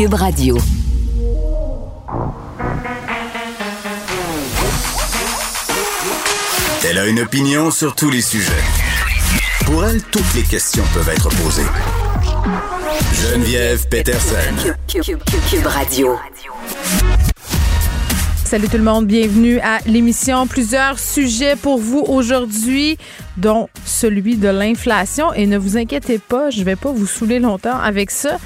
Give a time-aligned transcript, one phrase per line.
[0.00, 0.56] Cube Radio.
[6.88, 8.50] Elle a une opinion sur tous les sujets.
[9.66, 11.66] Pour elle, toutes les questions peuvent être posées.
[13.12, 14.72] Geneviève Peterson.
[14.88, 16.16] Cube, Radio.
[18.46, 20.46] Salut tout le monde, bienvenue à l'émission.
[20.46, 22.96] Plusieurs sujets pour vous aujourd'hui,
[23.36, 25.32] dont celui de l'inflation.
[25.34, 28.38] Et ne vous inquiétez pas, je vais pas vous saouler longtemps avec ça.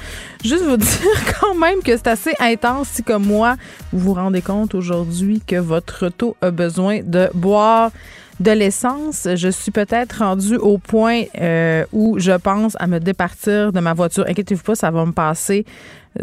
[0.45, 3.55] Juste vous dire quand même que c'est assez intense si comme moi,
[3.91, 7.91] vous vous rendez compte aujourd'hui que votre auto a besoin de boire
[8.39, 13.71] de l'essence, je suis peut-être rendue au point euh, où je pense à me départir
[13.71, 14.25] de ma voiture.
[14.27, 15.65] Inquiétez-vous pas, ça va me passer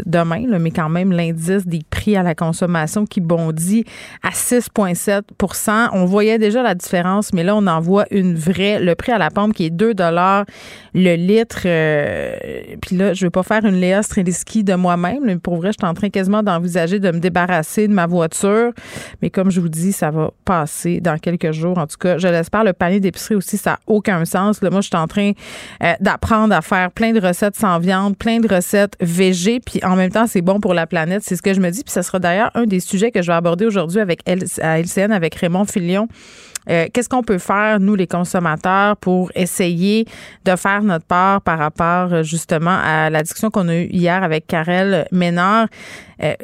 [0.06, 3.84] demain, mais quand même l'indice des prix à la consommation qui bondit
[4.22, 8.80] à 6,7% On voyait déjà la différence, mais là, on en voit une vraie.
[8.80, 9.94] Le prix à la pompe qui est 2
[10.94, 11.62] le litre.
[11.64, 12.36] Euh,
[12.80, 15.78] puis là, je vais pas faire une Léa Streliski de moi-même, mais pour vrai, je
[15.80, 18.72] suis en train quasiment d'envisager de me débarrasser de ma voiture.
[19.20, 21.78] Mais comme je vous dis, ça va passer dans quelques jours.
[21.78, 22.64] En tout cas, je l'espère.
[22.64, 24.62] Le panier d'épicerie aussi, ça n'a aucun sens.
[24.62, 25.32] Là, moi, je suis en train
[25.82, 29.96] euh, d'apprendre à faire plein de recettes sans viande, plein de recettes végé, puis en
[29.96, 31.22] même temps, c'est bon pour la planète.
[31.24, 31.82] C'est ce que je me dis.
[31.84, 35.34] Puis ce sera d'ailleurs un des sujets que je vais aborder aujourd'hui avec LCN avec
[35.34, 36.08] Raymond Filion.
[36.70, 40.06] Euh, qu'est-ce qu'on peut faire, nous, les consommateurs, pour essayer
[40.44, 44.22] de faire notre part par rapport euh, justement à la discussion qu'on a eue hier
[44.22, 45.66] avec Karel Ménard?
[46.22, 46.34] Euh,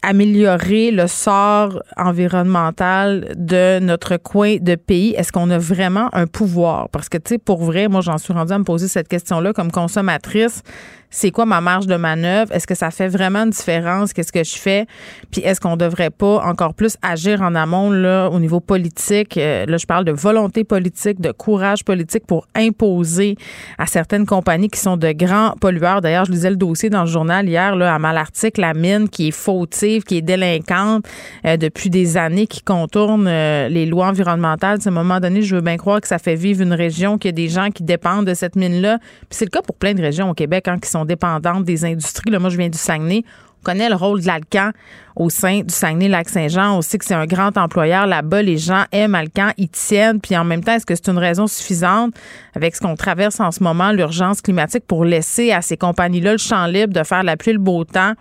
[0.00, 5.14] améliorer le sort environnemental de notre coin de pays?
[5.18, 6.88] Est-ce qu'on a vraiment un pouvoir?
[6.88, 9.52] Parce que, tu sais, pour vrai, moi, j'en suis rendue à me poser cette question-là
[9.52, 10.62] comme consommatrice
[11.10, 12.52] c'est quoi ma marge de manœuvre?
[12.52, 14.12] Est-ce que ça fait vraiment une différence?
[14.12, 14.86] Qu'est-ce que je fais?
[15.30, 19.36] Puis est-ce qu'on devrait pas encore plus agir en amont là, au niveau politique?
[19.38, 23.36] Euh, là, je parle de volonté politique, de courage politique pour imposer
[23.78, 26.02] à certaines compagnies qui sont de grands pollueurs.
[26.02, 29.28] D'ailleurs, je lisais le dossier dans le journal hier, là, à Malartic, la mine qui
[29.28, 31.06] est fautive, qui est délinquante
[31.46, 34.78] euh, depuis des années, qui contourne euh, les lois environnementales.
[34.84, 37.28] À un moment donné, je veux bien croire que ça fait vivre une région, qu'il
[37.28, 38.98] y a des gens qui dépendent de cette mine-là.
[38.98, 41.84] Puis c'est le cas pour plein de régions au Québec hein, qui sont dépendantes des
[41.84, 42.30] industries.
[42.30, 43.24] Là, moi, je viens du Saguenay.
[43.60, 44.70] On connaît le rôle de l'Alcan
[45.16, 46.78] au sein du Saguenay-Lac-Saint-Jean.
[46.78, 48.40] On sait que c'est un grand employeur là-bas.
[48.40, 50.20] Les gens aiment Alcan, ils tiennent.
[50.20, 52.14] Puis en même temps, est-ce que c'est une raison suffisante
[52.54, 56.38] avec ce qu'on traverse en ce moment, l'urgence climatique, pour laisser à ces compagnies-là le
[56.38, 58.12] champ libre de faire la pluie le beau temps,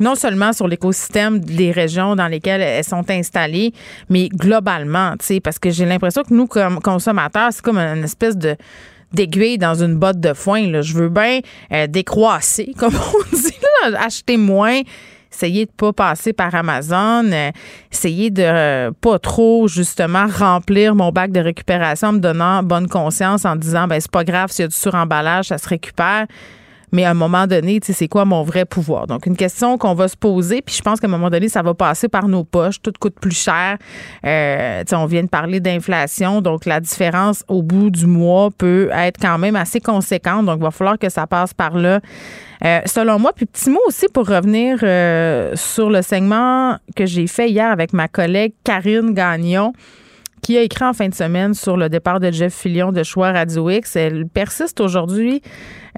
[0.00, 3.74] non seulement sur l'écosystème des régions dans lesquelles elles sont installées,
[4.08, 8.04] mais globalement, tu sais, parce que j'ai l'impression que nous, comme consommateurs, c'est comme une
[8.04, 8.56] espèce de
[9.12, 10.66] d'aiguille dans une botte de foin.
[10.68, 10.82] Là.
[10.82, 11.40] Je veux bien
[11.72, 13.52] euh, décroisser, comme on dit,
[13.96, 14.80] acheter moins
[15.36, 17.50] essayer de pas passer par Amazon, euh,
[17.92, 22.88] essayer de euh, pas trop justement remplir mon bac de récupération en me donnant bonne
[22.88, 26.26] conscience en disant ben c'est pas grave s'il y a du suremballage, ça se récupère.
[26.92, 29.06] Mais à un moment donné, tu sais, c'est quoi mon vrai pouvoir?
[29.06, 31.62] Donc, une question qu'on va se poser, puis je pense qu'à un moment donné, ça
[31.62, 32.80] va passer par nos poches.
[32.80, 33.78] Tout coûte plus cher.
[34.24, 39.18] Euh, on vient de parler d'inflation, donc la différence au bout du mois peut être
[39.20, 40.46] quand même assez conséquente.
[40.46, 42.00] Donc, il va falloir que ça passe par là.
[42.64, 47.26] Euh, selon moi, puis petit mot aussi pour revenir euh, sur le segment que j'ai
[47.26, 49.72] fait hier avec ma collègue Karine Gagnon
[50.42, 53.32] qui a écrit en fin de semaine sur le départ de Jeff Fillion de Choix
[53.32, 53.96] Radio X.
[53.96, 55.42] Elle persiste aujourd'hui.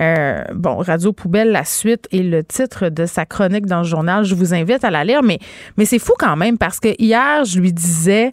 [0.00, 4.25] Euh, bon, Radio Poubelle, la suite et le titre de sa chronique dans le journal.
[4.25, 5.38] Je vous invite à la lire, mais,
[5.76, 8.32] mais c'est fou quand même parce que hier, je lui disais.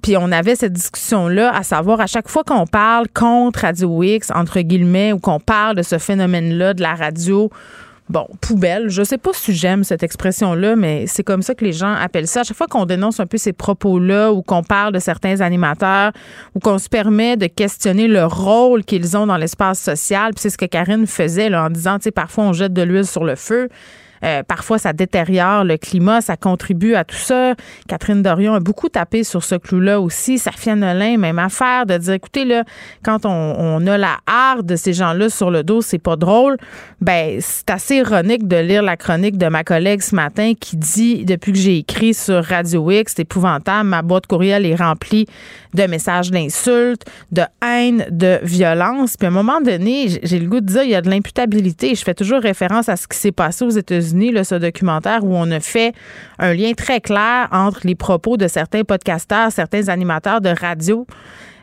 [0.00, 4.30] Puis on avait cette discussion-là, à savoir à chaque fois qu'on parle contre Radio X,
[4.32, 7.50] entre guillemets, ou qu'on parle de ce phénomène-là de la radio
[8.08, 8.88] bon, poubelle.
[8.88, 12.26] Je sais pas si j'aime cette expression-là, mais c'est comme ça que les gens appellent
[12.26, 12.40] ça.
[12.40, 16.12] À chaque fois qu'on dénonce un peu ces propos-là ou qu'on parle de certains animateurs
[16.54, 20.50] ou qu'on se permet de questionner le rôle qu'ils ont dans l'espace social, puis c'est
[20.50, 23.24] ce que Karine faisait là, en disant, tu sais, parfois on jette de l'huile sur
[23.24, 23.68] le feu.
[24.24, 27.54] Euh, parfois, ça détériore le climat, ça contribue à tout ça.
[27.88, 30.38] Catherine Dorion a beaucoup tapé sur ce clou-là aussi.
[30.38, 32.64] Safiane Nolin, même affaire, de dire, écoutez, là,
[33.04, 36.56] quand on, a la harde de ces gens-là sur le dos, c'est pas drôle.
[37.00, 41.24] Ben, c'est assez ironique de lire la chronique de ma collègue ce matin qui dit,
[41.24, 45.26] depuis que j'ai écrit sur Radio X, c'est épouvantable, ma boîte courriel est remplie
[45.74, 49.16] de messages d'insultes, de haine, de violence.
[49.16, 51.94] Puis à un moment donné, j'ai le goût de dire, il y a de l'imputabilité.
[51.94, 55.50] Je fais toujours référence à ce qui s'est passé aux États-Unis, ce documentaire où on
[55.50, 55.92] a fait
[56.38, 61.06] un lien très clair entre les propos de certains podcasteurs, certains animateurs de radio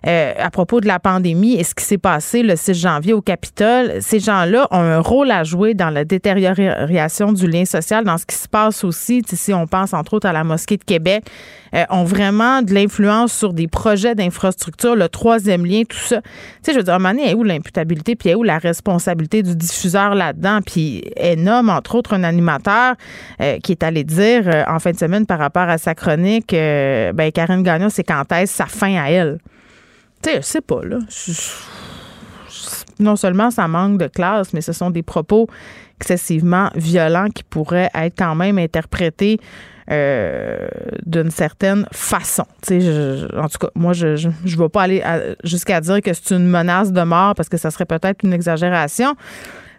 [0.08, 3.22] euh, à propos de la pandémie et ce qui s'est passé le 6 janvier au
[3.22, 3.94] Capitole.
[4.02, 8.26] Ces gens-là ont un rôle à jouer dans la détérioration du lien social, dans ce
[8.28, 11.24] qui se passe aussi, si on pense entre autres à la mosquée de Québec,
[11.74, 16.22] euh, ont vraiment de l'influence sur des projets d'infrastructure, le troisième lien, tout ça.
[16.22, 16.30] Tu
[16.62, 19.56] sais, je veux dire, à un moment donné, où l'imputabilité, puis où la responsabilité du
[19.56, 20.60] diffuseur là-dedans?
[20.64, 22.94] Puis elle nomme, entre autres, un animateur
[23.42, 27.32] euh, qui est allé dire en fin de semaine par rapport à sa chronique, ben
[27.34, 29.40] Karine Gagnon, c'est quand est-ce sa fin à elle?
[30.26, 30.98] Tu sais, je sais pas, là.
[33.00, 35.48] non seulement ça manque de classe, mais ce sont des propos
[36.00, 39.40] excessivement violents qui pourraient être quand même interprétés
[39.92, 40.68] euh,
[41.06, 42.46] d'une certaine façon.
[42.66, 42.80] Tu
[43.38, 45.04] en tout cas, moi, je ne vais pas aller
[45.44, 49.16] jusqu'à dire que c'est une menace de mort parce que ça serait peut-être une exagération.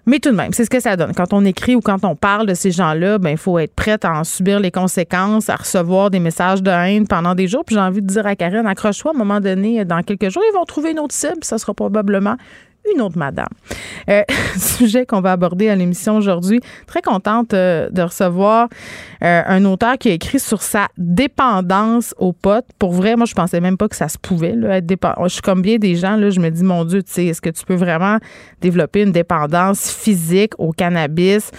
[0.06, 1.12] Mais tout de même, c'est ce que ça donne.
[1.14, 3.98] Quand on écrit ou quand on parle de ces gens-là, ben il faut être prêt
[4.04, 7.64] à en subir les conséquences, à recevoir des messages de haine pendant des jours.
[7.64, 10.44] Puis j'ai envie de dire à Karine, accroche-toi à un moment donné, dans quelques jours,
[10.48, 11.42] ils vont trouver une autre cible.
[11.42, 12.36] Ça sera probablement
[12.94, 13.48] une autre madame.
[14.08, 14.22] Euh,
[14.56, 16.60] sujet qu'on va aborder à l'émission aujourd'hui.
[16.86, 18.68] Très contente euh, de recevoir
[19.22, 22.66] euh, un auteur qui a écrit sur sa dépendance aux potes.
[22.78, 25.24] Pour vrai, moi, je pensais même pas que ça se pouvait là, être dépendant.
[25.24, 27.40] Je suis comme bien des gens, là, je me dis, mon Dieu, tu sais, est-ce
[27.40, 28.18] que tu peux vraiment
[28.60, 31.50] développer une dépendance physique au cannabis,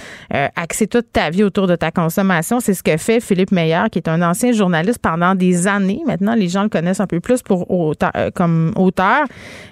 [0.56, 2.59] axer toute ta vie autour de ta consommation?
[2.59, 6.01] C'est ce que fait Philippe Meyer, qui est un ancien journaliste pendant des années.
[6.06, 7.68] Maintenant, les gens le connaissent un peu plus pour
[8.33, 9.25] comme auteur,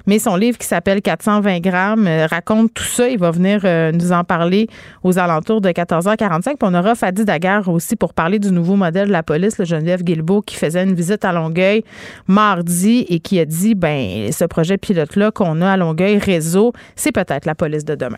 [0.06, 3.08] mais son livre qui s'appelle 420 20 grammes, euh, raconte tout ça.
[3.08, 4.68] Il va venir euh, nous en parler
[5.04, 6.42] aux alentours de 14h45.
[6.42, 9.66] Puis on aura Fadi Daguerre aussi pour parler du nouveau modèle de la police, le
[9.66, 11.84] Geneviève Guilbeault, qui faisait une visite à Longueuil
[12.28, 17.12] mardi et qui a dit, ben, ce projet pilote-là qu'on a à Longueuil, réseau, c'est
[17.12, 18.18] peut-être la police de demain.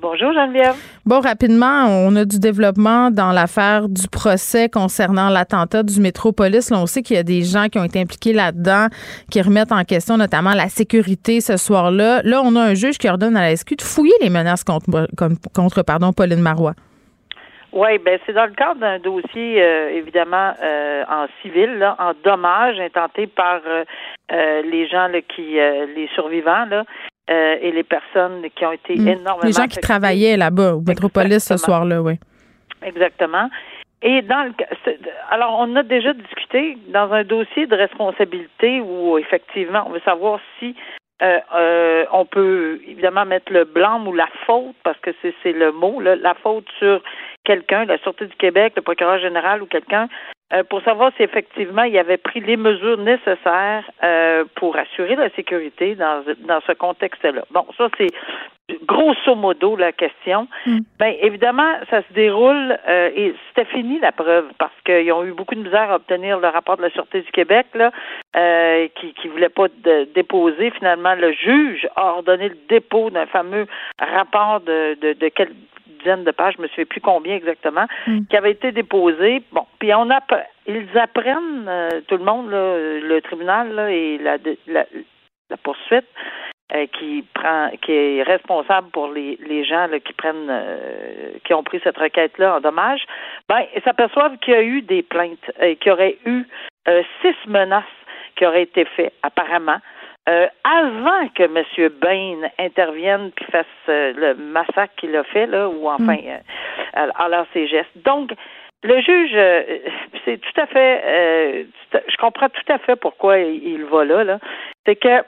[0.00, 0.74] Bonjour Geneviève.
[1.04, 6.70] Bon, rapidement, on a du développement dans l'affaire du procès concernant l'attentat du métropolis.
[6.70, 8.86] Là, on sait qu'il y a des gens qui ont été impliqués là-dedans,
[9.30, 12.22] qui remettent en question notamment la sécurité ce soir-là.
[12.24, 14.86] Là, on a un juge qui ordonne à la SQ de fouiller les menaces contre,
[15.54, 16.74] contre pardon, Pauline Marois.
[17.72, 22.12] Oui, ben c'est dans le cadre d'un dossier euh, évidemment euh, en civil, là, en
[22.22, 25.54] dommage intenté par euh, les gens là, qui
[25.96, 26.84] les survivants là,
[27.30, 29.08] euh, et les personnes qui ont été hmm.
[29.08, 29.44] énormément.
[29.44, 32.18] Les gens qui travaillaient là-bas au Métropolis ce soir-là, oui.
[32.82, 33.48] Exactement.
[34.02, 34.52] Et dans le
[35.30, 40.40] alors on a déjà discuté dans un dossier de responsabilité où effectivement on veut savoir
[40.58, 40.74] si
[41.22, 45.70] euh, euh, on peut évidemment mettre le blanc ou la faute parce que c'est le
[45.70, 47.00] mot la faute sur
[47.44, 50.08] quelqu'un, la Sûreté du Québec, le procureur général ou quelqu'un
[50.68, 55.94] pour savoir si effectivement il avait pris les mesures nécessaires euh, pour assurer la sécurité
[55.94, 57.44] dans, dans ce contexte-là.
[57.50, 58.10] Bon, ça c'est
[58.86, 60.48] grosso modo la question.
[60.66, 60.78] Mm.
[60.98, 65.32] Bien, évidemment, ça se déroule euh, et c'était fini la preuve parce qu'ils ont eu
[65.32, 67.90] beaucoup de misère à obtenir le rapport de la Sûreté du Québec là,
[68.94, 69.66] qui qui voulait pas
[70.14, 70.70] déposer.
[70.70, 73.66] Finalement, le juge a ordonné le dépôt d'un fameux
[73.98, 75.50] rapport de de, de quel,
[76.02, 78.20] dizaines de pages, je me souviens plus combien exactement, mm.
[78.28, 79.42] qui avait été déposé.
[79.52, 80.20] Bon, puis on a,
[80.66, 84.84] ils apprennent euh, tout le monde, le tribunal et la, la,
[85.62, 86.06] poursuite.
[86.74, 91.62] Euh, qui prend qui est responsable pour les, les gens qui prennent euh, qui ont
[91.62, 93.04] pris cette requête là en dommage
[93.48, 96.44] ben s'aperçoivent qu'il y a eu des plaintes et qu'il y aurait eu
[97.20, 97.84] six menaces
[98.36, 99.80] qui auraient été faites apparemment
[100.28, 101.90] euh, avant que M.
[102.00, 106.38] Bain intervienne puis fasse euh, le massacre qu'il a fait, là, ou enfin, mm.
[106.96, 107.90] euh, alors ses gestes.
[108.04, 108.30] Donc,
[108.84, 109.32] le juge,
[110.24, 114.38] c'est tout à fait, je comprends tout à fait pourquoi il, va là, là.
[114.84, 115.22] C'est que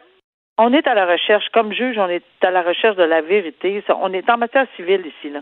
[0.58, 3.82] on est à la recherche, comme juge, on est à la recherche de la vérité.
[4.00, 5.40] On est en matière civile ici, là.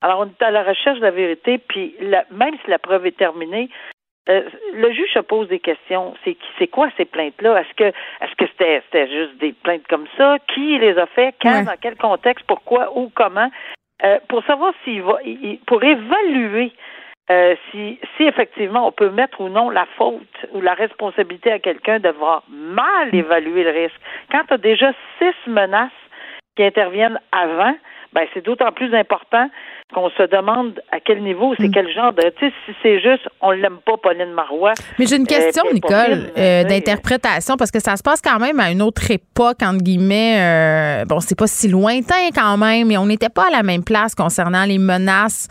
[0.00, 1.94] Alors, on est à la recherche de la vérité, puis
[2.30, 3.68] même si la preuve est terminée,
[4.30, 4.42] euh,
[4.72, 6.14] le juge se pose des questions.
[6.24, 7.60] C'est c'est quoi ces plaintes-là?
[7.60, 10.38] Est-ce que est-ce que c'était c'était juste des plaintes comme ça?
[10.54, 11.34] Qui les a fait?
[11.42, 11.52] Quand?
[11.58, 11.64] Ouais.
[11.64, 12.46] Dans quel contexte?
[12.46, 12.96] Pourquoi?
[12.96, 13.10] Où?
[13.14, 13.50] Comment?
[14.02, 16.72] Euh, Pour savoir s'il va, il- pour évaluer
[17.30, 21.58] euh, si si effectivement on peut mettre ou non la faute ou la responsabilité à
[21.58, 24.00] quelqu'un d'avoir mal évalué le risque.
[24.30, 25.90] Quand tu as déjà six menaces
[26.56, 27.74] qui interviennent avant,
[28.14, 29.48] ben c'est d'autant plus important
[29.92, 31.72] qu'on se demande à quel niveau, c'est Mm.
[31.72, 32.22] quel genre de.
[32.38, 34.72] Tu sais, si c'est juste, on l'aime pas, Pauline Marois.
[34.98, 36.64] Mais j'ai une question, Euh, pas Nicole, euh, sais.
[36.64, 40.36] d'interprétation, parce que ça se passe quand même à une autre époque, entre guillemets.
[40.40, 43.84] euh, bon, c'est pas si lointain quand même, mais on n'était pas à la même
[43.84, 45.48] place concernant les menaces,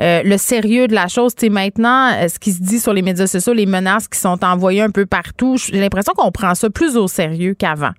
[0.00, 1.34] euh, le sérieux de la chose.
[1.34, 4.18] Tu sais, maintenant, euh, ce qui se dit sur les médias sociaux, les menaces qui
[4.18, 7.92] sont envoyées un peu partout, j'ai l'impression qu'on prend ça plus au sérieux qu'avant.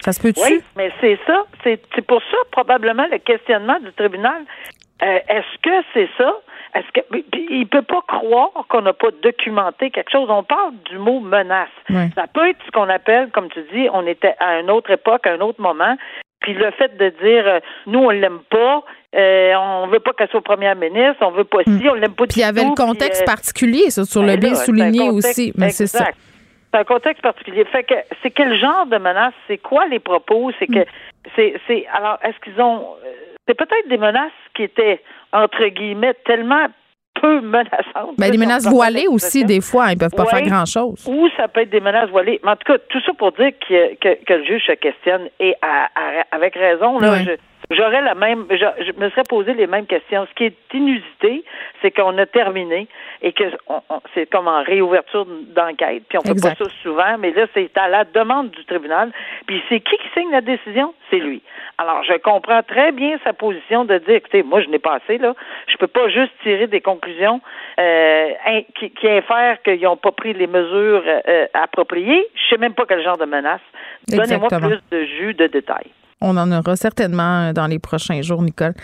[0.00, 0.40] Ça se peut-tu?
[0.42, 1.44] Oui, mais c'est ça.
[1.62, 4.42] C'est pour ça, probablement, le questionnement du tribunal.
[5.02, 6.32] Euh, Est-ce que c'est ça?
[6.74, 7.00] Est-ce que
[7.50, 10.28] il peut pas croire qu'on n'a pas documenté quelque chose?
[10.30, 11.68] On parle du mot menace.
[12.14, 15.26] Ça peut être ce qu'on appelle, comme tu dis, on était à une autre époque,
[15.26, 15.96] à un autre moment.
[16.40, 18.82] Puis le fait de dire, euh, nous on l'aime pas,
[19.14, 22.24] euh, on veut pas qu'elle soit première ministre, on veut pas ci, on l'aime pas
[22.24, 24.40] du Puis il y avait tout, le contexte puis, euh, particulier, ça, sur le ben
[24.40, 25.52] bien là, c'est souligné aussi.
[25.56, 26.06] Mais c'est ça.
[26.72, 27.64] C'est un contexte particulier.
[27.64, 30.84] Fait que c'est quel genre de menace, c'est quoi les propos, c'est que
[31.34, 33.08] c'est c'est alors est-ce qu'ils ont euh,
[33.48, 35.00] c'est peut-être des menaces qui étaient
[35.32, 36.66] entre guillemets tellement
[37.20, 38.16] peu menaçantes.
[38.18, 40.30] Ben, des menaces voilées aussi, des fois, hein, ils peuvent pas Ouais.
[40.30, 41.06] faire grand-chose.
[41.06, 42.40] Ou ça peut être des menaces voilées.
[42.44, 45.28] Mais en tout cas, tout ça pour dire que, que, que le juge se questionne
[45.40, 46.98] et à- à- avec raison.
[47.00, 47.30] Là, je-
[47.70, 50.26] J'aurais la même, je, je me serais posé les mêmes questions.
[50.28, 51.44] Ce qui est inusité,
[51.80, 52.88] c'est qu'on a terminé
[53.22, 55.24] et que on- on- c'est comme en réouverture
[55.54, 56.02] d'enquête.
[56.08, 56.58] Puis on fait Exact.
[56.58, 59.12] pas ça souvent, mais là c'est à la demande du tribunal.
[59.46, 60.94] Puis c'est qui qui signe la décision?
[61.10, 61.42] C'est lui.
[61.78, 65.18] Alors je comprends très bien sa position de dire, écoutez, moi je n'ai pas assez
[65.18, 65.34] là.
[65.68, 67.40] Je peux pas juste tirer des conclusions
[67.78, 68.28] euh,
[68.78, 72.26] qui, qui infèrent qu'ils n'ont pas pris les mesures euh, appropriées.
[72.34, 73.60] Je sais même pas quel genre de menace.
[74.08, 75.90] Donnez-moi plus de jus de détails.
[76.20, 78.74] On en aura certainement euh, dans les prochains jours, Nicole.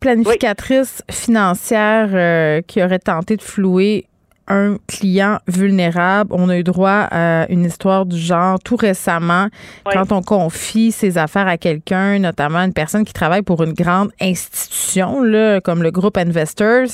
[0.00, 4.06] Planificatrice financière euh, qui aurait tenté de flouer
[4.48, 6.30] un client vulnérable.
[6.34, 9.48] On a eu droit à une histoire du genre tout récemment
[9.86, 9.92] Oui.
[9.94, 14.10] quand on confie ses affaires à quelqu'un, notamment une personne qui travaille pour une grande
[14.20, 16.88] institution là, comme le groupe Investors.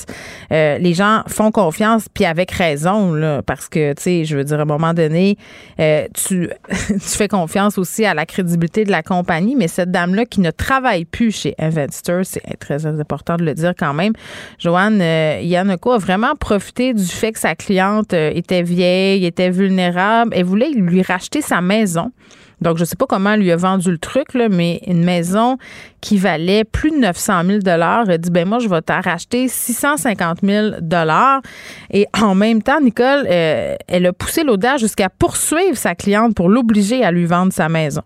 [0.51, 4.43] euh, les gens font confiance puis avec raison là, parce que tu sais, je veux
[4.43, 5.37] dire à un moment donné,
[5.79, 6.49] euh, tu
[6.87, 10.41] tu fais confiance aussi à la crédibilité de la compagnie, mais cette dame là qui
[10.41, 14.13] ne travaille plus chez Investors, c'est très important de le dire quand même.
[14.59, 19.49] Joanne euh, Yanoko a vraiment profité du fait que sa cliente euh, était vieille, était
[19.49, 20.31] vulnérable.
[20.35, 22.11] Elle voulait lui racheter sa maison.
[22.61, 25.03] Donc, je ne sais pas comment elle lui a vendu le truc, là, mais une
[25.03, 25.57] maison
[26.01, 29.47] qui valait plus de 900 000 Elle a dit, ben moi, je vais t'en racheter
[29.47, 30.67] 650 000
[31.91, 36.49] Et en même temps, Nicole, euh, elle a poussé l'audace jusqu'à poursuivre sa cliente pour
[36.49, 38.01] l'obliger à lui vendre sa maison.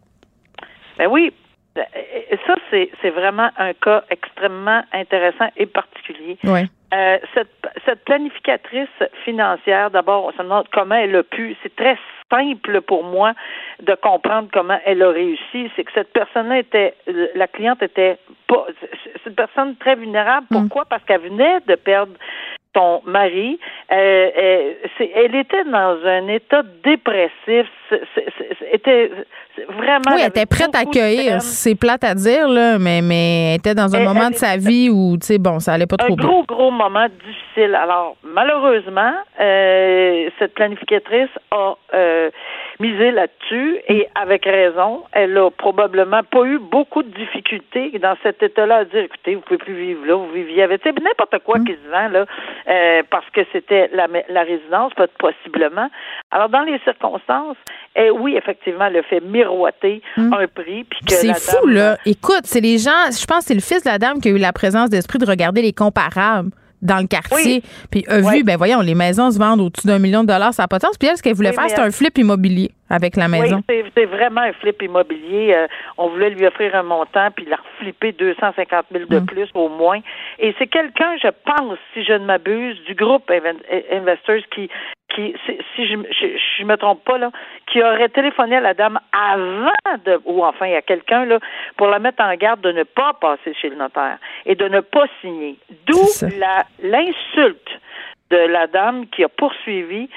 [1.00, 1.34] Ben oui.
[1.76, 6.38] Et Ça, c'est c'est vraiment un cas extrêmement intéressant et particulier.
[6.44, 6.70] Oui.
[6.94, 7.50] Euh, cette,
[7.86, 8.90] cette planificatrice
[9.26, 11.56] financière, d'abord, on se demande comment elle a pu.
[11.64, 11.98] C'est très
[12.30, 13.34] simple pour moi
[13.82, 15.72] de comprendre comment elle a réussi.
[15.76, 16.94] C'est que cette personne-là était,
[17.36, 20.46] la cliente était pas, c'est une personne très vulnérable.
[20.52, 20.86] Pourquoi?
[20.86, 22.14] Parce qu'elle venait de perdre
[22.76, 23.60] son mari.
[23.92, 23.96] Euh,
[24.38, 24.74] euh,
[25.16, 27.68] elle était dans un état dépressif.
[28.72, 29.12] Était
[29.56, 30.16] c'est vraiment.
[30.16, 31.42] Oui, elle était prête à accueillir.
[31.42, 34.38] C'est plate à dire, là, mais, mais elle était dans un Elle- moment elle de
[34.38, 36.26] sa vie où, tu sais, bon, ça allait pas un trop bien.
[36.28, 37.76] gros, gros moment difficile.
[37.76, 41.76] Alors, malheureusement, euh, cette planificatrice a
[42.84, 45.04] misé là-dessus et avec raison.
[45.14, 49.42] Elle a probablement pas eu beaucoup de difficultés dans cet état-là à dire, écoutez, vous
[49.42, 52.26] pouvez plus vivre là, vous viviez avec, n'importe quoi qui se vend là,
[52.70, 55.90] euh, parce que c'était la, la résidence, possiblement.
[56.32, 57.58] Alors, dans les circonstances,
[57.96, 60.84] eh, oui, effectivement, elle a fait miroiter un prix.
[60.84, 61.98] puis que C'est fou, dame- là.
[62.06, 64.32] Écoute, c'est les gens, je pense que c'est le fils de la dame qui a
[64.32, 66.50] eu la présence d'esprit de regarder les comparables
[66.84, 67.64] dans le quartier.
[67.90, 68.44] Puis a vu, Ouais.
[68.44, 70.84] ben voyons, les maisons se vendent au-dessus d'un million de dollars, ça n'a pas de
[70.84, 70.98] sens.
[71.00, 73.62] Puis elle, ce qu'elle voulait Oui, faire, c'était un flip immobilier avec la maison.
[73.70, 75.54] Oui, c'est- vraiment un flip immobilier.
[75.56, 79.26] Euh, on voulait lui offrir un montant, puis la reflipper 250 000 de Mm.
[79.26, 80.00] plus au moins.
[80.40, 84.70] Et c'est quelqu'un, je pense, si je ne m'abuse, du groupe Inven- Investors qui,
[85.16, 85.34] qui
[85.76, 86.28] si je, je,
[86.60, 87.32] je me trompe pas, là,
[87.68, 91.40] qui aurait téléphoné à la dame avant de, ou enfin à quelqu'un, là,
[91.78, 94.80] pour la mettre en garde de ne pas passer chez le notaire et de ne
[94.82, 95.56] pas signer.
[95.88, 96.02] D'où
[96.82, 97.70] l'insulte
[98.30, 100.10] de la dame qui a poursuivi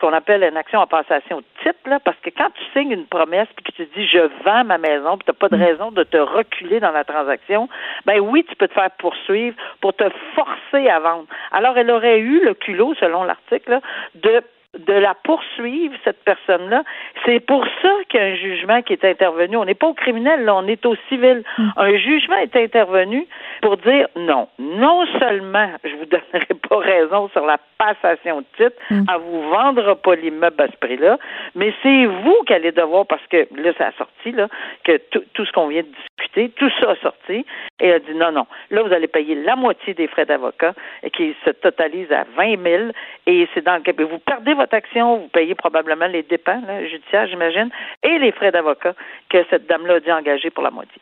[0.00, 3.06] qu'on appelle une action en passation de titre, là, parce que quand tu signes une
[3.06, 5.62] promesse puis que tu dis je vends ma maison, puis tu n'as pas de Mm.
[5.62, 7.68] raison de te reculer dans la transaction,
[8.06, 11.26] ben oui, tu peux te faire poursuivre pour te forcer à vendre.
[11.52, 13.80] Alors, elle aurait eu le culot, selon l'article, là,
[14.14, 14.42] de
[14.78, 16.84] de la poursuivre, cette personne-là.
[17.24, 19.56] C'est pour ça qu'il y a un jugement qui est intervenu.
[19.56, 21.42] On n'est pas au criminel, là, on est au civil.
[21.76, 23.26] Un jugement est intervenu
[23.62, 24.48] pour dire non.
[24.58, 29.96] Non seulement je vous donnerai pas raison sur la passation de titre, elle vous vendra
[29.96, 31.18] pas l'immeuble à ce prix-là,
[31.54, 34.48] mais c'est vous qui allez devoir, parce que là, ça a sorti, là,
[34.84, 37.46] que tout, ce qu'on vient de discuter, tout ça a sorti,
[37.80, 38.46] et elle a dit non, non.
[38.70, 42.62] Là, vous allez payer la moitié des frais d'avocat, et qui se totalisent à 20
[42.62, 42.82] 000,
[43.26, 43.92] et c'est dans le cas.
[43.98, 47.70] Vous perdez votre action, vous payez probablement les dépenses là, judiciaires, j'imagine,
[48.02, 48.94] et les frais d'avocat
[49.30, 51.00] que cette dame-là a dû engager pour la moitié.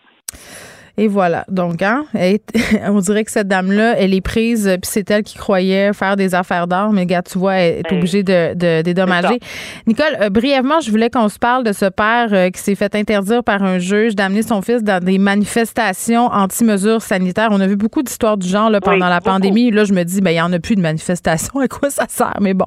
[1.00, 1.45] Et voilà.
[1.49, 2.38] Donc, hein, elle-
[2.88, 6.17] on dirait que cette dame-là, elle est prise, euh, puis c'est elle qui croyait faire
[6.17, 7.97] des affaires d'art, mais gars, tu vois, elle est Hey.
[7.99, 9.38] obligée de, de dédommager.
[9.87, 12.97] Nicole, euh, brièvement, je voulais qu'on se parle de ce père euh, qui s'est fait
[12.97, 17.50] interdire par un juge d'amener son fils dans des manifestations anti-mesures sanitaires.
[17.53, 19.31] On a vu beaucoup d'histoires du genre là, pendant Oui, la beaucoup.
[19.31, 19.71] pandémie.
[19.71, 21.61] Là, je me dis, ben, il n'y en a plus de manifestations.
[21.61, 22.35] À quoi ça sert?
[22.41, 22.67] Mais bon.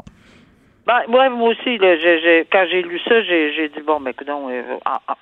[0.88, 4.00] Ben, ouais, moi aussi, là, j'ai- j'ai- quand j'ai lu ça, j'ai j'ai dit bon,
[4.00, 5.16] mais écoute, donc, euh, ah, ah,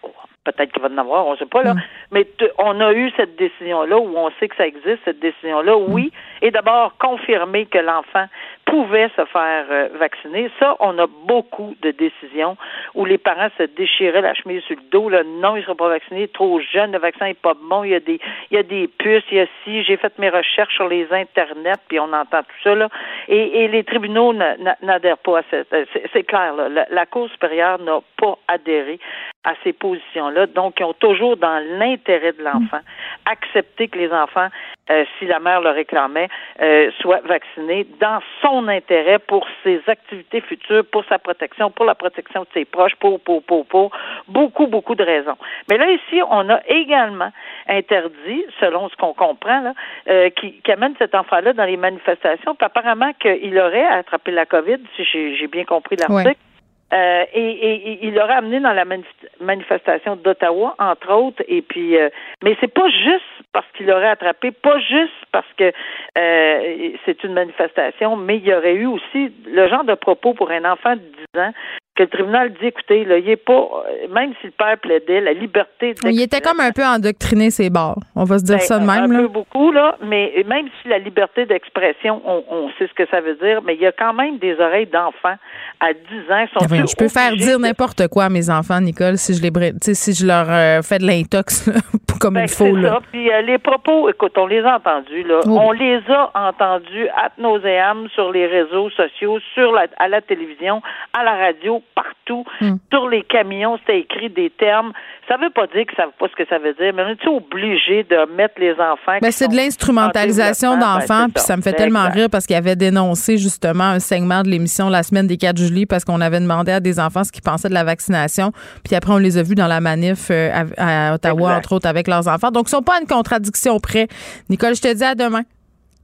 [0.44, 1.74] peut-être qu'il va en avoir, on sait pas là.
[1.74, 1.82] Mm.
[2.12, 2.28] Mais
[2.58, 6.12] on a eu cette décision-là où on sait que ça existe, cette décision-là, oui.
[6.42, 8.26] Et d'abord confirmer que l'enfant
[8.66, 10.50] pouvait se faire euh, vacciner.
[10.60, 12.56] Ça, on a beaucoup de décisions
[12.94, 15.10] où les parents se déchiraient la chemise sur le dos.
[15.10, 17.84] Là, non, il ne sera pas vacciné, trop jeune, le vaccin n'est pas bon.
[17.84, 18.20] Il y a des,
[18.52, 19.84] il y a des puces, il y a ci.
[19.84, 22.90] J'ai fait mes recherches sur les internets, puis on entend tout ça là.
[23.28, 25.74] Et, et les tribunaux n'a- n'a- n'adhèrent pas à cette.
[25.74, 26.70] euh, C'est c'est clair là.
[26.70, 29.00] La, la Cour supérieure n'a pas adhéré
[29.46, 30.48] à ces positions-là.
[30.48, 32.82] Donc, ils ont toujours, dans l'intérêt de l'enfant,
[33.26, 34.50] accepté que les enfants,
[34.92, 36.28] euh, si la mère le réclamait,
[36.62, 41.96] euh, soient vaccinés dans son intérêt pour ses activités futures, pour sa protection, pour la
[41.96, 43.92] protection de ses proches, pour, pour, pour, pour,
[44.28, 45.38] beaucoup, beaucoup de raisons.
[45.70, 47.32] Mais là, ici, on a également
[47.68, 49.74] interdit, selon ce qu'on comprend, là,
[50.10, 54.46] euh, qui, qui amène cet enfant-là dans les manifestations, puis apparemment qu'il aurait attrapé la
[54.46, 56.28] COVID, si j'ai j'ai bien compris l'article.
[56.28, 56.49] Ouais.
[56.94, 59.06] Euh, et, et- il l'aurait amené dans la manif-
[59.40, 61.44] manifestation d'Ottawa, entre autres.
[61.48, 62.10] Et puis, euh,
[62.44, 65.72] mais c'est pas juste parce qu'il l'aurait attrapé, pas juste parce que
[66.18, 70.50] euh, c'est une manifestation, mais il y aurait eu aussi le genre de propos pour
[70.52, 71.02] un enfant de
[71.36, 71.52] 10 ans
[72.00, 73.68] que le tribunal dit, écoutez, là, il est pas,
[74.10, 77.70] même si le père plaidait la liberté de Il était comme un peu endoctriné, ses
[77.70, 78.00] bords.
[78.16, 79.04] On va se dire ben, ça de même.
[79.04, 79.20] Un là.
[79.24, 83.20] peu beaucoup, là, mais même si la liberté d'expression, on, on sait ce que ça
[83.20, 85.36] veut dire, mais il y a quand même des oreilles d'enfants
[85.82, 86.00] à 10
[86.32, 89.34] ans qui sont Ben je peux faire dire n'importe quoi à mes enfants, Nicole, si
[89.34, 89.52] je les
[89.82, 91.70] si je leur euh, fais de l'intox
[92.20, 92.76] comme Ben, il faut.
[92.76, 92.90] Là.
[92.90, 93.00] ça.
[93.12, 95.40] Puis euh, les propos, écoute, on les a entendus, là.
[95.46, 95.50] Oh.
[95.50, 100.82] On les a entendus ad nauseam sur les réseaux sociaux, sur la, à la télévision,
[101.18, 102.44] à la radio, partout.
[102.62, 102.76] Hmm.
[102.92, 104.94] Sur les camions, c'était écrit des termes.
[105.28, 107.10] Ça veut pas dire que ça veut pas ce que ça veut dire, mais on
[107.10, 109.18] est obligé de mettre les enfants.
[109.22, 112.16] Ben, c'est de l'instrumentalisation d'enfants, ben, puis ça me fait tellement Exact.
[112.20, 115.86] rire parce qu'il avait dénoncé justement un segment de l'émission la semaine des 4 juillet
[115.86, 118.52] parce qu'on avait demandé à des enfants ce qu'ils pensaient de la vaccination,
[118.84, 121.58] puis après on les a vus dans la manif euh, à, à Ottawa, Exact.
[121.58, 122.52] entre autres, avec leurs enfants.
[122.52, 124.08] Donc, ils sont pas à une contradiction près.
[124.50, 125.44] Nicole, je te dis à demain.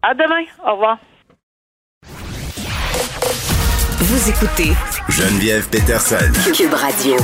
[0.02, 0.44] À demain.
[0.66, 0.98] Au revoir.
[3.98, 4.74] Vous écoutez
[5.08, 6.18] Geneviève Peterson.
[6.54, 7.16] Cube Radio.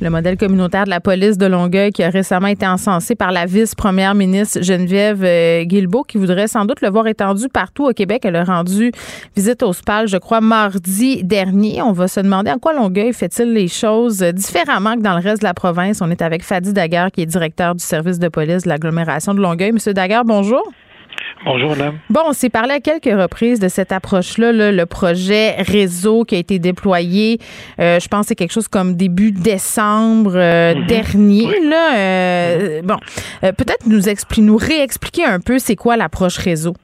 [0.00, 3.44] Le modèle communautaire de la police de Longueuil qui a récemment été encensé par la
[3.44, 8.22] vice-première ministre Geneviève euh, Guilbeault qui voudrait sans doute le voir étendu partout au Québec.
[8.24, 8.90] Elle a rendu
[9.36, 11.82] visite au SPAL, je crois, mardi dernier.
[11.82, 15.42] On va se demander en quoi Longueuil fait-il les choses différemment que dans le reste
[15.42, 16.00] de la province.
[16.00, 19.40] On est avec Fadi Daguerre qui est directeur du service de police de l'agglomération de
[19.40, 19.72] Longueuil.
[19.72, 20.62] Monsieur Daguerre, bonjour.
[21.44, 21.98] Bonjour, madame.
[22.10, 26.34] Bon, on s'est parlé à quelques reprises de cette approche-là, là, le projet réseau qui
[26.34, 27.38] a été déployé,
[27.80, 31.46] euh, je pense que c'est quelque chose comme début décembre euh, dernier.
[31.68, 32.96] Là, euh, Bon,
[33.44, 34.00] Euh, peut-être nous,
[34.38, 36.74] nous réexpliquer un peu c'est quoi l'approche réseau?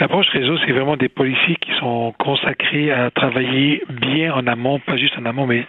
[0.00, 4.96] L'approche réseau, c'est vraiment des policiers qui sont consacrés à travailler bien en amont, pas
[4.96, 5.66] juste en amont, mais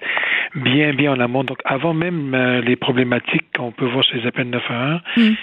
[0.55, 1.43] bien, bien en amont.
[1.43, 5.33] Donc, avant même euh, les problématiques qu'on peut voir sur les appels 911, Mm.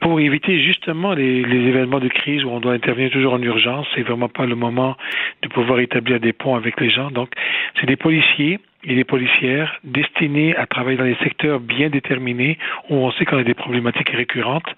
[0.00, 3.86] pour éviter justement les, les événements de crise où on doit intervenir toujours en urgence,
[3.94, 4.96] c'est vraiment pas le moment
[5.42, 7.10] de pouvoir établir des ponts avec les gens.
[7.10, 7.30] Donc,
[7.80, 12.96] c'est des policiers et des policières destinés à travailler dans des secteurs bien déterminés où
[12.96, 14.74] on sait qu'on a des problématiques récurrentes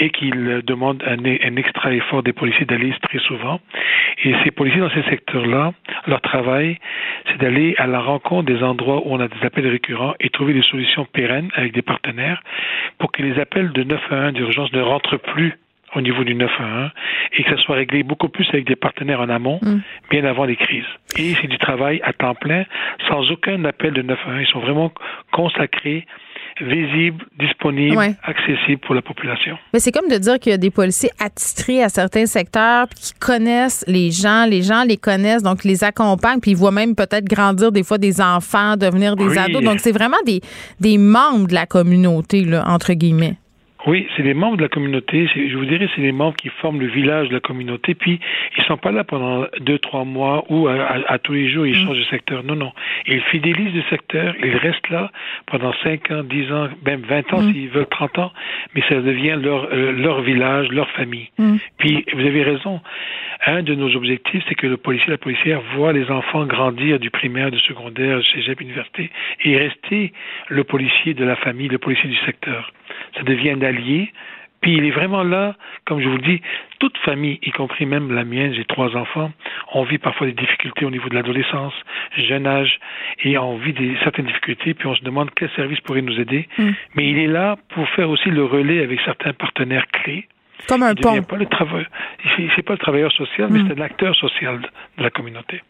[0.00, 3.60] et qu'ils demandent un, un extra effort des policiers d'aller très souvent.
[4.24, 5.72] Et ces policiers dans ces secteurs-là,
[6.06, 6.78] leur travail,
[7.26, 10.52] c'est d'aller à la rencontre des endroits où on a des appels récurrents et trouver
[10.52, 12.42] des solutions pérennes avec des partenaires
[12.98, 15.54] pour que les appels de 911 d'urgence ne rentrent plus
[15.94, 16.90] au niveau du 911
[17.36, 19.80] et que ça soit réglé beaucoup plus avec des partenaires en amont, Mm.
[20.10, 20.84] bien avant les crises.
[21.16, 22.64] Et c'est du travail à temps plein,
[23.08, 24.40] sans aucun appel de 911.
[24.42, 24.92] Ils sont vraiment
[25.32, 26.06] consacrés,
[26.60, 28.14] visibles, disponibles, Ouais.
[28.22, 29.58] accessibles pour la population.
[29.72, 32.98] Mais c'est comme de dire qu'il y a des policiers attitrés à certains secteurs puis
[33.00, 36.94] qui connaissent les gens, les gens les connaissent, donc les accompagnent, puis ils voient même
[36.94, 39.38] peut-être grandir des fois des enfants, devenir des Oui.
[39.38, 39.62] ados.
[39.64, 40.40] Donc c'est vraiment des,
[40.80, 43.34] des membres de la communauté, là, entre guillemets.
[43.86, 45.28] Oui, c'est des membres de la communauté.
[45.34, 47.94] Je vous dirais, c'est des membres qui forment le village de la communauté.
[47.94, 48.18] Puis,
[48.56, 51.66] ils sont pas là pendant deux, trois mois ou à, à- à tous les jours,
[51.66, 52.42] ils changent de secteur.
[52.44, 52.72] Non, non.
[53.06, 54.34] Ils fidélisent le secteur.
[54.42, 55.12] Ils restent là
[55.46, 58.32] pendant cinq ans, dix ans, même vingt ans s'ils veulent, trente ans.
[58.74, 61.28] Mais ça devient leur, euh, leur village, leur famille.
[61.78, 62.80] Puis, vous avez raison.
[63.46, 67.10] Un de nos objectifs, c'est que le policier, la policière voit les enfants grandir du
[67.10, 69.10] primaire, du secondaire, du cégep, université,
[69.44, 70.12] et rester
[70.48, 72.72] le policier de la famille, le policier du secteur.
[73.16, 74.12] Ça devient un allié.
[74.60, 76.40] Puis il est vraiment là, comme je vous le dis,
[76.78, 79.30] toute famille, y compris même la mienne, j'ai trois enfants,
[79.74, 81.74] on vit parfois des difficultés au niveau de l'adolescence,
[82.16, 82.80] jeune âge,
[83.24, 86.48] et on vit des, certaines difficultés, puis on se demande quel service pourrait nous aider.
[86.94, 90.28] Mais il est là pour faire aussi le relais avec certains partenaires clés.
[90.66, 91.22] Comme un Il pont.
[91.24, 91.86] pas le travail,
[92.34, 94.62] c'est c'est pas le travailleur social, mais c'est un acteur social
[94.96, 95.60] de la communauté.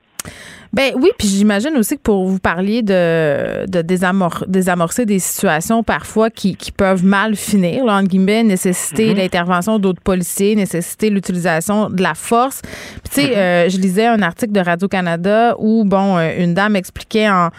[0.73, 5.85] Ben oui, puis j'imagine aussi que pour vous parliez de, de désamor- désamorcer des situations
[5.85, 11.91] parfois qui, qui peuvent mal finir, là, entre guillemets, nécessiter l'intervention d'autres policiers, nécessiter l'utilisation
[11.91, 12.61] de la force.
[12.63, 16.75] Puis tu sais, euh, je lisais un article de Radio-Canada où, bon, euh, une dame
[16.75, 17.51] expliquait en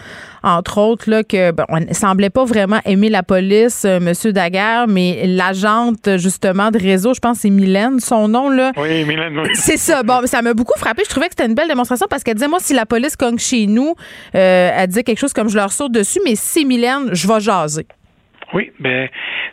[0.46, 4.32] entre autres, là, que bon, on ne semblait pas vraiment aimer la police, euh, Monsieur
[4.32, 9.04] Daguerre, mais l'agente, justement, de réseau, je pense que c'est Mylène, son nom, là, Oui,
[9.04, 9.48] Mylène, oui.
[9.54, 10.04] c'est ça.
[10.04, 11.02] Bon, ça m'a beaucoup frappé.
[11.04, 13.38] Je trouvais que c'était une belle démonstration parce qu'elle disait, moi, si la police cogne
[13.38, 13.94] chez nous,
[14.36, 17.40] euh, elle disait quelque chose comme je leur saute dessus, mais si Mylène, je vais
[17.40, 17.86] jaser.
[18.54, 19.08] Oui, ben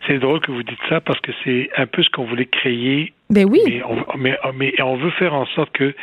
[0.06, 3.14] c'est drôle que vous dites ça parce que c'est un peu ce qu'on voulait créer
[3.34, 3.60] Ben oui.
[3.66, 5.94] Mais on, mais, mais on veut faire en sorte que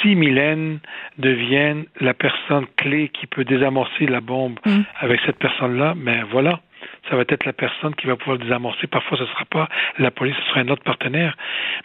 [0.00, 0.78] si Mylène
[1.18, 4.82] devienne la personne clé qui peut désamorcer la bombe Mm.
[5.00, 6.60] avec cette personne-là, ben voilà,
[7.08, 8.86] ça va être la personne qui va pouvoir le désamorcer.
[8.86, 9.68] Parfois, ce ne sera pas
[9.98, 11.36] la police, ce sera un autre partenaire.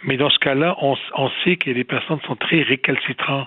[0.04, 3.46] Mais dans ce cas-là, on, on sait que les personnes sont très récalcitrants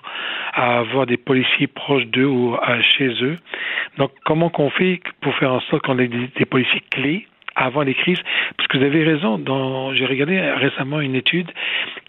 [0.54, 3.38] à avoir des policiers proches d'eux ou à- chez eux.
[3.98, 7.82] Donc, comment qu'on fait pour faire en sorte qu'on ait des, des policiers clés avant
[7.84, 8.20] les crises,
[8.58, 11.48] parce que vous avez raison, dans, j'ai regardé récemment une étude,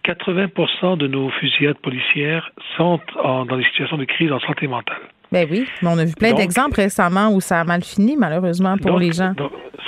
[0.04, 4.98] 80% de nos fusillades policières sont en- dans des situations de crise en santé mentale.
[5.32, 5.66] Ben oui.
[5.82, 9.00] Mais on a vu plein d'exemples récemment où ça a mal fini, malheureusement, pour Donc,
[9.00, 9.32] les gens.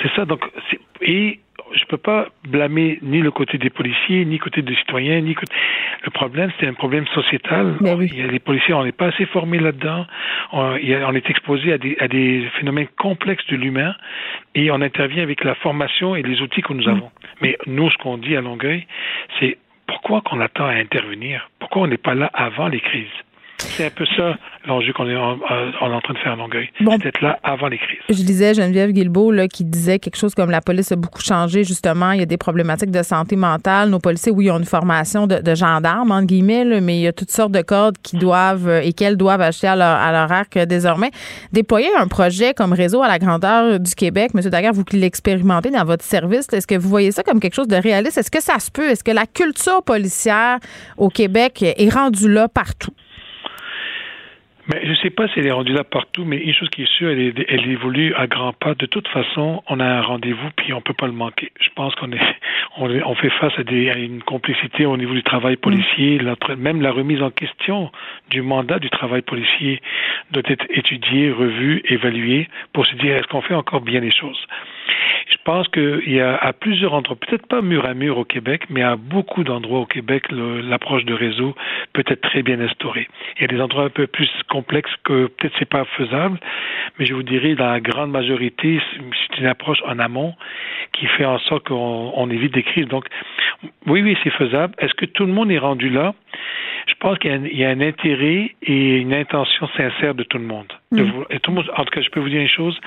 [0.01, 0.25] C'est ça.
[0.25, 0.41] Donc,
[1.01, 1.39] et
[1.73, 5.35] je peux pas blâmer ni le côté des policiers, ni le côté des citoyens, ni
[5.35, 5.53] côté...
[6.03, 7.75] le problème, c'est un problème sociétal.
[7.81, 8.09] Ben oui.
[8.13, 10.05] Il y a les policiers, on n'est pas assez formés là-dedans.
[10.53, 13.93] On, est exposé à des, à des phénomènes complexes de l'humain
[14.55, 16.77] et on intervient avec la formation et les outils que Mm.
[16.77, 17.11] nous avons.
[17.41, 18.85] Mais nous, ce qu'on dit à Longueuil,
[19.39, 21.49] c'est pourquoi qu'on attend à intervenir?
[21.59, 23.07] Pourquoi on n'est pas là avant les crises?
[23.59, 24.35] C'est un peu ça
[24.67, 26.69] l'enjeu qu'on est en, en- en train de faire à Longueuil.
[26.81, 26.91] Bon.
[26.97, 27.99] C'est d'être là avant les crises.
[28.09, 31.63] Je lisais Geneviève Guilbeault là, qui disait quelque chose comme la police a beaucoup changé,
[31.63, 32.11] justement.
[32.11, 33.89] Il y a des problématiques de santé mentale.
[33.89, 37.07] Nos policiers, oui, ont une formation de, de gendarmes, entre guillemets, là, mais il y
[37.07, 40.11] a toutes sortes de codes qui doivent euh, et qu'elles doivent acheter à leur, à
[40.11, 41.11] leur arc euh, désormais.
[41.53, 44.41] Déployer un projet comme réseau à la grandeur du Québec, M.
[44.49, 47.67] Daguerre, vous qui l'expérimentez dans votre service, est-ce que vous voyez ça comme quelque chose
[47.67, 48.17] de réaliste?
[48.17, 48.89] Est-ce que ça se peut?
[48.89, 50.57] Est-ce que la culture policière
[50.97, 52.91] au Québec est rendue là partout?
[54.69, 56.83] Mais je ne sais pas si elle est rendue là partout, mais une chose qui
[56.83, 58.73] est sûre, elle, est- elle évolue à grands pas.
[58.75, 61.51] De toute façon, on a un rendez-vous, puis on peut pas le manquer.
[61.61, 62.17] Je pense qu'on est,
[62.77, 66.81] on, fait face à, des, à une complicité au niveau du travail policier, la- même
[66.81, 67.91] la remise en question
[68.29, 69.81] du mandat du travail policier
[70.31, 74.45] doit être étudiée, revue, évaluée pour se dire est-ce qu'on fait encore bien les choses?
[75.29, 78.63] Je pense qu'il y a à plusieurs endroits, peut-être pas mur à mur au Québec,
[78.69, 81.55] mais à beaucoup d'endroits au Québec, l'approche de réseau
[81.93, 83.07] peut être très bien instaurée.
[83.37, 86.39] Il y a des endroits un peu plus complexes que peut-être c'est pas faisable,
[86.99, 90.35] mais je vous dirais dans la grande majorité, c'est une approche en amont
[90.93, 92.87] qui fait en sorte qu'on on évite des crises.
[92.87, 93.05] Donc,
[93.85, 94.73] oui, oui, c'est faisable.
[94.79, 96.13] Est-ce que tout le monde est rendu là?
[96.87, 100.71] Je pense qu'il y a un intérêt et une intention sincère de tout le monde.
[100.89, 102.79] De vou- et tout le monde en tout cas, je peux vous dire une chose.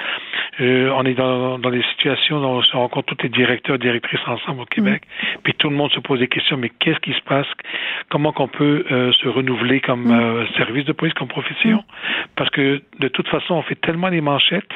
[0.60, 4.20] euh, on est dans, dans des situations où on se rencontre tous les directeurs, directrices
[4.26, 5.02] ensemble au Québec,
[5.42, 6.56] puis tout le monde se pose des questions.
[6.56, 7.46] Mais qu'est-ce qui se passe?
[8.08, 11.84] Comment qu'on peut euh, se renouveler comme euh, service de police, comme profession?
[12.36, 14.70] Parce que de toute façon, on fait tellement les manchettes.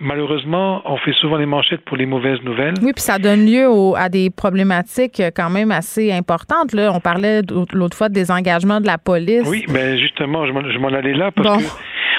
[0.00, 2.74] Malheureusement, on fait souvent les manchettes pour les mauvaises nouvelles.
[2.82, 6.72] Oui, puis ça donne lieu au- à des problématiques quand même assez importantes.
[6.74, 6.92] Là.
[6.94, 7.40] On parlait
[7.72, 9.44] l'autre fois des engagements de la police.
[9.48, 11.56] Oui, mais justement, je m'en- je m'en allais là parce Bon.
[11.58, 11.64] que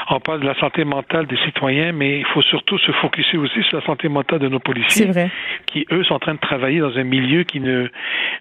[0.09, 3.61] on parle de la santé mentale des citoyens, mais il faut surtout se focuser aussi
[3.63, 5.07] sur la santé mentale de nos policiers.
[5.07, 5.29] Vrai.
[5.65, 7.89] Qui, eux, sont en train de travailler dans un milieu qui ne,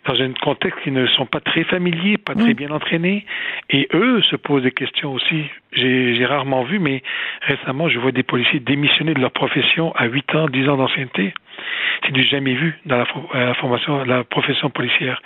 [0.06, 3.26] dans un contexte qui ne sont pas très familiers, pas très bien entraînés.
[3.70, 5.44] Et eux se posent des questions aussi.
[5.72, 7.02] J'ai rarement vu, mais
[7.42, 11.34] récemment, je vois des policiers démissionner de leur profession à 8 ans, 10 ans d'ancienneté.
[12.04, 15.20] C'est du jamais vu dans la, la formation, la profession policière.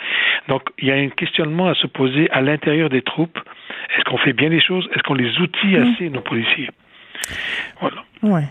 [0.48, 3.38] Donc, il y a un questionnement à se poser à l'intérieur des troupes.
[3.96, 4.88] Est-ce qu'on fait bien les choses?
[4.94, 6.70] Est-ce qu'on les outille assez, nos policiers?
[7.80, 8.04] Voilà.
[8.22, 8.44] Ouais.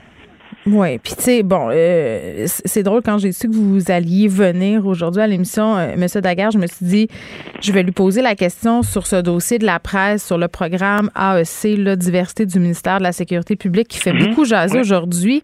[0.65, 4.85] Oui, puis tu sais, bon, euh, c'est drôle quand j'ai su que vous alliez venir
[4.85, 6.05] aujourd'hui à l'émission, euh, M.
[6.21, 7.07] Daguerre, je me suis dit,
[7.61, 11.09] je vais lui poser la question sur ce dossier de la presse, sur le programme
[11.15, 15.43] AEC, la diversité du ministère de la Sécurité publique, qui fait beaucoup jaser aujourd'hui.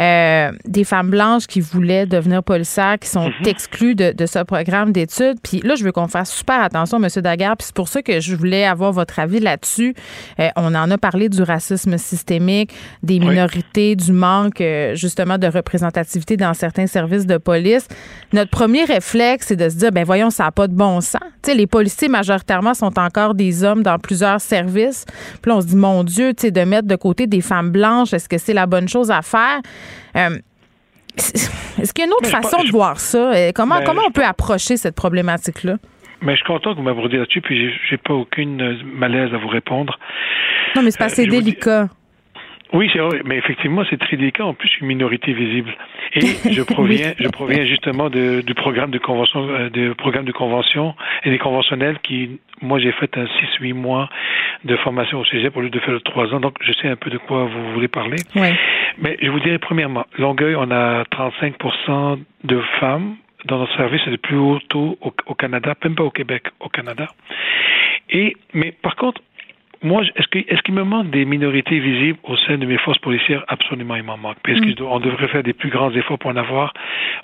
[0.00, 4.92] Euh, des femmes blanches qui voulaient devenir policières, qui sont exclues de, de, ce programme
[4.92, 5.36] d'études.
[5.42, 7.08] Puis là, je veux qu'on fasse super attention, M.
[7.22, 7.56] Daguerre.
[7.58, 9.94] Puis c'est pour ça que je voulais avoir votre avis là-dessus.
[10.38, 15.46] Euh, on en a parlé du racisme systémique, des minorités, du manque euh, justement de
[15.46, 17.86] représentativité dans certains services de police.
[18.32, 21.20] Notre premier réflexe, c'est de se dire, ben voyons, ça n'a pas de bon sens.
[21.42, 25.04] Tu sais, les policiers majoritairement sont encore des hommes dans plusieurs services.
[25.42, 27.70] Puis là, on se dit, mon Dieu, tu sais, de mettre de côté des femmes
[27.70, 29.60] blanches, est-ce que c'est la bonne chose à faire?
[30.16, 30.38] Euh,
[31.16, 33.32] est-ce qu'il y a une autre je façon de voir ça?
[33.32, 35.76] Euh, Comment, Ben, comment on peut approcher cette problématique-là?
[36.22, 39.38] Mais je suis content que vous m'abordiez là-dessus, puis j'ai- pas aucune euh, malaise à
[39.38, 39.98] vous répondre.
[40.76, 41.88] Non, mais c'est pas assez je vous dis- délicat.
[42.72, 44.44] Oui, c'est vrai, mais effectivement, c'est très délicat.
[44.44, 45.74] En plus, une minorité visible.
[46.14, 46.20] Et
[46.52, 50.94] je proviens, je proviens justement de, du programme de convention, euh, de programme de convention
[51.24, 53.24] et des conventionnels qui, moi, j'ai fait un
[53.60, 54.08] 6-8 mois
[54.64, 56.40] de formation au cégep au lieu de faire le 3 ans.
[56.40, 58.18] Donc, je sais un peu de quoi vous voulez parler.
[58.36, 58.48] Oui.
[58.98, 64.10] Mais je vous dirais, premièrement, Longueuil, on a 35% de femmes dans notre service, c'est
[64.10, 67.08] le plus haut taux au, au Canada, même pas au Québec, au Canada.
[68.10, 69.20] Et, mais par contre,
[69.82, 72.98] moi, est-ce que- est-ce qu'il me manque des minorités visibles au sein de mes forces
[72.98, 73.44] policières?
[73.48, 74.36] Absolument, il m'en manque.
[74.46, 76.72] Est-ce qu'on devrait faire des plus grands efforts pour en avoir?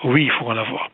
[0.04, 0.90] Oui, il faut en avoir.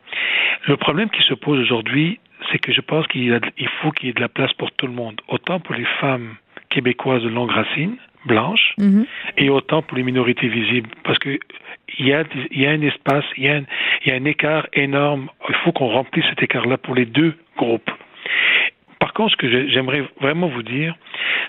[0.67, 2.19] Le problème qui se pose aujourd'hui,
[2.51, 3.39] c'est que je pense qu'il
[3.81, 5.21] faut qu'il y ait de la place pour tout le monde.
[5.29, 6.35] Autant pour les femmes
[6.69, 7.95] québécoises de longue racine,
[8.25, 9.05] blanches, Mhm.
[9.37, 10.89] et autant pour les minorités visibles.
[11.03, 11.39] Parce que
[11.99, 13.63] il y a, il y a un espace, il y a un,
[14.03, 15.29] il y a un écart énorme.
[15.49, 17.91] Il faut qu'on remplisse cet écart-là pour les deux groupes.
[19.03, 20.95] Par contre, ce que j'aimerais vraiment vous dire,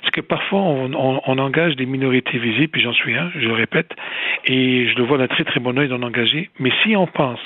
[0.02, 3.94] c'est que parfois on, engage des minorités visibles, puis j'en suis un, je le répète,
[4.44, 6.50] et je le vois d'un très très bon œil d'en engager.
[6.58, 7.38] Mais si on pense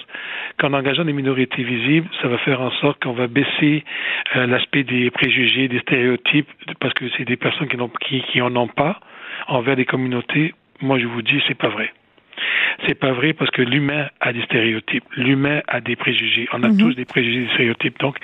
[0.56, 3.84] qu'en engageant des minorités visibles, ça va faire en sorte qu'on va baisser
[4.34, 6.48] euh, l'aspect des préjugés, des stéréotypes,
[6.80, 9.00] parce que c'est des personnes qui, n'ont, qui, ont pas
[9.46, 11.92] envers des communautés, moi je vous dis, c'est pas vrai.
[12.86, 15.04] C'est pas vrai parce que l'humain a des stéréotypes.
[15.16, 16.48] L'humain a des préjugés.
[16.52, 17.98] On a tous des préjugés, des stéréotypes.
[17.98, 18.16] Donc,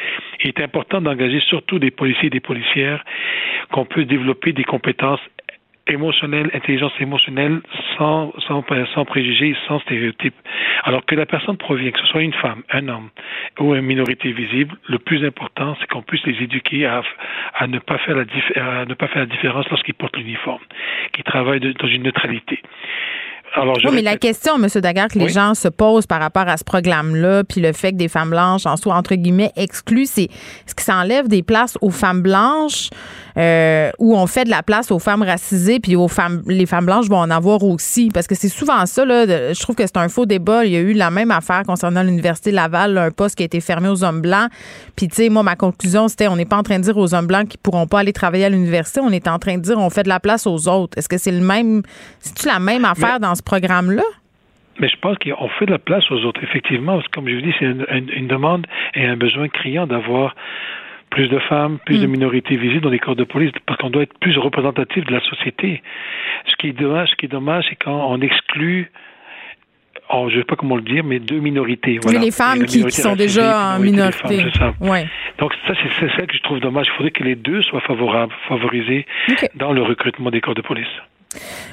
[0.42, 3.04] il est important d'engager surtout des policiers et des policières
[3.70, 5.20] qu'on peut développer des compétences
[5.86, 7.60] émotionnelles, intelligence émotionnelle,
[7.98, 10.34] sans, sans, sans préjugés, sans stéréotypes.
[10.84, 13.10] Alors que la personne provient, que ce soit une femme, un homme
[13.60, 17.02] ou une minorité visible, le plus important, c'est qu'on puisse les éduquer à,
[17.54, 18.24] à ne pas faire la,
[18.80, 20.62] à ne pas faire la différence lorsqu'ils portent l'uniforme,
[21.12, 22.62] qu'ils travaillent de- dans une neutralité.
[23.56, 24.66] Alors, je Oui, mais la question, M.
[24.80, 25.32] Daguerre, que les Oui.
[25.32, 28.66] gens se posent par rapport à ce programme-là, puis le fait que des femmes blanches
[28.66, 32.90] en soient, entre guillemets, exclues, c'est est-ce que ça enlève des places aux femmes blanches
[33.36, 36.86] euh, ou on fait de la place aux femmes racisées, puis aux femmes, les femmes
[36.86, 38.10] blanches vont en avoir aussi?
[38.12, 40.64] Parce que c'est souvent ça, là, je trouve que c'est un faux débat.
[40.64, 43.46] Il y a eu la même affaire concernant l'Université Laval, là, un poste qui a
[43.46, 44.50] été fermé aux hommes blancs.
[44.96, 47.14] Puis, tu sais, moi, ma conclusion, c'était on n'est pas en train de dire aux
[47.14, 49.78] hommes blancs qu'ils pourront pas aller travailler à l'université, on est en train de dire
[49.78, 50.98] on fait de la place aux autres.
[50.98, 51.82] Est-ce que c'est le même,
[52.18, 54.02] c'est-tu la même affaire dans ce programme-là?
[54.80, 57.54] Mais je pense qu'on fait de la place aux autres, effectivement, comme je vous dis,
[57.58, 60.34] c'est une, une- une demande et un besoin criant d'avoir
[61.10, 64.02] plus de femmes, plus de minorités visibles dans les corps de police, parce qu'on doit
[64.02, 65.80] être plus représentatif de la société.
[66.48, 68.90] Ce qui est dommage, ce qui est dommage, c'est quand on exclut
[70.10, 71.98] oh, je ne sais pas comment le dire, mais deux minorités.
[72.02, 72.18] Voilà.
[72.18, 74.50] les femmes qui, sont déjà en minorité.
[74.50, 74.74] femmes.
[74.80, 75.06] Ouais.
[75.38, 76.86] Donc ça, c'est ça que je trouve dommage.
[76.92, 79.06] Il faudrait que les deux soient favorables, favorisés
[79.54, 80.86] dans le recrutement des corps de police.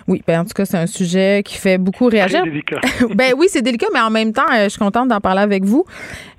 [0.08, 2.44] Oui, ben en tout cas, c'est un sujet qui fait beaucoup réagir.
[2.44, 2.80] Délicat.
[3.16, 5.64] ben oui, c'est délicat, mais en même temps, euh, je suis contente d'en parler avec
[5.64, 5.86] vous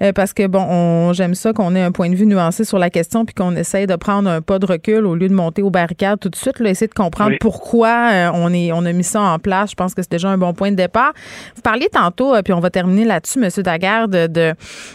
[0.02, 2.78] euh, parce que bon, on, j'aime ça qu'on ait un point de vue nuancé sur
[2.78, 5.62] la question puis qu'on essaye de prendre un pas de recul au lieu de monter
[5.62, 7.38] aux barricades tout de suite, là, essayer de comprendre Oui.
[7.40, 9.70] pourquoi euh, on est, on a mis ça en place.
[9.70, 11.12] Je pense que c'est déjà un bon point de départ.
[11.54, 14.54] Vous parliez tantôt, puis on va terminer là-dessus, Monsieur Daguerre, de, de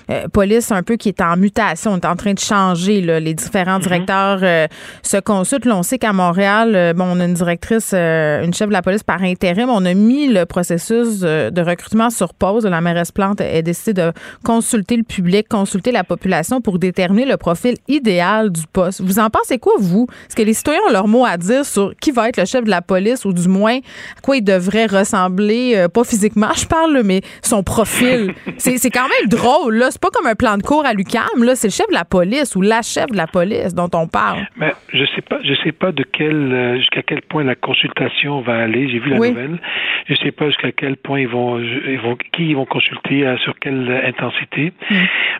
[0.10, 3.02] euh, police un peu qui est en mutation, on est en train de changer.
[3.02, 4.68] Là, les différents directeurs euh,
[5.04, 5.66] se consultent.
[5.66, 7.92] Là, on sait qu'à Montréal, euh, bon, on a une directrice.
[8.18, 9.70] Euh, une chef de la police par intérim.
[9.70, 12.66] On a mis le processus euh, de recrutement sur pause.
[12.66, 14.12] La mairesse Plante a décidé de
[14.44, 19.02] consulter le public, consulter la population pour déterminer le profil idéal du poste.
[19.02, 20.08] Vous en pensez quoi, vous?
[20.28, 22.64] Est-ce que les citoyens ont leur mot à dire sur qui va être le chef
[22.64, 26.66] de la police ou du moins à quoi il devrait ressembler, euh, pas physiquement, je
[26.66, 28.34] parle, mais son profil?
[28.58, 29.92] c'est c'est quand même drôle, là.
[29.92, 31.56] C'est pas comme un plan de cours à l'UCAM, là.
[31.56, 34.48] C'est le chef de la police ou la chef de la police dont on parle.
[34.56, 38.07] Mais je sais pas, je sais pas de quel euh, jusqu'à quel point la consultation
[38.42, 38.90] va aller.
[38.90, 39.30] J'ai vu la Oui.
[39.30, 39.60] nouvelle.
[40.08, 43.38] Je sais pas jusqu'à quel point ils vont, ils vont, qui ils vont consulter, euh,
[43.38, 44.74] sur quelle euh, intensité.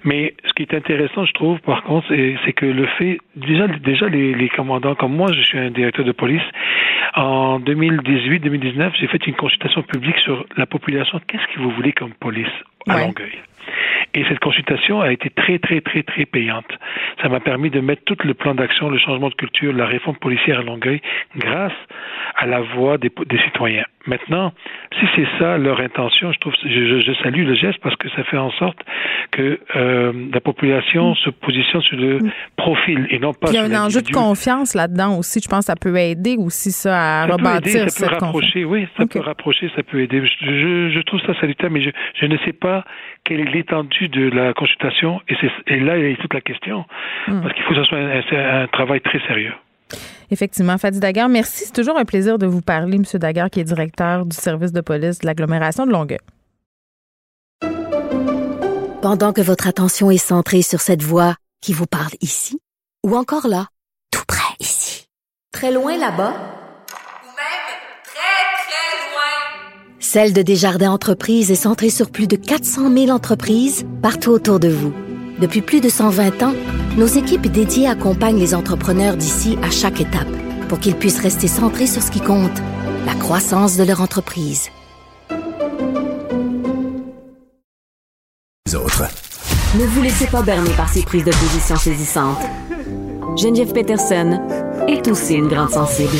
[0.04, 3.68] Mais ce qui est intéressant, je trouve, par contre, c'est c'est que le fait, déjà,
[3.68, 6.42] déjà les, les commandants, comme moi, je suis un directeur de police.
[7.16, 11.20] En 2018-2019, j'ai fait une consultation publique sur la population.
[11.28, 12.48] Qu'est-ce que vous voulez comme police
[12.88, 13.02] à Ouais.
[13.06, 13.38] Longueuil?
[14.18, 16.66] Et cette consultation a été très, très, très, très payante.
[17.22, 20.18] Ça m'a permis de mettre tout le plan d'action, le changement de culture, la réforme
[20.18, 21.02] policière à Longueuil,
[21.36, 21.78] grâce
[22.36, 23.86] à la voix des, des citoyens.
[24.08, 24.54] Maintenant,
[25.00, 28.24] si c'est ça leur intention, je trouve, je, je- salue le geste parce que ça
[28.24, 28.78] fait en sorte
[29.32, 32.20] que euh, la population se positionne sur le
[32.56, 35.40] profil et non pas Puis il y a sur un enjeu de confiance là-dedans aussi.
[35.44, 38.10] Je pense que ça peut aider aussi ça à Ça peut aider, rebâtir ça peut
[38.16, 38.24] confiance.
[38.24, 40.22] rapprocher, oui, ça peut rapprocher, ça peut aider.
[40.26, 41.90] Je, je, je trouve ça salutaire, mais je,
[42.20, 42.86] je ne sais pas
[43.24, 46.42] quelle est l'étendue de la consultation, et, c'est, et là il y a toute la
[46.42, 46.86] question,
[47.28, 47.42] Hmm.
[47.42, 49.54] parce qu'il faut que ce soit un, un- un travail très sérieux.
[50.30, 50.78] Effectivement.
[50.78, 51.66] Fadi Daguerre, merci.
[51.66, 53.04] C'est toujours un plaisir de vous parler, M.
[53.20, 56.20] Daguerre, qui est directeur du service de police de l'agglomération de Longueuil.
[59.02, 62.60] Pendant que votre attention est centrée sur cette voix qui vous parle ici,
[63.06, 63.68] ou encore là,
[64.12, 65.08] tout près ici,
[65.54, 67.68] très loin là-bas, Ou même
[68.04, 70.00] très, très loin.
[70.00, 74.68] Celle de Desjardins Entreprises est centrée sur plus de 400 000 entreprises partout autour de
[74.68, 74.94] vous.
[75.40, 76.56] Depuis plus de 120 ans,
[76.98, 80.28] nos équipes dédiées accompagnent les entrepreneurs d'ici à chaque étape
[80.68, 82.58] pour qu'ils puissent rester centrés sur ce qui compte,
[83.06, 84.70] la croissance de leur entreprise.
[88.66, 89.04] Les autres.
[89.76, 92.42] Ne vous laissez pas berner par ces prises de position saisissantes.
[93.38, 94.40] Geneviève Peterson
[94.88, 96.18] est aussi une grande sensible.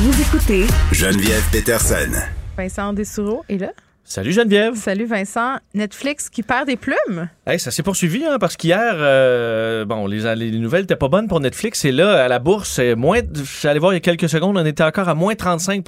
[0.00, 2.12] Vous écoutez Geneviève Peterson.
[2.58, 3.72] Vincent Dessoureau est là.
[4.04, 4.74] Salut Geneviève.
[4.74, 5.58] Salut Vincent.
[5.72, 7.28] Netflix qui perd des plumes?
[7.46, 11.28] Hey, ça s'est poursuivi hein, parce qu'hier, euh, bon, les, les nouvelles n'étaient pas bonnes
[11.28, 13.20] pour Netflix et là, à la bourse, c'est moins.
[13.62, 15.84] Allé voir il y a quelques secondes, on était encore à moins 35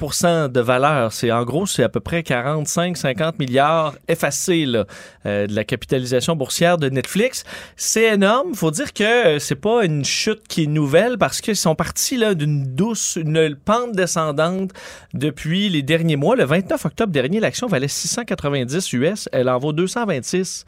[0.49, 1.11] de valeur.
[1.11, 4.85] C'est en gros, c'est à peu près 45-50 milliards effacés là,
[5.25, 7.43] euh, de la capitalisation boursière de Netflix.
[7.75, 8.55] C'est énorme.
[8.55, 9.03] Faut dire que
[9.35, 13.17] euh, c'est pas une chute qui est nouvelle parce qu'ils sont partis là d'une douce,
[13.17, 14.71] une pente descendante
[15.13, 16.37] depuis les derniers mois.
[16.37, 19.29] Le 29 octobre dernier, l'action valait 690 US.
[19.31, 20.65] Elle en vaut 226.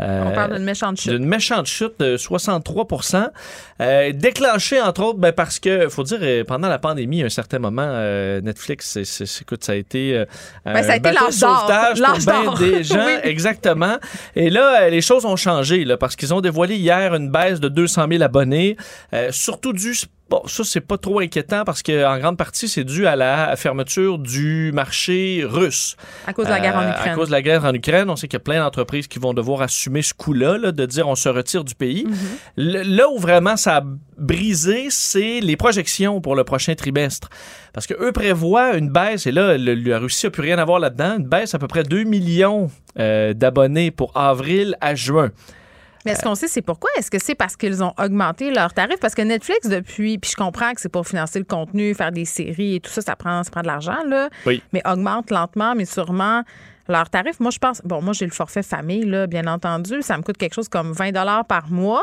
[0.00, 1.12] Euh, On parle d'une méchante chute.
[1.12, 2.88] d'une méchante chute de 63
[3.80, 7.28] euh, déclenchée entre autres ben, parce que faut dire euh, pendant la pandémie à un
[7.28, 10.24] certain moment euh, Netflix c'est, écoute ça a été euh,
[10.64, 13.12] Ben, ça a été l'âge sauvetage pour bien des gens Oui.
[13.22, 13.98] exactement
[14.34, 17.60] et là euh, les choses ont changé là, parce qu'ils ont dévoilé hier une baisse
[17.60, 18.76] de 200 000 abonnés
[19.12, 19.94] euh, surtout dû
[20.34, 23.54] Bon, ça, c'est pas trop inquiétant parce que en grande partie, c'est dû à la
[23.54, 25.96] fermeture du marché russe.
[26.26, 27.12] À cause de la guerre en Euh, Ukraine.
[27.12, 29.20] À cause de la guerre en Ukraine, on sait qu'il y a plein d'entreprises qui
[29.20, 32.04] vont devoir assumer ce coup-là, là, de dire on se retire du pays.
[32.56, 33.82] Le- là où vraiment ça a
[34.18, 37.28] brisé, c'est les projections pour le prochain trimestre.
[37.72, 40.64] Parce que eux prévoient une baisse, et là, le- la Russie n'a plus rien à
[40.64, 45.30] voir là-dedans, une baisse à peu près 2 millions euh, d'abonnés pour avril à juin.
[46.04, 46.90] Mais est-ce qu'on sait c'est pourquoi?
[46.98, 49.00] Est-ce que c'est parce qu'ils ont augmenté leurs tarifs?
[49.00, 52.24] Parce que Netflix, depuis, puis je comprends que c'est pour financer le contenu, faire des
[52.24, 54.28] séries et tout ça, ça prend, ça prend de l'argent, là.
[54.46, 54.62] Oui.
[54.72, 56.42] Mais augmente lentement, mais sûrement
[56.88, 57.40] leurs tarifs.
[57.40, 60.02] Moi, je pense, bon, moi, j'ai le forfait famille, là, bien entendu.
[60.02, 61.12] Ça me coûte quelque chose comme 20
[61.44, 62.02] par mois.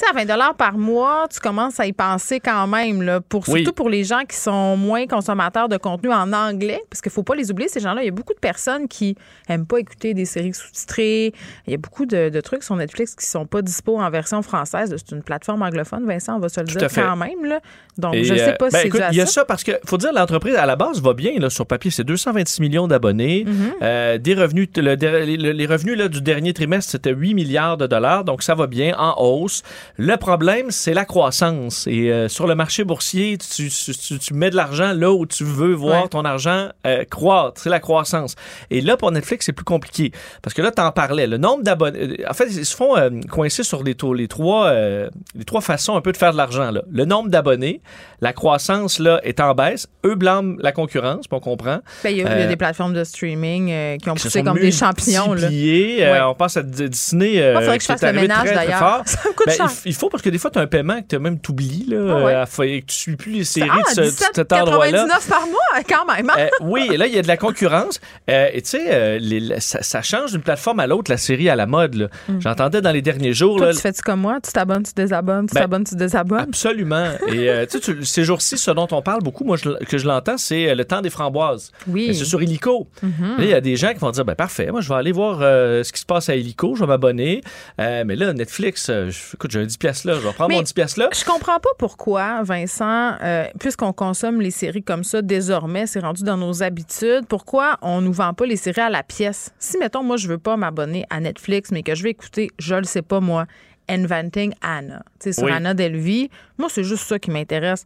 [0.00, 3.42] Tu sais, à 20 par mois, tu commences à y penser quand même, là, pour,
[3.48, 3.62] Oui.
[3.64, 7.24] surtout pour les gens qui sont moins consommateurs de contenu en anglais, parce qu'il faut
[7.24, 8.02] pas les oublier, ces gens-là.
[8.02, 9.16] Il y a beaucoup de personnes qui
[9.48, 11.32] aiment pas écouter des séries sous-titrées.
[11.66, 14.40] Il y a beaucoup de, de trucs sur Netflix qui sont pas dispo en version
[14.42, 14.94] française.
[14.96, 17.44] C'est une plateforme anglophone, Vincent, on va se le Tout dire quand même.
[17.44, 17.58] Là.
[17.96, 19.26] Donc, Et, je sais euh, pas ben, si c'est écoute, dû à Il y a
[19.26, 19.44] ça.
[19.44, 21.90] parce que, faut dire, l'entreprise à la base va bien là, sur papier.
[21.90, 23.44] C'est 226 millions d'abonnés.
[23.44, 23.72] Mm-hmm.
[23.82, 27.88] Euh, des revenus, le- le- les revenus là, du dernier trimestre, c'était 8 milliards de
[27.88, 28.22] dollars.
[28.22, 29.64] Donc, ça va bien en hausse.
[29.96, 31.86] Le problème, c'est la croissance.
[31.86, 35.44] Et euh, sur le marché boursier, tu, tu- tu- mets de l'argent là où tu
[35.44, 36.08] veux voir Ouais.
[36.08, 37.60] ton argent euh, croître.
[37.60, 38.34] C'est la croissance.
[38.70, 40.12] Et là, pour Netflix, c'est plus compliqué.
[40.42, 41.26] Parce que là, tu en parlais.
[41.26, 42.18] Le nombre d'abonnés.
[42.28, 45.60] En fait, ils se font euh, coincer sur les, taux- les, trois, euh, les trois
[45.60, 46.70] façons un peu de faire de l'argent.
[46.70, 46.82] là.
[46.90, 47.80] Le nombre d'abonnés,
[48.20, 49.88] la croissance là, est en baisse.
[50.04, 51.78] Eux blâment la concurrence, on comprend.
[52.04, 54.14] Ben, il y a, il y a euh, des plateformes de streaming euh, qui ont
[54.14, 55.32] poussé comme des champions.
[55.34, 55.48] Là.
[55.48, 56.20] Euh, Ouais.
[56.22, 57.40] on pense à Disney.
[57.40, 59.02] Euh, il faudrait que je fasse le ménage d'ailleurs.
[59.06, 59.70] Ça me coûte Ben, cher.
[59.84, 61.86] Il faut parce que des fois, tu as un paiement que tu as même t'oublies,
[61.88, 62.34] là, Ah ouais.
[62.34, 65.04] euh, que tu suis plus les séries Ah, de, ce- de cet endroit-là.
[65.06, 66.30] 17,99 par mois, quand même.
[66.30, 66.34] hein?
[66.38, 68.00] Euh, oui, et là, il y a de la concurrence.
[68.30, 71.56] Euh, et tu sais, euh, ça, ça change d'une plateforme à l'autre, la série à
[71.56, 71.94] la mode.
[71.94, 72.08] là.
[72.40, 73.56] J'entendais dans les derniers jours.
[73.56, 73.58] Mm.
[73.58, 74.38] Toi, là, tu fais-tu comme moi?
[74.44, 76.40] Tu t'abonnes, tu désabonnes, tu Ben, t'abonnes, tu désabonnes?
[76.40, 77.12] Absolument.
[77.28, 80.38] Et tu sais, ces jours-ci, ce dont on parle beaucoup, moi, je- que je l'entends,
[80.38, 81.72] c'est le temps des framboises.
[81.86, 82.06] Oui.
[82.08, 82.88] Mais C'est sur Illico.
[83.02, 83.10] Mhm.
[83.38, 85.12] Là, il y a des gens qui vont dire, ben parfait, moi, je vais aller
[85.12, 87.42] voir ce qui se passe à Illico, je vais m'abonner.
[87.78, 88.90] Mais là, Netflix,
[89.34, 91.08] écoute, j'ai 10 piastres là, je vais prendre Mais- mon 10 piastres là.
[91.14, 96.24] Je comprends pas pourquoi, Vincent, euh, puisqu'on consomme les séries comme ça désormais, c'est rendu
[96.24, 99.52] dans nos habitudes, pourquoi on nous vend pas les séries à la pièce?
[99.60, 102.74] Si, mettons, moi, je veux pas m'abonner à Netflix, mais que je vais écouter, je
[102.74, 103.46] le sais pas, moi,
[103.90, 105.52] Inventing Anna, tu sais, sur Oui.
[105.52, 107.84] Anna Delvey, moi, c'est juste ça qui m'intéresse.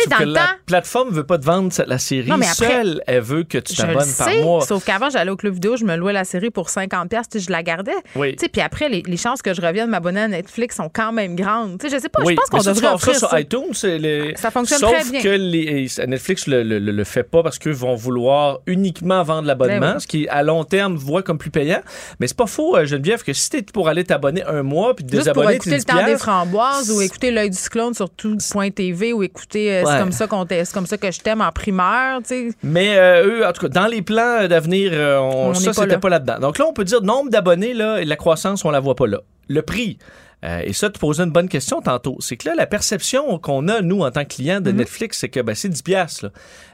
[0.00, 0.52] Sauf dans que le la temps...
[0.66, 3.02] plateforme veut pas te vendre la série Non, mais après- seule.
[3.06, 4.60] Elle veut que tu t'abonnes par mois.
[4.66, 7.38] sauf qu'avant, j'allais au club vidéo, je me louais la série pour 50$, piastres, tu
[7.40, 7.92] sais, je la gardais.
[8.16, 8.34] Oui.
[8.36, 11.78] Puis après, les, les chances que je revienne m'abonner à Netflix sont quand même grandes.
[11.78, 13.40] Tu sais, Je sais pas, Oui, je pense qu'on ça, devrait offrir offrir sur ça.
[13.40, 13.72] iTunes.
[14.00, 15.20] les- Ça fonctionne Sauf très bien.
[15.22, 19.22] que les, et Netflix le, le, le- le fait pas parce qu'ils vont vouloir uniquement
[19.22, 20.00] vendre l'abonnement, Ben oui.
[20.00, 21.80] ce qui, à long terme, voit comme plus payant.
[22.20, 25.04] Mais c'est pas faux, euh, Geneviève, que si t'es pour aller t'abonner un mois puis
[25.04, 27.94] te Juste pour désabonner, écouter le 10 temps des framboises ou écouter l'œil du cyclone
[27.94, 31.40] sur tout.tv ou écouter c'est comme ça qu'on t'aime- c'est comme ça que je t'aime
[31.40, 32.48] en primeur, tu sais.
[32.62, 35.82] Mais euh, eux, en tout cas, dans les plans d'avenir, euh, on, On ça, pas
[35.82, 36.38] c'était pas là-dedans.
[36.38, 39.06] Donc là, on peut dire nombre d'abonnés, là, et la croissance, on la voit pas
[39.06, 39.18] là.
[39.48, 39.98] Le prix.
[40.44, 42.16] euh, et ça, tu posais une bonne question tantôt.
[42.20, 45.30] C'est que là, la perception qu'on a, nous, en tant que clients de Netflix, c'est
[45.30, 46.24] que ben, c'est 10 piastres.
[46.26, 46.30] là.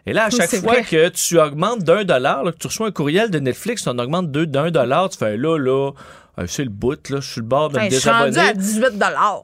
[0.07, 0.29] Et là, à.
[0.29, 0.83] Oui, chaque fois vrai.
[0.83, 4.31] que tu augmentes d'un dollar, que tu reçois un courriel de Netflix, tu en augmentes
[4.33, 5.93] deux- d'un dollar, tu fais là, là,
[6.39, 8.31] euh, c'est le bout, là, je suis le bord de me Hey, je suis rendu
[8.31, 8.51] désabonner.
[8.51, 8.85] à 18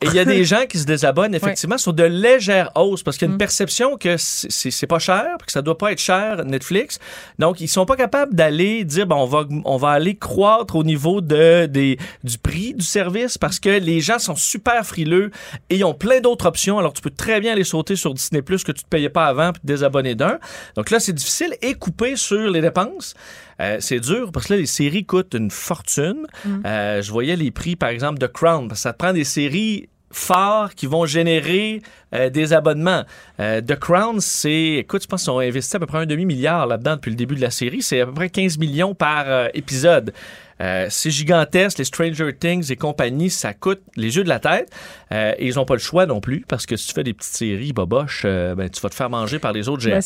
[0.03, 3.17] Et il y a des gens qui se désabonnent effectivement sur de légères hausses parce
[3.17, 3.19] Mm.
[3.19, 5.99] qu'il y a une perception que c'est pas cher, puis que ça doit pas être
[6.01, 6.99] cher Netflix.
[7.39, 10.85] Donc ils sont pas capables d'aller dire bon on va on va aller croître au
[10.85, 15.31] niveau de des du prix du service parce que les gens sont super frileux
[15.71, 16.79] et ils ont plein d'autres options.
[16.79, 19.27] Alors tu peux très bien aller sauter sur Disney Plus que tu te payais pas
[19.27, 20.39] avant puis te désabonner d'un.
[20.77, 23.15] Donc là c'est difficile et couper sur les dépenses.
[23.61, 26.27] Euh, c'est dur parce que là, les séries coûtent une fortune.
[26.65, 28.69] Euh, je voyais les prix, par exemple, de Crown.
[28.69, 31.83] Parce que ça prend des séries phares qui vont générer
[32.15, 33.05] euh, des abonnements.
[33.41, 36.67] Euh, The Crown, c'est, écoute, je pense qu'ils ont investi à peu près un demi-milliard
[36.67, 37.83] là-dedans depuis le début de la série.
[37.83, 40.13] C'est à peu près 15 millions par euh, épisode.
[40.61, 44.71] Euh, c'est gigantesque, les Stranger Things et compagnie, ça coûte les yeux de la tête.
[45.13, 47.13] Euh, et ils n'ont pas le choix non plus, parce que si tu fais des
[47.13, 50.01] petites séries boboches, euh, ben, tu vas te faire manger par les autres géants.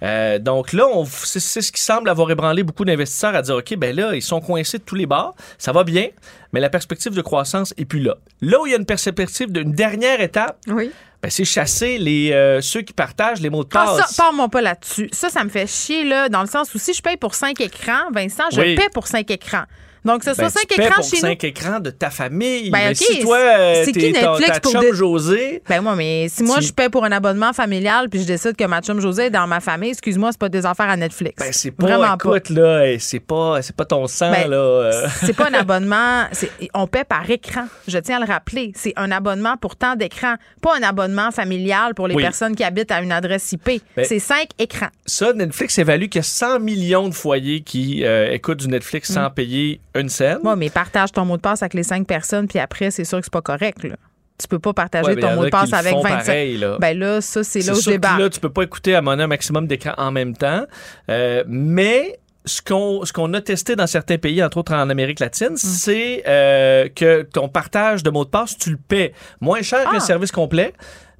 [0.00, 3.94] Ben, donc là, c'est ce qui semble avoir ébranlé beaucoup d'investisseurs à dire, OK, ben
[3.94, 6.08] là, ils sont coincés de tous les bords, ça va bien,
[6.52, 8.16] mais la perspective de croissance est plus là.
[8.40, 10.90] Là où il y a une perspective d'une dernière étape, Oui.
[11.22, 14.10] ben, c'est chasser les, euh, ceux qui partagent les mots de Ah, passe.
[14.14, 15.08] ça, parle-moi pas là-dessus.
[15.12, 17.60] Ça, ça me fait chier, là, dans le sens où si je paye pour 5
[17.60, 18.74] écrans, Vincent, je Oui.
[18.74, 19.64] paie pour 5 écrans.
[20.04, 21.20] Donc, ce soit Ben, 5 tu paies écrans pour chez nous.
[21.22, 22.70] cinq écrans de ta famille.
[22.70, 25.96] Ben, mais OK, si toi, euh, c'est t'es qui Netflix pour de- José, Ben moi,
[25.96, 28.80] mais si moi Tu- je paie pour un abonnement familial puis je décide que ma
[28.82, 31.34] chum José est dans ma famille, excuse-moi, c'est pas des affaires à Netflix.
[31.44, 32.36] ben, c'est pas, Vraiment pas.
[32.36, 34.56] écoute, là, eh, c'est pas, c'est pas ton sang, Ben, là.
[34.56, 35.08] euh.
[35.24, 36.26] C'est pas un abonnement,
[36.74, 37.66] on paie par écran.
[37.88, 38.72] Je tiens à le rappeler.
[38.74, 42.22] C'est un abonnement pour temps d'écran, pas un abonnement familial pour les Oui.
[42.22, 43.82] personnes qui habitent à une adresse IP.
[43.96, 44.88] Ben, c'est cinq écrans.
[45.06, 49.10] Ça, Netflix évalue qu'il y a 100 millions de foyers qui euh, écoutent du Netflix
[49.10, 49.14] Mm.
[49.14, 50.38] sans payer une scène.
[50.42, 53.18] Moi, mais partage ton mot de passe avec les cinq personnes, puis après, c'est sûr
[53.18, 53.84] que c'est pas correct.
[53.84, 53.96] Là.
[54.38, 56.18] Tu peux pas partager Ouais, y ton mot de passe avec font 25.
[56.26, 56.76] pareil, là.
[56.78, 58.20] Ben là, ça, c'est là où je débarque.
[58.20, 60.66] là, tu peux pas écouter à mon un maximum d'écran en même temps.
[61.08, 65.20] Euh, mais ce qu'on ce qu'on a testé dans certains pays, entre autres en Amérique
[65.20, 65.56] latine, Mm.
[65.56, 69.90] c'est euh, que ton partage de mots de passe, tu le paies moins cher Ah.
[69.92, 70.72] qu'un service complet.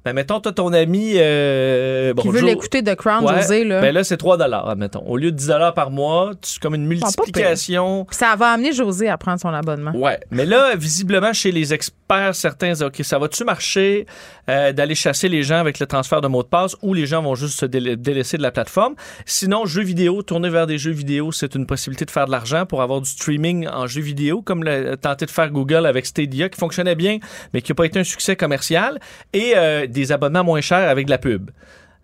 [0.07, 1.15] Ben, mettons, toi, ton ami...
[1.17, 3.81] Euh, Qui veut l'écouter de Crown, Ouais, José, là.
[3.81, 5.03] Ben là, c'est 3 admettons.
[5.05, 8.05] Au lieu de 10 par mois, c'est comme une multiplication.
[8.05, 9.91] Puis ça va amener José à prendre son abonnement.
[9.95, 14.05] Ouais, mais là, visiblement, chez les experts, certains disent, OK, ça va-tu marcher
[14.49, 17.21] euh, d'aller chasser les gens avec le transfert de mots de passe ou les gens
[17.21, 18.95] vont juste se délai- délaisser de la plateforme?
[19.25, 22.65] Sinon, jeux vidéo, tourner vers des jeux vidéo, c'est une possibilité de faire de l'argent
[22.65, 26.47] pour avoir du streaming en jeux vidéo, comme l'a tenté de faire Google avec Stadia,
[26.47, 27.17] qui fonctionnait bien,
[27.53, 28.99] mais qui n'a pas été un succès commercial,
[29.33, 31.49] et euh, des abonnements moins chers avec de la pub.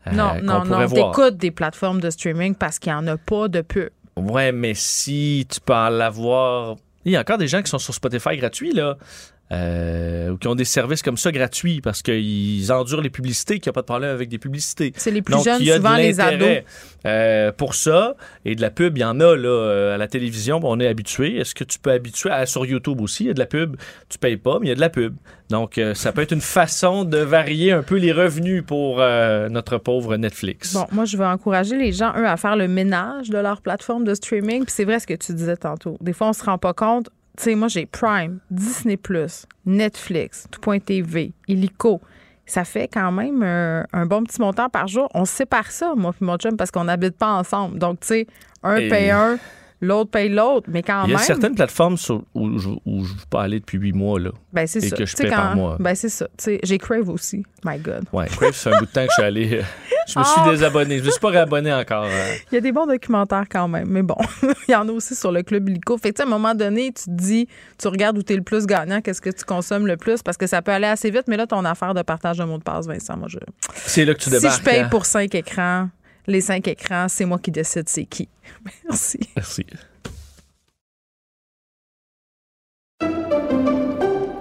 [0.07, 0.87] euh, Non, non, non.
[0.87, 3.89] T'écoutes des plateformes de streaming parce qu'il n'y en a pas de pub.
[4.15, 6.75] Ouais, mais si tu peux en l'avoir.
[7.05, 8.95] Il y a encore des gens qui sont sur Spotify gratuit, là.
[9.51, 13.69] Euh, ou qui ont des services comme ça gratuits parce qu'ils endurent les publicités, qu'il
[13.69, 14.93] n'y a pas de problème avec des publicités.
[14.95, 16.63] C'est les plus Donc, jeunes, il y a de souvent les ados.
[17.05, 18.15] euh, pour ça.
[18.45, 20.87] Et de la pub, il y en a là, euh, à la télévision, on est
[20.87, 21.37] habitué.
[21.37, 23.75] Est-ce que tu peux habituer à, sur YouTube aussi, il y a de la pub?
[24.09, 25.15] Tu payes pas, mais il y a de la pub.
[25.49, 29.77] Donc, euh, ça peut être une façon de varier un peu les revenus pour notre
[29.77, 30.73] pauvre Netflix.
[30.73, 34.03] Bon, moi, je vais encourager les gens, eux, à faire le ménage de leur plateforme
[34.03, 34.63] de streaming.
[34.63, 35.97] Puis c'est vrai ce que tu disais tantôt.
[36.01, 37.09] Des fois, on se rend pas compte.
[37.37, 38.97] Tu sais, moi, j'ai Prime, Disney,
[39.65, 42.01] Netflix, Tout.tv, Illico.
[42.45, 45.07] Ça fait quand même euh, un bon petit montant par jour.
[45.13, 47.79] On se sépare ça, moi et mon chum, parce qu'on n'habite pas ensemble.
[47.79, 48.27] Donc, tu sais,
[48.61, 49.37] un Et- paye un,
[49.83, 50.67] l'autre paye l'autre.
[50.71, 51.25] Mais quand Il y a même.
[51.25, 54.19] certaines plateformes sur- où, je- où je ne peux pas aller depuis huit mois.
[54.19, 54.31] Là.
[54.51, 54.95] Ben, c'est et ça.
[54.95, 55.77] que je sais, paie par mois.
[55.79, 56.27] Ben, c'est ça.
[56.63, 57.43] J'ai Crave aussi.
[57.65, 58.05] My God.
[58.11, 59.53] Ouais, Crave, fait un bout de temps que je suis allé.
[59.59, 59.63] euh,
[60.07, 60.49] Je me suis Oh!
[60.49, 60.99] désabonné.
[60.99, 62.05] Je me suis pas réabonné encore.
[62.05, 62.33] euh.
[62.51, 64.17] Il y a des bons documentaires quand même, mais bon,
[64.67, 65.97] il y en a aussi sur le club illico.
[65.97, 68.33] Fait que, tu sais, à un moment donné, tu te dis, tu regardes où tu
[68.33, 70.87] es le plus gagnant, qu'est-ce que tu consommes le plus, parce que ça peut aller
[70.87, 73.37] assez vite, mais là, ton affaire de partage de mots de passe, Vincent, moi, je.
[73.75, 74.59] C'est là que tu Si débarques.
[74.59, 74.87] je paye hein.
[74.89, 75.89] pour cinq écrans,
[76.27, 78.29] les cinq écrans, c'est moi qui décide c'est qui.
[78.89, 79.19] Merci.
[79.35, 79.65] Merci.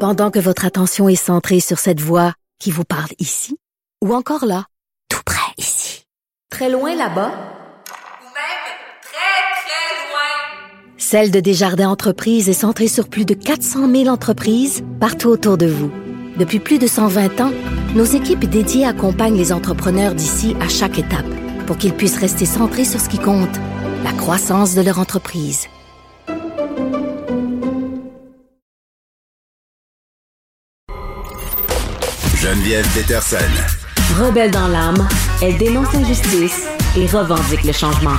[0.00, 3.56] Pendant que votre attention est centrée sur cette voix qui vous parle ici,
[4.02, 4.66] ou encore là,
[5.08, 6.04] tout près ici,
[6.50, 8.62] très loin là-bas, Ou même
[9.00, 10.68] très, très loin.
[10.96, 15.66] Celle de Desjardins Entreprises est centrée sur plus de 400 000 entreprises partout autour de
[15.66, 15.92] vous.
[16.36, 17.52] Depuis plus de 120 ans,
[17.94, 21.26] nos équipes dédiées accompagnent les entrepreneurs d'ici à chaque étape
[21.72, 23.56] pour qu'ils puissent rester centrés sur ce qui compte,
[24.04, 25.68] la croissance de leur entreprise.
[32.36, 33.38] Geneviève Peterson.
[34.20, 35.08] Rebelle dans l'âme,
[35.40, 38.18] elle dénonce l'injustice et revendique le changement.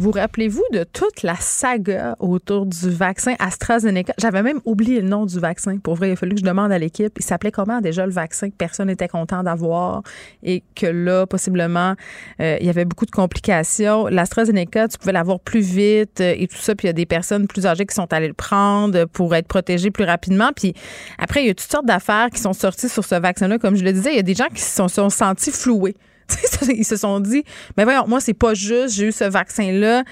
[0.00, 4.14] Vous rappelez-vous de toute la saga autour du vaccin AstraZeneca?
[4.16, 5.76] J'avais même oublié le nom du vaccin.
[5.76, 7.12] Pour vrai, il a fallu que je demande à l'équipe.
[7.18, 10.02] Il s'appelait comment déjà le vaccin que personne n'était content d'avoir
[10.42, 11.96] et que là, possiblement,
[12.40, 14.06] euh, il y avait beaucoup de complications.
[14.06, 16.74] L'AstraZeneca, tu pouvais l'avoir plus vite euh, et tout ça.
[16.74, 19.48] Puis il y a des personnes plus âgées qui sont allées le prendre pour être
[19.48, 20.48] protégées plus rapidement.
[20.56, 20.72] Puis
[21.18, 23.58] après, il y a toutes sortes d'affaires qui sont sorties sur ce vaccin-là.
[23.58, 25.94] Comme je le disais, il y a des gens qui se sont, sont sentis floués.
[26.68, 27.44] Ils se sont dit,
[27.76, 30.04] mais voyons, moi, c'est pas juste, j'ai eu ce vaccin-là.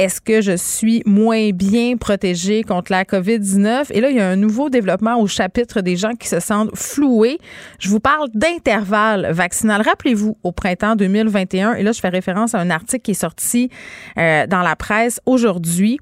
[0.00, 3.88] Est-ce que je suis moins bien protégée contre la COVID-19?
[3.90, 6.74] Et là, il y a un nouveau développement au chapitre des gens qui se sentent
[6.74, 7.38] floués.
[7.78, 9.82] Je vous parle d'intervalle vaccinal.
[9.82, 13.68] Rappelez-vous, au printemps 2021, et là, je fais référence à un article qui est sorti
[14.16, 15.98] euh, dans la presse aujourd'hui.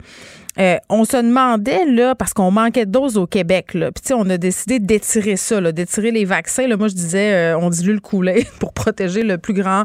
[0.61, 4.09] Euh, on se demandait, là, parce qu'on manquait de doses au Québec, là, puis tu
[4.09, 6.67] sais, on a décidé d'étirer ça, d'étirer les vaccins.
[6.67, 9.85] Là, moi, je disais, euh, on dilue le coulet pour protéger le plus grand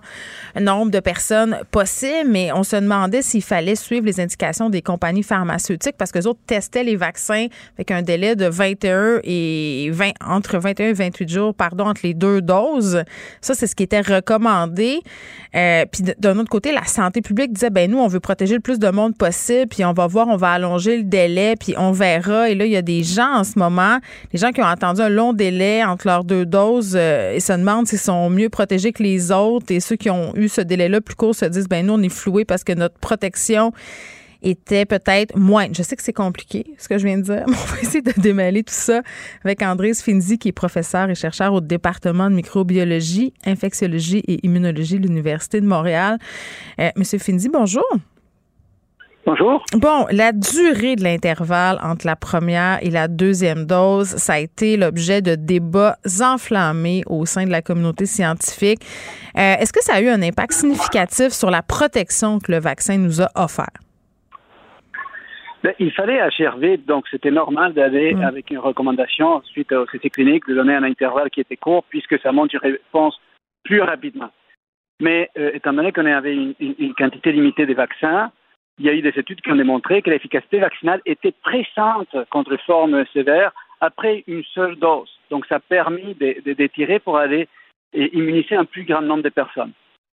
[0.59, 5.24] nombre de personnes possible, mais on se demandait s'il fallait suivre les indications des compagnies
[5.24, 7.47] pharmaceutiques parce que les autres testaient les vaccins
[7.78, 12.13] avec un délai de 21 et 20, entre 21 et 28 jours, pardon, entre les
[12.13, 13.03] deux doses.
[13.41, 15.01] Ça, c'est ce qui était recommandé.
[15.55, 18.59] Euh, puis d'un autre côté, la santé publique disait, ben nous, on veut protéger le
[18.59, 21.91] plus de monde possible, puis on va voir, on va allonger le délai, puis on
[21.91, 22.49] verra.
[22.49, 23.99] Et là, il y a des gens en ce moment,
[24.32, 27.53] des gens qui ont attendu un long délai entre leurs deux doses euh, et se
[27.53, 29.68] demandent s'ils sont mieux protégés que les autres.
[29.70, 32.09] Et ceux qui ont eu ce délai-là plus court se disent, ben nous, on est
[32.09, 33.72] floués parce que notre protection
[34.43, 35.74] était peut-être moindre.
[35.76, 38.01] Je sais que c'est compliqué, ce que je viens de dire, mais on va essayer
[38.01, 39.01] de démêler tout ça
[39.43, 44.99] avec André Finzi, qui est professeur et chercheur au département de microbiologie, infectiologie et immunologie
[44.99, 46.18] de l'Université de Montréal.
[46.80, 47.86] Euh, Monsieur Finzi, bonjour.
[49.26, 49.63] Bonjour.
[49.78, 54.76] Bon, la durée de l'intervalle entre la première et la deuxième dose, ça a été
[54.76, 58.82] l'objet de débats enflammés au sein de la communauté scientifique.
[59.38, 62.97] Euh, Est-ce que ça a eu un impact significatif sur la protection que le vaccin
[62.97, 63.71] nous a offert?
[65.63, 68.24] Ben, il fallait agir vite, donc c'était normal d'aller Mm.
[68.24, 72.19] avec une recommandation suite aux essais cliniques, de donner un intervalle qui était court, puisque
[72.19, 73.17] ça montre une réponse
[73.63, 74.30] plus rapidement.
[74.99, 78.30] Mais euh, étant donné qu'on avait une, une- une quantité limitée de vaccins,
[78.84, 82.51] il y a eu des études qui ont démontré que l'efficacité vaccinale était pressante contre
[82.51, 85.09] les formes sévères après une seule dose.
[85.29, 87.47] Donc ça a permis de- de- d'étirer pour aller
[87.93, 89.71] et immuniser un plus grand nombre de personnes.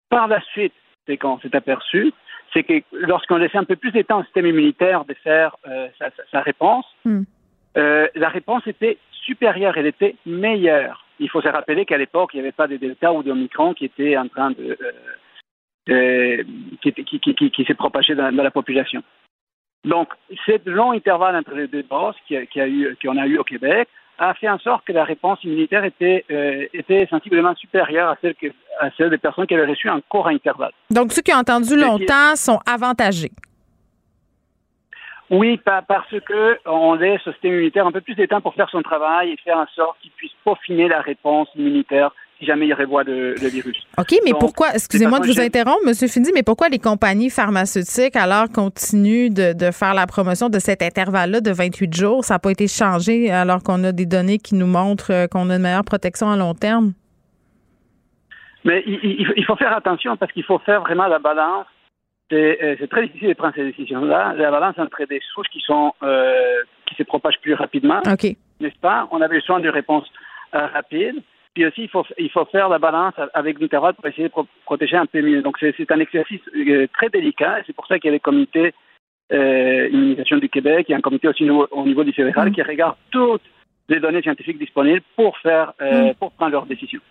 [0.10, 0.74] Par la suite,
[1.06, 2.14] c'est qu'on s'est aperçu,
[2.54, 5.90] c'est que lorsqu'on laissait un peu plus de temps au système immunitaire de faire euh,
[6.32, 7.24] sa, réponse, Hmm.
[7.76, 11.06] euh, la réponse était supérieure, elle était meilleure.
[11.20, 13.86] Il faut se rappeler qu'à l'époque, il n'y avait pas de Delta ou d'Omicron qui
[13.86, 14.78] étaient en train de...
[14.80, 14.92] euh,
[15.90, 16.44] euh,
[16.82, 19.04] qui, était- qui, qui, qui, qui s'est propagé dans, dans la population.
[19.86, 20.10] Donc,
[20.46, 24.60] ce long intervalle entre les deux doses qu'on a eu au Québec a fait en
[24.60, 28.48] sorte que la réponse immunitaire était, euh, était sensiblement supérieure à celle, que,
[28.80, 30.72] à celle des personnes qui avaient reçu un court intervalle.
[30.92, 33.32] Donc, ceux qui ont entendu longtemps sont avantagés.
[35.30, 38.54] Oui, pa- parce que on laisse au système immunitaire un peu plus de temps pour
[38.54, 42.12] faire son travail et faire en sorte qu'il puisse peaufiner la réponse immunitaire
[42.44, 43.78] si jamais il revoit le, le virus.
[43.98, 45.94] OK, mais Donc, pourquoi, excusez-moi de vous interrompre, M.
[45.94, 50.82] Findy, mais pourquoi les compagnies pharmaceutiques, alors, continuent de, de faire la promotion de cet
[50.82, 52.24] intervalle-là de 28 jours?
[52.26, 55.50] Ça n'a pas été changé alors qu'on a des données qui nous montrent euh, qu'on
[55.50, 56.94] a une meilleure protection à long terme?
[58.66, 61.66] Mais il, faut faire attention parce qu'il faut faire vraiment la balance
[62.30, 64.34] c'est euh, c'est très difficile de prendre ces décisions-là.
[64.38, 68.02] La balance entre des souches qui sont euh, qui se propagent plus rapidement,
[68.60, 69.08] n'est-ce pas?
[69.12, 70.10] On avait besoin de réponses
[70.56, 71.22] euh, rapides.
[71.54, 74.48] Puis aussi, il faut, il faut faire la balance avec l'intervalle pour essayer de pro-
[74.66, 75.42] protéger un peu mieux.
[75.42, 77.58] Donc, c'est un exercice euh, très délicat.
[77.68, 78.74] C'est pour ça qu'il y a les comités
[79.32, 82.52] euh, immunisation du Québec, il y a un comité aussi au, au niveau du fédéral
[82.52, 83.42] qui regarde toutes
[83.90, 87.02] les données scientifiques disponibles pour faire, euh, pour prendre leurs décisions.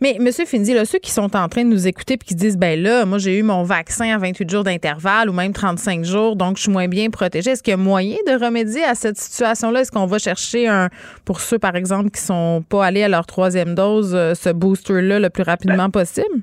[0.00, 2.58] Mais Monsieur Findy, là, ceux qui sont en train de nous écouter puis qui disent
[2.58, 6.36] ben là, moi j'ai eu mon vaccin à 28 jours d'intervalle ou même 35 jours,
[6.36, 7.50] donc je suis moins bien protégé.
[7.50, 9.80] Est-ce qu'il y a moyen de remédier à cette situation-là?
[9.80, 10.88] Est-ce qu'on va chercher un
[11.26, 15.20] pour ceux par exemple qui sont pas allés à leur troisième dose, euh, ce booster-là
[15.20, 16.42] le plus rapidement possible?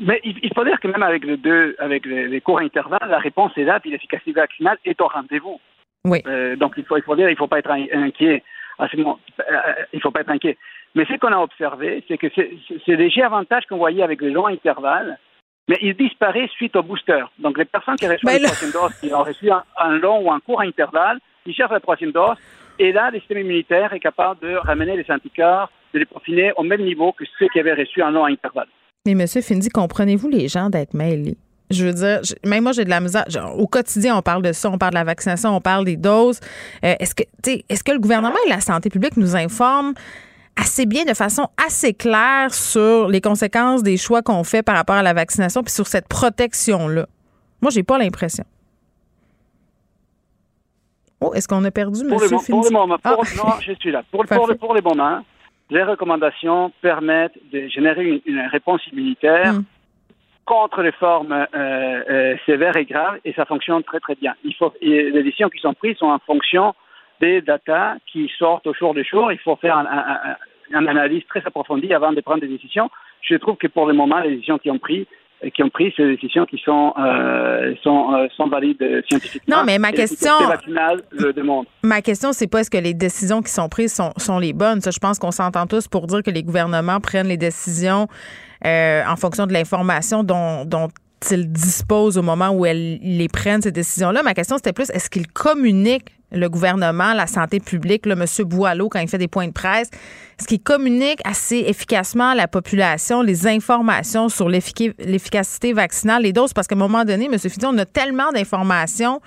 [0.00, 3.08] Mais il, il faut dire que même avec les deux, avec les, les courts intervalles,
[3.08, 5.60] la réponse est là, puis l'efficacité vaccinale est au rendez-vous.
[6.04, 6.22] Oui.
[6.26, 8.42] Euh, donc il faut, il faut dire, il faut pas être in- inquiet.
[8.96, 9.44] Moment, euh,
[9.92, 10.56] il faut pas être inquiet.
[10.94, 14.20] Mais ce qu'on a observé, c'est que c'est c'est- c'est léger avantage qu'on voyait avec
[14.22, 15.18] les longs intervalles,
[15.68, 17.24] mais il disparaît suite au booster.
[17.38, 20.30] Donc les personnes qui reçoivent la troisième dose, qui ont reçu un, un long ou
[20.30, 22.36] un court intervalle, ils cherchent la troisième dose,
[22.78, 26.62] et là, le système immunitaire est capable de ramener les anticorps, de les profiner au
[26.62, 28.68] même niveau que ceux qui avaient reçu un long intervalle.
[29.06, 31.36] Mais Monsieur Findy, comprenez-vous les gens d'être mêlés?
[31.70, 33.24] Je veux dire, je- même moi, j'ai de la misère.
[33.28, 35.96] Genre, au quotidien, on parle de ça, on parle de la vaccination, on parle des
[35.96, 36.40] doses.
[36.84, 39.92] Euh, est-ce que, tu sais, est-ce que le gouvernement et la santé publique nous informent
[40.56, 44.96] assez bien, de façon assez claire, sur les conséquences des choix qu'on fait par rapport
[44.96, 47.06] à la vaccination puis sur cette protection-là?
[47.60, 48.44] Moi, j'ai pas l'impression.
[51.20, 53.36] Oh, est-ce qu'on a perdu Pour Monsieur mo- pour le moment, pour- Ah.
[53.36, 54.02] non, je suis là.
[54.10, 54.74] Pour, le, pour
[55.70, 59.64] les recommandations permettent de générer une, une réponse immunitaire Mm.
[60.48, 64.34] Contre les formes euh, euh, sévères et graves, et ça fonctionne très très bien.
[64.44, 66.66] Il faut, et les décisions qui sont prises sont en fonction
[67.20, 69.30] des datas qui sortent au jour le jour.
[69.30, 72.88] Il faut faire un- un- un- une analyse très approfondie avant de prendre des décisions.
[73.28, 75.06] Je trouve que pour le moment, les décisions qui ont pris
[75.44, 79.58] euh, qui ont pris ces décisions qui sont euh, sont, euh, sont valides scientifiquement.
[79.58, 80.32] Non, mais ma question-
[81.12, 81.66] le demande.
[81.84, 84.80] Ma question, c'est pas est-ce que les décisions qui sont prises sont, sont les bonnes?
[84.80, 88.08] Ça, je pense qu'on s'entend tous pour dire que les gouvernements prennent les décisions
[88.64, 90.88] euh, en fonction de l'information dont,
[91.30, 94.22] ils disposent au moment où elles les prennent, ces décisions-là.
[94.22, 98.90] Ma question, c'était plus est-ce qu'ils communiquent, le gouvernement, la santé publique, le monsieur Boileau,
[98.90, 99.88] quand il fait des points de presse,
[100.38, 106.34] est-ce qu'il communique assez efficacement à la population les informations sur l'effica- l'efficacité vaccinale, les
[106.34, 106.52] doses?
[106.52, 107.38] Parce qu'à un moment donné, M.
[107.38, 109.20] Fidi, on a tellement d'informations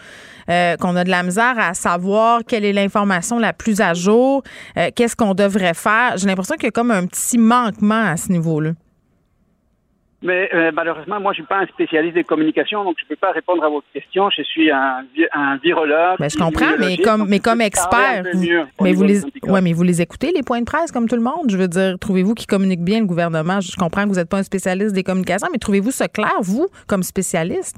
[0.49, 4.43] euh, qu'on a de la misère à savoir quelle est l'information la plus à jour,
[4.77, 6.17] euh, qu'est-ce qu'on devrait faire.
[6.17, 8.73] J'ai l'impression qu'il y a comme un petit manquement à ce niveau-là.
[10.23, 13.31] Mais euh, malheureusement, moi, je suis pas un spécialiste des communications, donc je peux pas
[13.31, 14.29] répondre à votre question.
[14.29, 15.03] Je suis un,
[15.33, 16.17] un virologue.
[16.19, 18.43] Ben, je comprends, mais comme, mais comme expert, vous,
[18.81, 21.23] mais, vous les, ouais, mais vous les écoutez, les points de presse, comme tout le
[21.23, 21.49] monde?
[21.49, 23.61] Je veux dire, trouvez-vous qu'ils communiquent bien, le gouvernement?
[23.61, 26.67] Je comprends que vous n'êtes pas un spécialiste des communications, mais trouvez-vous ça clair, vous,
[26.87, 27.77] comme spécialiste?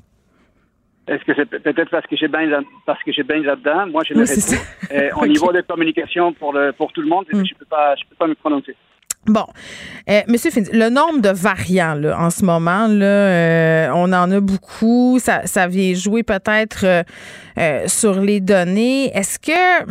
[1.07, 3.87] Est-ce que c'est peut- peut-être parce que j'ai baigné là, parce que j'ai baigné là-dedans?
[3.87, 7.43] Moi, je me Oui, Au niveau des communications pour le pour tout le monde, Mm.
[7.45, 8.75] je peux pas je peux pas me prononcer.
[9.25, 9.45] Bon,
[10.09, 14.29] euh, Monsieur Findy, le nombre de variants là, en ce moment, là, euh, on en
[14.29, 15.17] a beaucoup.
[15.21, 17.03] Ça, ça vient jouer peut-être euh,
[17.57, 19.15] euh, sur les données.
[19.17, 19.83] Est-ce que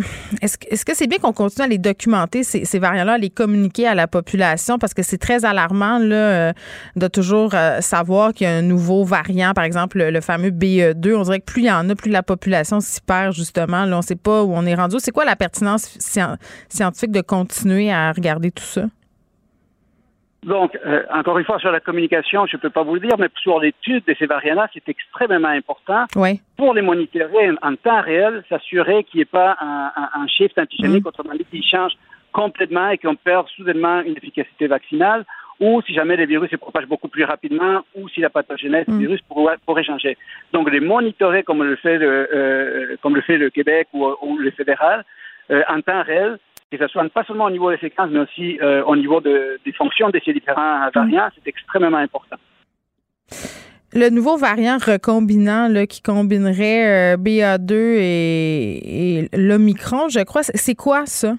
[0.43, 3.19] est-ce, que- est-ce que c'est bien qu'on continue à les documenter ces, ces variants-là, à
[3.19, 4.79] les communiquer à la population?
[4.79, 6.53] Parce que c'est très alarmant là euh,
[6.97, 11.15] de toujours euh, savoir qu'il y a un nouveau variant, par exemple le, fameux BE2.
[11.17, 13.87] On dirait que plus il y en a, plus la population s'y perd justement.
[13.87, 14.97] Là, on ne sait pas où on est rendu.
[14.99, 16.37] C'est quoi la pertinence scien-
[16.69, 18.83] scientifique de continuer à regarder tout ça?
[20.45, 23.17] Donc, euh, encore une fois, sur la communication, je ne peux pas vous le dire,
[23.19, 26.41] mais sur l'étude de ces variants-là, c'est extrêmement important Oui.
[26.57, 30.59] pour les monitorer en temps réel, s'assurer qu'il n'y ait pas un, un, un shift
[30.59, 31.93] antigénique, autrement dit, qu'il change
[32.33, 35.25] complètement et qu'on perd soudainement une efficacité vaccinale,
[35.61, 38.99] ou si jamais le virus se propage beaucoup plus rapidement, ou si la pathogénèse du
[38.99, 40.17] virus pourrait, pourrait changer.
[40.53, 44.39] Donc, les monitorer comme le fait le, euh, comme le, fait le Québec ou, ou
[44.39, 45.05] le fédéral,
[45.53, 46.39] euh, en temps réel,
[46.79, 49.61] que ce soit pas seulement au niveau des séquences, mais aussi euh, au niveau de,
[49.65, 52.37] des fonctions de ces différents variants, c'est extrêmement important.
[53.95, 60.75] Le nouveau variant recombinant là, qui combinerait euh, BA2 et, et l'Omicron, je crois, c'est-
[60.75, 61.35] quoi ça?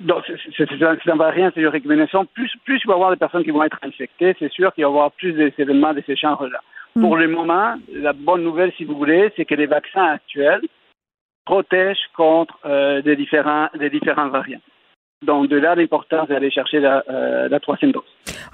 [0.00, 0.24] Donc,
[0.56, 2.26] c'est- un, variant, c'est une recombinaison.
[2.34, 4.84] Plus, plus il va y avoir des personnes qui vont être infectées, c'est sûr qu'il
[4.84, 6.60] va y avoir plus d'événements de ce genre-là.
[7.00, 10.62] Pour le moment, la bonne nouvelle, si vous voulez, c'est que les vaccins actuels
[11.50, 14.60] protègent contre euh, des, différents, des différents variants.
[15.26, 18.04] Donc, de là l'importance d'aller chercher la, euh, la troisième dose.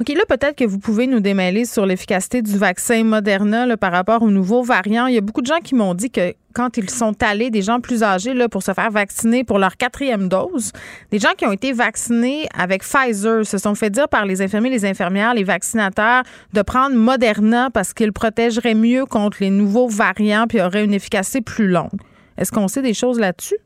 [0.00, 4.22] OK, là, peut-être que vous pouvez nous démêler sur l'efficacité du vaccin Moderna par rapport
[4.22, 5.06] aux nouveaux variants.
[5.06, 7.62] Il y a beaucoup de gens qui m'ont dit que quand ils sont allés, des
[7.62, 10.72] gens plus âgés, pour se faire vacciner pour leur quatrième dose,
[11.12, 14.70] des gens qui ont été vaccinés avec Pfizer se sont fait dire par les infirmiers,
[14.70, 16.22] les infirmières, les vaccinateurs
[16.52, 21.42] de prendre Moderna parce qu'il protégerait mieux contre les nouveaux variants puis aurait une efficacité
[21.42, 22.00] plus longue.
[22.38, 23.56] Est-ce qu'on sait des choses là-dessus?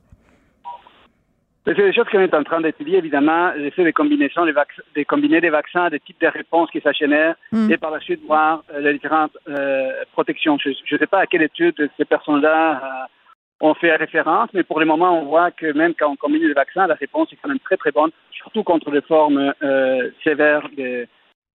[1.67, 3.53] C'est des choses qu'on est en train d'étudier, évidemment.
[3.57, 7.71] J'essaie de, combinaisons, de combiner des vaccins, des types de réponses qui s'achènèrent Mm.
[7.71, 10.57] et par la suite voir euh, les différentes euh, protections.
[10.59, 14.81] Je ne sais pas à quelle étude ces personnes-là euh, ont fait référence, mais pour
[14.81, 17.49] le moment, on voit que même quand on combine les vaccins, la réponse est quand
[17.49, 21.07] même très, très bonne, surtout contre les formes euh, sévères de,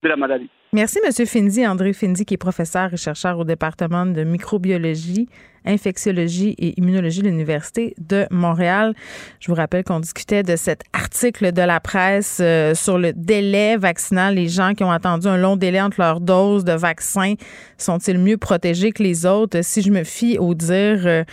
[0.03, 0.49] de la maladie.
[0.75, 1.25] Merci, M.
[1.25, 5.29] Finzi, André Finzi, qui est professeur et chercheur au département de microbiologie,
[5.65, 8.93] infectiologie et immunologie de l'Université de Montréal.
[9.39, 13.77] Je vous rappelle qu'on discutait de cet article de la presse euh, sur le délai
[13.77, 14.35] vaccinal.
[14.35, 17.35] Les gens qui ont attendu un long délai entre leurs doses de vaccin
[17.77, 19.61] sont-ils mieux protégés que les autres?
[19.63, 21.23] Si je me fie au dire euh,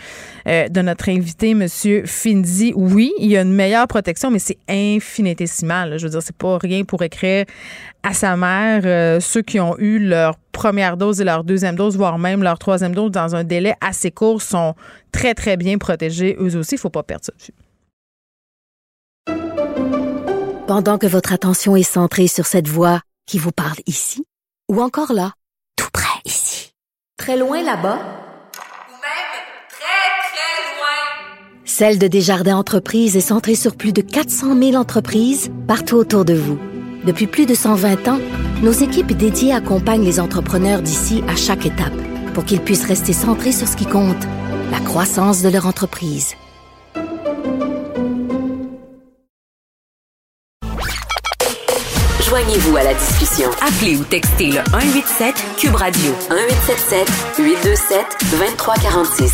[0.47, 1.67] euh, de notre invité, M.
[2.05, 5.97] Finzi, oui, il y a une meilleure protection, mais c'est infinitésimal.
[5.97, 7.45] Je veux dire, c'est pas rien pour écrire
[8.03, 12.19] à sa mère ceux qui ont eu leur première dose et leur deuxième dose, voire
[12.19, 14.75] même leur troisième dose dans un délai assez court, sont
[15.11, 16.37] très, très bien protégés.
[16.39, 17.53] Eux aussi, il faut pas perdre ça de vue.
[20.67, 24.23] Pendant que votre attention est centrée sur cette voix qui vous parle ici,
[24.69, 25.33] ou encore là,
[25.77, 26.71] tout près ici,
[27.17, 29.33] très loin là-bas, Ou même
[29.67, 30.99] très, très loin.
[31.65, 36.35] Celle de Desjardins Entreprises est centrée sur plus de 400 000 entreprises partout autour de
[36.35, 36.59] vous.
[37.03, 38.19] Depuis plus de 120 ans,
[38.63, 41.93] nos équipes dédiées accompagnent les entrepreneurs d'ici à chaque étape
[42.33, 44.23] pour qu'ils puissent rester centrés sur ce qui compte,
[44.71, 46.35] la croissance de leur entreprise.
[52.25, 53.49] Joignez-vous à la discussion.
[53.61, 57.07] Appelez ou textez le 187 Cube Radio 1877
[57.39, 59.33] 827 2346.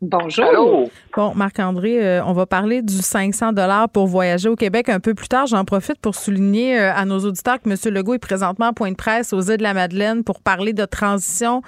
[0.00, 0.44] Bonjour.
[0.44, 0.90] allô?
[1.16, 5.12] Bon, Marc-André, euh, on va parler du 500 dollars pour voyager au Québec un peu
[5.12, 5.48] plus tard.
[5.48, 7.76] J'en profite pour souligner euh, à nos auditeurs que M.
[7.92, 10.84] Legault est présentement à point de presse aux îles de la Madeleine pour parler de
[10.84, 11.62] transition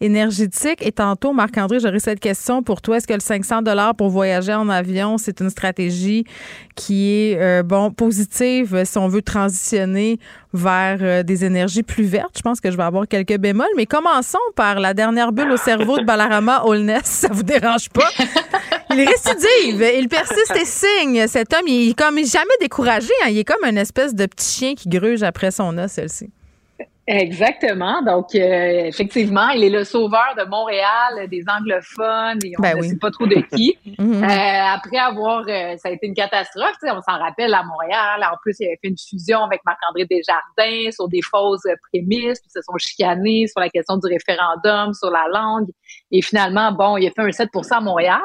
[0.00, 0.84] énergétique.
[0.84, 2.96] Et tantôt, Marc-André, j'aurais cette question pour toi.
[2.96, 6.24] Est-ce que le 500 dollars pour voyager en avion, c'est une stratégie
[6.74, 10.18] qui est, euh, bon, positive si on veut transitionner
[10.52, 12.34] vers euh, des énergies plus vertes?
[12.36, 13.66] Je pense que je vais avoir quelques bémols.
[13.76, 17.04] Mais commençons par la dernière bulle au cerveau de Balarama Holness.
[17.04, 18.08] Ça vous dérange pas?
[18.90, 21.26] Il récidive, il persiste et signe.
[21.26, 23.10] Cet homme, il est comme jamais découragé.
[23.24, 23.28] hein.
[23.30, 26.30] Il est comme une espèce de petit chien qui gruge après son os, celle-ci.
[27.08, 28.02] Exactement.
[28.02, 32.80] Donc, euh, effectivement, il est le sauveur de Montréal, des anglophones, et on Ben ne
[32.82, 32.88] oui.
[32.88, 33.78] sait pas trop de qui.
[33.98, 34.22] Mhm.
[34.24, 34.26] Euh,
[34.74, 38.22] après avoir, euh, ça a été une catastrophe, on s'en rappelle à Montréal.
[38.30, 42.40] En plus, il avait fait une fusion avec Marc-André Desjardins sur des fausses euh, prémices,
[42.40, 45.68] puis ils se sont chicanés sur la question du référendum, sur la langue.
[46.10, 48.20] Et finalement, bon, il a fait un 7% à Montréal.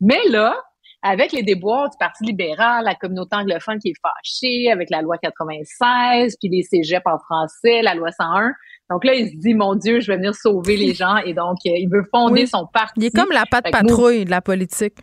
[0.00, 0.56] Mais là,
[1.02, 5.16] avec les déboires du Parti libéral, la communauté anglophone qui est fâchée, avec la loi
[5.18, 8.52] 96, puis les cégeps en français, la loi 101.
[8.90, 11.16] Donc là, il se dit, mon Dieu, je vais venir sauver les gens.
[11.18, 12.46] Et donc, euh, il veut fonder Oui.
[12.46, 12.92] son parti.
[12.96, 14.94] Il est comme la patte nous- patrouille de la politique.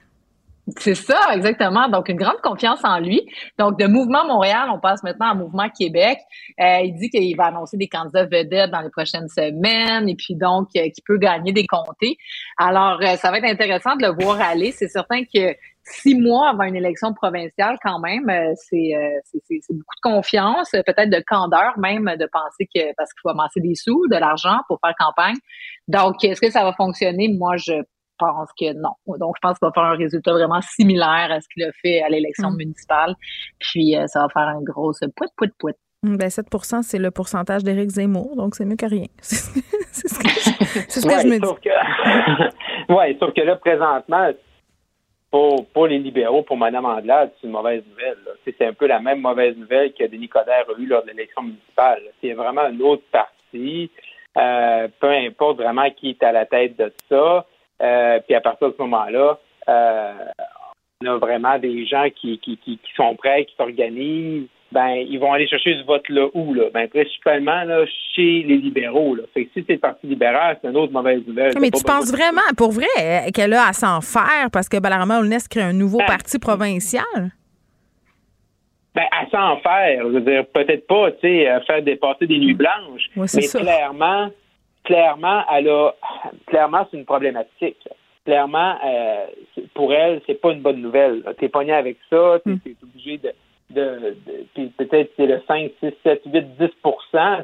[0.77, 1.89] c'est ça, exactement.
[1.89, 3.23] Donc, une grande confiance en lui.
[3.57, 6.19] Donc, de Mouvement Montréal, on passe maintenant à Mouvement Québec.
[6.61, 10.35] Euh, il dit qu'il va annoncer des candidats vedettes dans les prochaines semaines et puis
[10.35, 12.17] donc euh, qu'il peut gagner des comtés.
[12.59, 14.71] Alors, euh, ça va être intéressant de le voir aller.
[14.71, 15.55] C'est certain que
[15.89, 20.69] six mois avant une élection provinciale, quand même, euh, c'est euh, c'est- beaucoup de confiance,
[20.71, 24.57] peut-être de candeur même, de penser que parce qu'il faut amasser des sous, de l'argent
[24.67, 25.35] pour faire campagne.
[25.87, 27.29] Donc, est-ce que ça va fonctionner?
[27.37, 27.73] Moi, je
[28.17, 28.91] pense que non.
[29.17, 32.01] Donc, je pense qu'il va faire un résultat vraiment similaire à ce qu'il a fait
[32.01, 32.57] à l'élection Mm.
[32.57, 33.15] municipale.
[33.59, 35.73] Puis, euh, ça va faire un gros pouit, pouit, pouit.
[36.05, 39.07] Hum, Ben 7% c'est le pourcentage d'Éric Zemmour, donc c'est mieux que rien.
[39.21, 41.45] c'est ce que, je- c'est ce que Ouais, je me dis.
[41.45, 41.69] sauf que,
[42.93, 44.29] ouais, sauf que là, présentement,
[45.31, 48.17] pour, pour les libéraux, pour Mme Andelade, c'est une mauvaise nouvelle.
[48.45, 51.43] C'est un peu la même mauvaise nouvelle que Denis Coderre a eue lors de l'élection
[51.43, 52.01] municipale.
[52.21, 53.91] C'est vraiment un autre parti.
[54.37, 57.45] Euh, peu importe vraiment qui est à la tête de ça.
[57.81, 60.13] Euh, puis à partir de ce moment-là, euh,
[61.01, 65.33] on a vraiment des gens qui, qui, qui sont prêts, qui s'organisent, ben ils vont
[65.33, 66.53] aller chercher ce vote-là où?
[66.53, 66.65] Là?
[66.73, 69.15] Ben, principalement là, chez les libéraux.
[69.15, 69.23] Là.
[69.33, 71.53] Fait que si c'est le Parti libéral, c'est une autre mauvaise nouvelle.
[71.59, 75.47] Mais tu penses vraiment, pour vrai, qu'elle a à s'en faire parce que Balarama Holness
[75.47, 77.03] crée un nouveau parti provincial?
[78.95, 80.01] Ben, à s'en faire.
[80.03, 83.09] Je veux dire, peut-être pas, tu sais, faire dépasser des nuits blanches.
[83.15, 83.59] Ouais, mais ça.
[83.59, 84.29] clairement,
[84.83, 85.91] clairement, elle a,
[86.47, 87.77] clairement, c'est une problématique.
[88.25, 89.25] Clairement, euh,
[89.73, 91.23] pour elle, c'est pas une bonne nouvelle.
[91.39, 93.31] T'es pogné avec ça, t'es t'es obligé de,
[93.69, 96.69] de, de- puis peut-être c'est le 5, 6, 7, 8, 10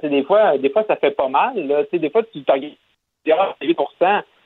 [0.01, 1.55] C'est des fois, des fois, ça fait pas mal.
[1.67, 1.83] Là.
[1.91, 2.77] Des fois, tu t'en dis,
[3.31, 3.77] ah, c'est 8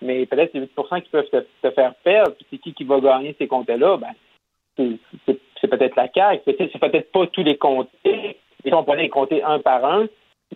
[0.01, 2.31] mais peut-être c'est 8 qui peuvent te, te faire perdre.
[2.35, 3.97] Puis c'est qui qui va gagner ces comptes-là?
[3.97, 4.13] Ben,
[4.77, 8.37] c'est- peut-être la CAQ, c'est peut-être pas tous les comtés.
[8.65, 10.07] Si on prenait les comtés un par un,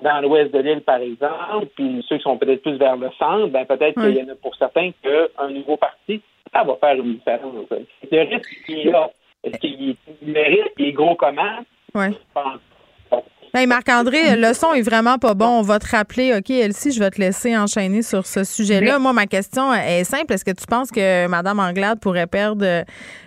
[0.02, 3.48] dans l'ouest de l'île, par exemple, puis ceux qui sont peut-être plus vers le centre,
[3.48, 6.22] ben peut-être qu'il y en a pour certains qu'un nouveau parti,
[6.52, 7.54] ça va faire une différence.
[8.12, 9.10] Le risque qui est là,
[9.44, 11.60] est-ce qu'il est- le risque il est gros comment?
[11.96, 12.06] Oui.
[12.12, 12.60] Je pense
[13.56, 15.46] Hey Marc-André, le son est vraiment pas bon.
[15.46, 16.34] On va te rappeler.
[16.36, 18.98] OK, Elsie, je vais te laisser enchaîner sur ce sujet-là.
[18.98, 20.34] Moi, ma question est simple.
[20.34, 22.82] Est-ce que tu penses que Mme Anglade pourrait perdre euh,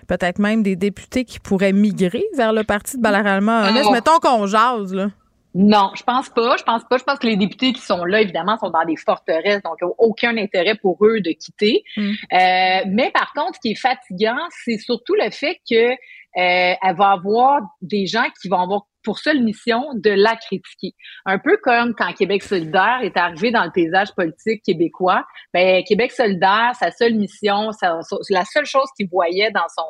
[0.08, 3.84] peut-être même des députés qui pourraient migrer vers le parti de Holness?
[3.84, 3.92] Non.
[3.92, 5.10] Mettons qu'on jase, là.
[5.58, 6.56] Non, je pense pas.
[6.58, 6.98] Je pense pas.
[6.98, 10.36] Je pense que les députés qui sont là, évidemment, sont dans des forteresses, donc aucun
[10.36, 11.82] intérêt pour eux de quitter.
[11.96, 12.10] Mm.
[12.10, 15.96] Euh, mais par contre, ce qui est fatigant, c'est surtout le fait que euh,
[16.34, 20.92] elle va avoir des gens qui vont avoir pour seule mission de la critiquer.
[21.24, 25.24] Un peu comme quand Québec solidaire est arrivé dans le paysage politique québécois.
[25.54, 28.00] Ben, Québec solidaire, sa seule mission, sa-
[28.30, 29.84] la seule chose qu'il voyait dans son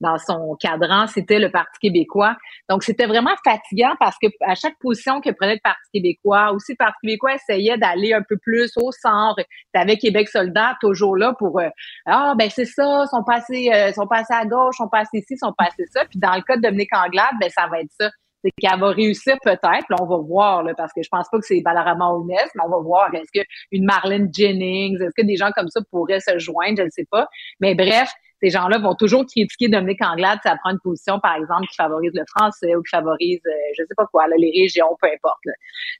[0.00, 2.34] dans son cadran, c'était le Parti québécois.
[2.70, 6.72] Donc, c'était vraiment fatigant parce que à chaque position que prenait le Parti québécois, aussi
[6.72, 9.42] le Parti québécois essayait d'aller un peu plus au centre.
[9.74, 11.68] T'avais Québec solidaire toujours là pour euh,
[12.06, 15.52] ah ben c'est ça, sont passés euh, sont passés à gauche, sont passés ici, sont
[15.58, 16.04] passés ça.
[16.06, 18.10] Puis dans le cas de Dominique Anglade, ben ça va être ça.
[18.42, 21.44] C'est qu'elle va réussir peut-être, on va voir, là, parce que je pense pas que
[21.44, 23.14] c'est Balarama Holness, mais on va voir.
[23.14, 26.84] Est-ce que une Marlene Jennings, est-ce que des gens comme ça pourraient se joindre, je
[26.84, 27.28] ne sais pas.
[27.60, 28.10] Mais bref,
[28.42, 31.76] ces gens-là vont toujours critiquer Dominique Anglade si elle prend une position, par exemple, qui
[31.76, 35.08] favorise le français ou qui favorise, euh, je sais pas quoi, là, les régions, peu
[35.08, 35.40] importe.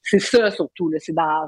[0.03, 1.47] C'est ça surtout, c'est dans,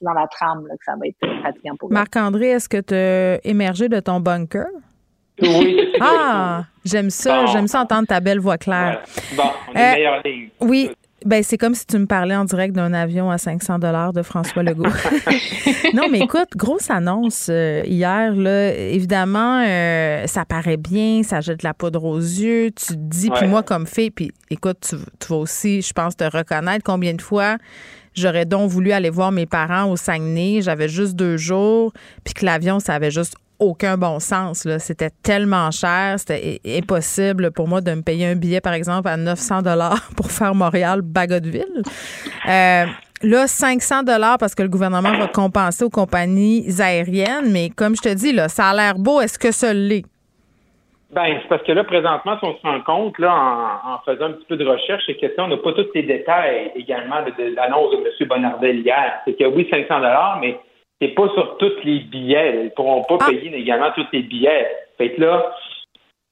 [0.00, 1.92] dans la trame là, que ça va être euh, fatigant pour.
[1.92, 4.66] Marc-André, est-ce que tu as émergé de ton bunker?
[5.42, 7.42] Oui, Ah, j'aime ça.
[7.44, 7.46] Bon.
[7.52, 9.02] J'aime ça entendre ta belle voix claire.
[9.36, 10.48] Bon, on est Euh, ligne.
[10.60, 10.90] Oui.
[11.24, 14.20] Ben, c'est comme si tu me parlais en direct d'un avion à 500 dollars de
[14.20, 14.84] François Legault.
[15.94, 18.34] non, mais écoute, grosse annonce euh, hier.
[18.34, 22.70] Là, évidemment, euh, ça paraît bien, ça jette de la poudre aux yeux.
[22.72, 26.14] Tu te dis, puis moi comme fille, puis écoute, tu, tu vas aussi, je pense,
[26.14, 27.56] te reconnaître combien de fois
[28.14, 30.60] j'aurais donc voulu aller voir mes parents au Saguenay?
[30.60, 34.66] J'avais juste deux jours, puis que l'avion, ça avait juste aucun bon sens.
[34.78, 39.16] C'était tellement cher, c'était impossible pour moi de me payer un billet, par exemple, à
[39.16, 41.82] 900 dollars pour faire Montréal-Bagotville.
[42.48, 42.84] Euh,
[43.22, 48.02] là, 500 dollars parce que le gouvernement va compenser aux compagnies aériennes, mais comme je
[48.02, 49.20] te dis, là, ça a l'air beau.
[49.20, 50.04] Est-ce que ça l'est?
[51.14, 53.32] Ben, c'est parce que là, présentement, si on se rend compte, là,
[53.84, 56.02] en, faisant un petit peu de recherche, c'est que ça, on n'a pas tous les
[56.02, 58.28] détails également de, l'annonce de M.
[58.28, 59.20] Bonardel hier.
[59.24, 59.94] C'est que oui, 500
[60.40, 60.58] mais
[61.04, 62.56] c'est pas sur tous les billets.
[62.60, 64.68] Ils ne pourront pas payer également tous les billets.
[64.96, 65.54] Fait que là,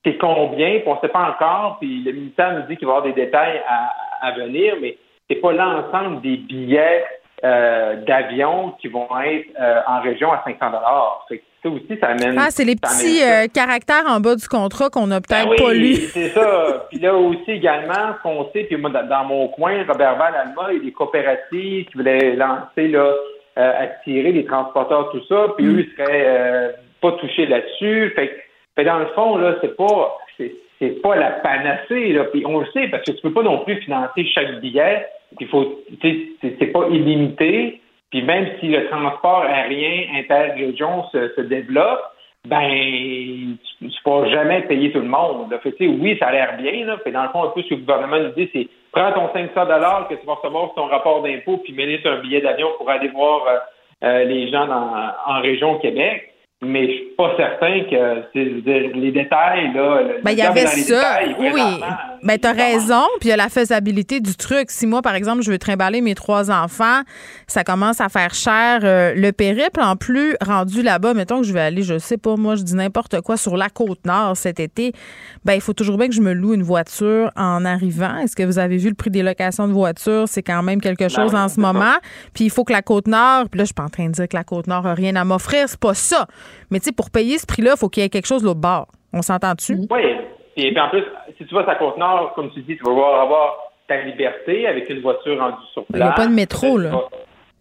[0.05, 2.95] c'est combien, puis on ne sait pas encore, puis le ministère nous dit qu'il va
[2.95, 3.93] y avoir des détails à,
[4.27, 4.97] à venir, mais
[5.29, 7.05] c'est pas l'ensemble des billets
[7.45, 10.59] euh, d'avion qui vont être euh, en région à 500
[11.29, 12.39] Fait que ça aussi, ça amène...
[12.39, 15.57] Ah, c'est les petits euh, caractères en bas du contrat qu'on a peut-être Ben oui,
[15.57, 15.97] pas lus.
[16.13, 16.87] c'est ça.
[16.91, 20.69] Puis là aussi également, ce qu'on sait, puis moi, dans, mon coin, Robert Val Alma,
[20.71, 23.13] il y a des coopératives qui voulaient lancer là,
[23.57, 28.15] attirer les transporteurs, tout ça, puis eux, ils seraient euh, pas touchés là-dessus.
[28.15, 32.25] Fait dans le fond, là, c'est pas c'est, pas la panacée, là.
[32.25, 35.07] Puis on le sait, parce que tu peux pas non plus financer chaque billet.
[35.41, 37.81] Il faut tu sais, c'est, pas illimité.
[38.11, 42.01] Puis même si le transport aérien interrégion se, se développe,
[42.49, 45.51] ben tu ne pourras jamais payer tout le monde.
[45.51, 45.59] Là.
[45.61, 46.85] Fait, que, tu sais, oui, ça a l'air bien.
[46.85, 46.99] Là.
[46.99, 49.33] Fait, dans le fond, un peu ce que le gouvernement nous dit, c'est prends ton
[49.33, 52.69] 500 dollars que tu vas recevoir sur ton rapport d'impôt, puis mets un billet d'avion
[52.77, 53.59] pour aller voir euh,
[54.05, 56.32] euh, les gens dans, en région Québec.
[56.65, 60.03] Mais je suis pas certain que les détails, là.
[60.23, 61.21] Ben, il y avait ça.
[61.21, 61.81] détails, Oui.
[62.23, 63.03] Ben, t'as raison.
[63.19, 64.71] Puis il y a la faisabilité du truc.
[64.71, 67.01] Si moi, par exemple, je veux trimballer mes trois enfants,
[67.49, 68.81] ça commence à faire cher.
[68.85, 72.37] euh, le périple, en plus, rendu là-bas, mettons que je vais aller, je sais pas,
[72.37, 74.93] moi, je dis n'importe quoi, sur la côte nord cet été,
[75.45, 78.19] ben, il faut toujours bien que je me loue une voiture en arrivant.
[78.19, 80.25] Est-ce que vous avez vu le prix des locations de voitures?
[80.29, 81.97] C'est quand même quelque chose en ce moment.
[82.35, 84.13] Puis il faut que la côte nord, puis là, je suis pas en train de
[84.13, 86.29] dire que la côte nord a rien à m'offrir, c'est pas ça.
[86.71, 88.61] Mais tu sais, pour payer ce prix-là, il faut qu'il y ait quelque chose l'autre
[88.61, 88.87] bord.
[89.13, 89.75] On s'entend-tu?
[89.91, 90.03] Oui.
[90.57, 91.05] Et puis en plus,
[91.39, 93.57] si tu vas à Côte-Nord, comme tu dis, tu vas avoir, avoir
[93.89, 96.03] ta liberté avec une voiture rendue sur Il place.
[96.09, 96.91] n'y a pas de métro, là.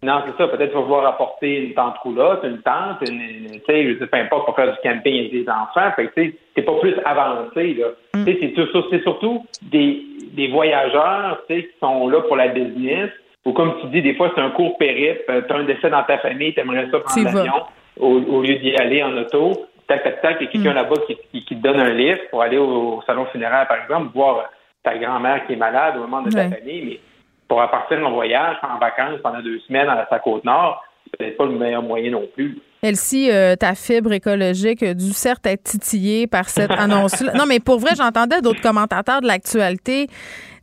[0.04, 0.48] Non, c'est ça.
[0.50, 4.00] Peut-être tu vas pouvoir apporter une tente roulotte, une tente, une, une- tu sais, je
[4.00, 5.92] sais, peu importe, pour faire du camping avec des enfants.
[5.96, 7.88] Fait que, tu sais, t'es pas plus avancé, là.
[8.16, 8.26] Mm.
[8.26, 10.02] Tu sais, c'est tout- c'est surtout des,
[10.34, 13.10] des voyageurs, tu sais, qui sont là pour la business.
[13.46, 15.22] Ou comme tu dis, des fois, c'est un court périple.
[15.30, 17.54] Euh, T'as un décès dans ta famille, t'aimerais ça prendre l'avion
[18.02, 19.66] au, au lieu d'y aller en auto.
[19.88, 20.52] Tac, tac, tac, il y a Mm.
[20.54, 23.68] quelqu'un là-bas qui, qui, qui te donne un livre pour aller au, au salon funéraire,
[23.68, 24.50] par exemple, voir
[24.84, 26.50] ta grand-mère qui est malade ou un membre de ta Ouais.
[26.60, 26.82] famille.
[26.86, 27.00] Mais
[27.48, 31.46] pour partir en voyage, en vacances pendant deux semaines à la Côte-Nord, c'est peut-être pas
[31.46, 32.58] le meilleur moyen non plus.
[32.84, 37.34] Elsie, euh, ta fibre écologique a dû certes être titillée par cette annonce-là.
[37.34, 40.08] Non, mais pour vrai, j'entendais d'autres commentateurs de l'actualité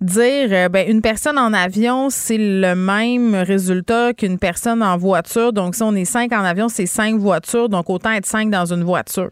[0.01, 5.53] dire euh, ben, une personne en avion, c'est le même résultat qu'une personne en voiture.
[5.53, 7.69] Donc, si on est cinq en avion, c'est cinq voitures.
[7.69, 9.31] Donc, autant être cinq dans une voiture.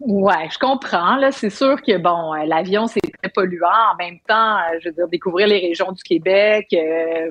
[0.00, 1.16] Ouais, je comprends.
[1.16, 3.68] Là, c'est sûr que bon, euh, l'avion c'est très polluant.
[3.94, 6.74] En même temps, euh, je veux dire, découvrir les régions du Québec,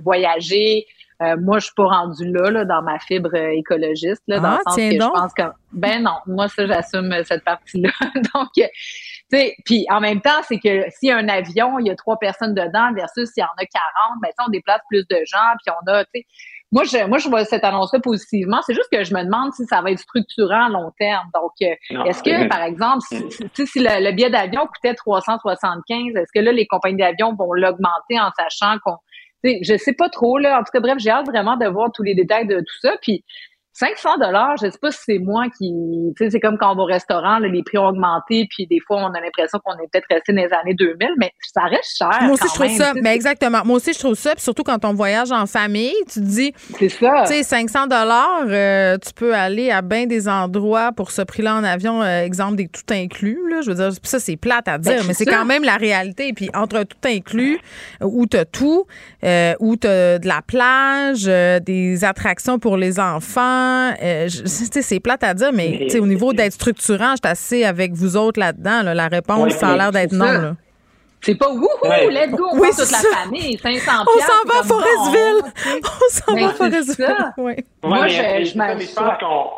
[0.03, 0.85] voyager.
[1.21, 4.49] Euh, moi, je suis pas rendue là, là, dans ma fibre euh, écologiste, là, dans
[4.49, 5.13] Ah, le sens tiens que donc.
[5.15, 7.89] je pense que ben non, moi ça, j'assume euh, cette partie-là.
[8.33, 8.63] Donc, euh,
[9.31, 11.89] tu sais, puis en même temps, c'est que s'il y a un avion, il y
[11.89, 14.81] a trois personnes dedans versus s'il y en a 40, ben tu sais, on déplace
[14.89, 16.25] plus de gens, puis on a, tu sais,
[16.71, 18.59] moi, je, moi, je vois cette annonce-là positivement.
[18.65, 21.29] C'est juste que je me demande si ça va être structurant à long terme.
[21.33, 24.93] Donc, est-ce que, par exemple, si, si- tu sais, si le, le billet d'avion coûtait
[24.95, 28.97] 375, est-ce que là, les compagnies d'avion vont l'augmenter en sachant qu'on...
[29.61, 30.59] Je sais pas trop, là.
[30.59, 32.95] En tout cas, bref, j'ai hâte vraiment de voir tous les détails de tout ça.
[33.77, 35.73] 500 dollars, je sais pas si c'est moi qui,
[36.15, 38.65] tu sais, c'est comme quand on va au restaurant, là, les prix ont augmenté, puis
[38.67, 41.63] des fois on a l'impression qu'on est peut-être resté dans les années 2000, mais ça
[41.63, 42.09] reste cher.
[42.21, 42.93] Moi aussi, quand je trouve même, ça.
[43.03, 43.61] Mais exactement.
[43.65, 44.33] Moi aussi, je trouve ça.
[44.33, 47.23] Puis surtout quand on voyage en famille, tu te dis, C'est ça.
[47.27, 51.55] tu sais, 500 dollars, euh, tu peux aller à bien des endroits pour ce prix-là
[51.55, 52.01] en avion.
[52.01, 53.39] euh, exemple des tout inclus.
[53.49, 55.65] Là, je veux dire, ça c'est plate à dire, Ben, c'est mais c'est quand même
[55.65, 56.31] la réalité.
[56.33, 57.59] Puis entre tout inclus,
[58.01, 58.85] où t'as tout,
[59.25, 63.64] euh, où t'as de la plage, des attractions pour les enfants.
[64.01, 68.15] Euh, c'est plate à dire, mais, au niveau d'être structurant, je suis assez avec vous
[68.17, 68.81] autres là-dedans.
[68.83, 68.93] là.
[68.93, 70.25] la réponse, Ouais, ça a l'air d'être non.
[70.25, 70.53] Là.
[71.21, 72.07] C'est pas wouhou, Ouais.
[72.11, 75.81] let's go, on Oui, toute la famille, 500 On s'en va à Forestville.
[75.83, 77.33] On s'en va à Forestville.
[77.37, 79.49] Ouais, Moi, je- je pense qu'on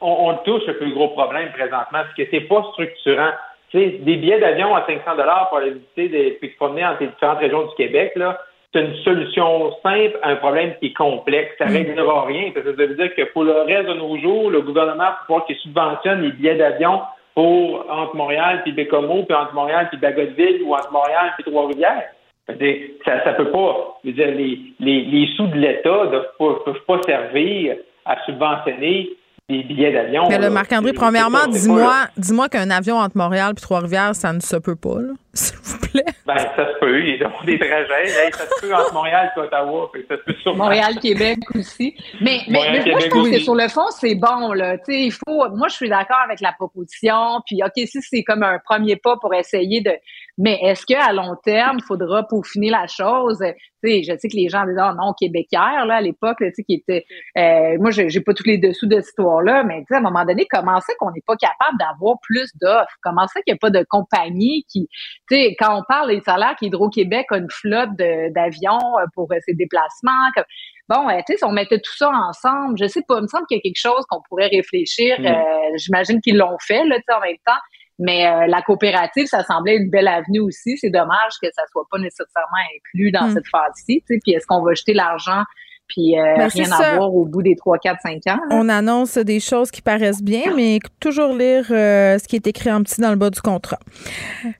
[0.00, 3.30] on, on touche le plus gros problème présentement, c'est que c'est pas structurant.
[3.72, 7.08] Des billets d'avion à 500 dollars pour aller visiter des, puis se promener entre les
[7.08, 8.38] différentes régions du Québec, là,
[8.74, 11.52] c'est une solution simple à un problème qui est complexe.
[11.58, 12.50] Ça réglera rien.
[12.52, 15.18] Parce que ça veut dire que pour le reste de nos jours, le gouvernement va
[15.26, 17.00] pouvoir qu'il subventionne les billets d'avion
[17.34, 22.10] pour entre Montréal puis Bécomo, puis entre Montréal puis Bagotville, ou entre Montréal puis Trois-Rivières.
[22.46, 23.98] Ça, ça peut pas.
[24.04, 29.10] Je veux dire, les, les, les sous de l'État ne peuvent pas servir à subventionner
[29.48, 30.26] des billets d'avion.
[30.28, 30.48] Mais là.
[30.48, 34.76] le Marc-André, premièrement, dis-moi dis-moi qu'un avion entre Montréal et Trois-Rivières, ça ne se peut
[34.76, 35.12] pas, là.
[35.34, 36.04] S'il vous plaît.
[36.26, 37.00] Ben, ça se peut.
[37.00, 38.04] Ils ont des trajets.
[38.06, 39.90] Hey, ça se peut entre Montréal et Ottawa.
[40.08, 40.64] Ça se peut sûrement.
[40.64, 41.94] Montréal-Québec aussi.
[42.20, 44.78] Mais, mais, Montréal, mais moi, je trouve que sur le fond, c'est bon, là.
[44.78, 47.42] Tu sais, il faut, moi, je suis d'accord avec la proposition.
[47.46, 49.90] Puis, OK, si c'est comme un premier pas pour essayer de,
[50.36, 53.38] mais est-ce qu'à long terme, il faudra peaufiner la chose?
[53.38, 56.48] Tu sais, je sais que les gens disaient, oh non, québécois, là, à l'époque, là,
[56.48, 57.04] tu sais, qui était,
[57.38, 60.02] euh, moi, j'ai pas tous les dessous de cette histoire-là, mais tu sais, à un
[60.02, 62.96] moment donné, comment ça qu'on n'est pas capable d'avoir plus d'offres?
[63.02, 64.88] Comment ça qu'il n'y a pas de compagnie qui,
[65.28, 69.36] tu sais, quand on parle des salaires qu'Hydro-Québec a une flotte d'avions euh, pour euh,
[69.46, 70.44] ses déplacements, comme,
[70.88, 73.26] Bon, euh, tu sais, si on mettait tout ça ensemble, je sais pas, il me
[73.26, 75.18] semble qu'il y a quelque chose qu'on pourrait réfléchir.
[75.18, 75.26] Mm.
[75.26, 77.60] euh, J'imagine qu'ils l'ont fait, là, tu sais, en même temps.
[77.98, 80.76] Mais euh, la coopérative, ça semblait une belle avenue aussi.
[80.78, 83.34] C'est dommage que ça soit pas nécessairement inclus dans Mm.
[83.34, 84.02] cette phase-ci.
[84.06, 85.42] Puis est-ce qu'on va jeter l'argent
[85.86, 86.92] puis euh, Ben, rien ça.
[86.94, 88.20] avoir au bout des 3, 4, 5 ans?
[88.26, 88.40] là?
[88.50, 92.72] On annonce des choses qui paraissent bien, mais toujours lire euh, ce qui est écrit
[92.72, 93.78] en petit dans le bas du contrat.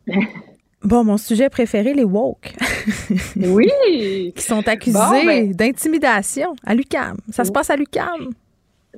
[0.82, 2.53] Bon, mon sujet préféré, les woke,
[3.37, 4.32] Oui!
[4.37, 7.16] qui sont accusés Bon, ben- d'intimidation à l'UCAM.
[7.30, 8.32] Ça se passe à l'UCAM.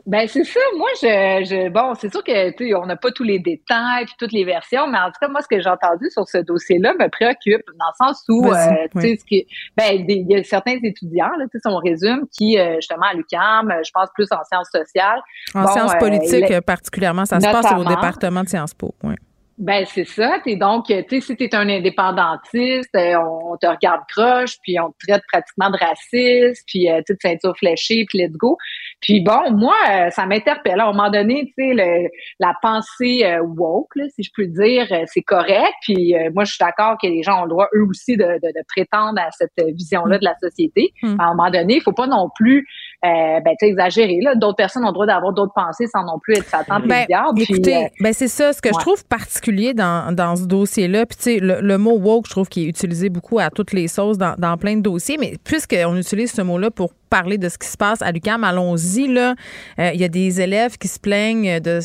[0.07, 0.61] Ben c'est ça.
[0.76, 4.04] Moi, je, je bon, c'est sûr que tu sais, on n'a pas tous les détails
[4.04, 6.38] puis toutes les versions, mais en tout cas, moi, ce que j'ai entendu sur ce
[6.38, 8.52] dossier-là me préoccupe dans le sens où, euh,
[8.94, 9.46] tu sais, oui.
[9.76, 13.07] ben, il y a certains étudiants, là, tu sais, si on résume, qui euh, justement
[13.07, 15.20] à l'UQAM, euh, je pense plus en sciences sociales.
[15.54, 18.94] En Bon, sciences euh, politiques, euh, particulièrement, ça se passe au département de Sciences Po.
[19.02, 19.14] Oui.
[19.59, 20.38] Ben c'est ça.
[20.44, 25.07] T'es donc, tu sais, si t'es un indépendantiste, on, te regarde croche, puis on te
[25.09, 28.59] traite pratiquement de raciste, puis tu sais, de ceinture fléchée, puis let's go.
[29.07, 30.80] Puis bon, moi, euh, ça m'interpelle.
[30.80, 34.84] À un moment donné, tu sais, la pensée euh, woke, là, si je peux dire,
[34.90, 35.74] euh, c'est correct.
[35.82, 38.24] Puis euh, moi, je suis d'accord que les gens ont le droit, eux aussi, de,
[38.24, 40.92] de, de prétendre à cette euh, vision-là de la société.
[41.04, 41.20] Mm.
[41.20, 42.66] À un moment donné, il faut pas non plus
[43.02, 44.18] ben, sais, exagéré.
[44.20, 44.34] Là.
[44.34, 47.07] D'autres personnes ont le droit d'avoir d'autres pensées sans non plus être Satan Ben.
[47.36, 48.52] Puis, écoutez, euh, ben c'est ça.
[48.52, 51.96] Ce que je trouve particulier dans, dans ce dossier-là, puis tu sais, le, le mot
[51.96, 54.80] woke, je trouve qu'il est utilisé beaucoup à toutes les sauces dans, dans plein de
[54.80, 58.44] dossiers, mais puisqu'on utilise ce mot-là pour parler de ce qui se passe à l'UQAM,
[58.44, 59.09] allons-y.
[59.09, 59.34] là.
[59.78, 61.80] Euh, Il y a des élèves qui se plaignent de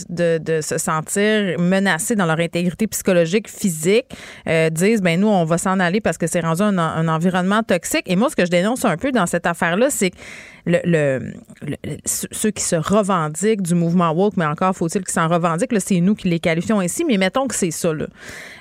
[0.62, 4.06] se sentir menacés dans leur intégrité psychologique, physique,
[4.48, 7.64] euh, disent, ben nous, on va s'en aller parce que c'est rendu un, un environnement
[7.64, 8.04] toxique.
[8.06, 10.18] Et moi, ce que je dénonce un peu dans cette affaire-là, c'est que
[10.66, 15.14] le, le- le- le- ceux qui se revendiquent du mouvement woke, mais encore faut-il qu'ils
[15.14, 17.94] s'en revendiquent, là, c'est nous qui les qualifions ainsi, mais mettons que c'est ça.
[17.94, 18.06] là.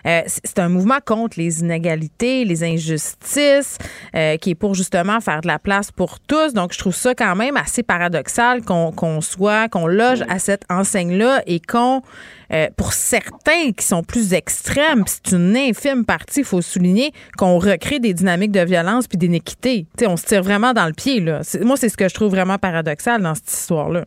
[0.06, 3.76] Euh, c'est un mouvement contre les inégalités, les injustices,
[4.16, 6.52] euh, qui est pour justement faire de la place pour tous.
[6.54, 10.64] Donc, je trouve ça quand même assez paradoxal qu'on qu'on soit, qu'on loge à cette
[10.70, 12.02] enseigne-là et qu'on,
[12.52, 17.58] euh, pour certains qui sont plus extrêmes, c'est une infime partie, il faut souligner, qu'on
[17.58, 19.86] recrée des dynamiques de violence puis d'inéquité.
[19.96, 21.20] Tu sais, on se tire vraiment dans le pied.
[21.20, 21.40] Là.
[21.62, 24.04] Moi, c'est ce que je trouve vraiment paradoxal dans cette histoire-là.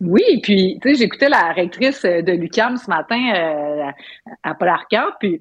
[0.00, 3.90] Oui, puis tu sais, j'écoutais la rectrice de l'UCAM ce matin euh,
[4.42, 4.70] à Paul
[5.20, 5.40] puis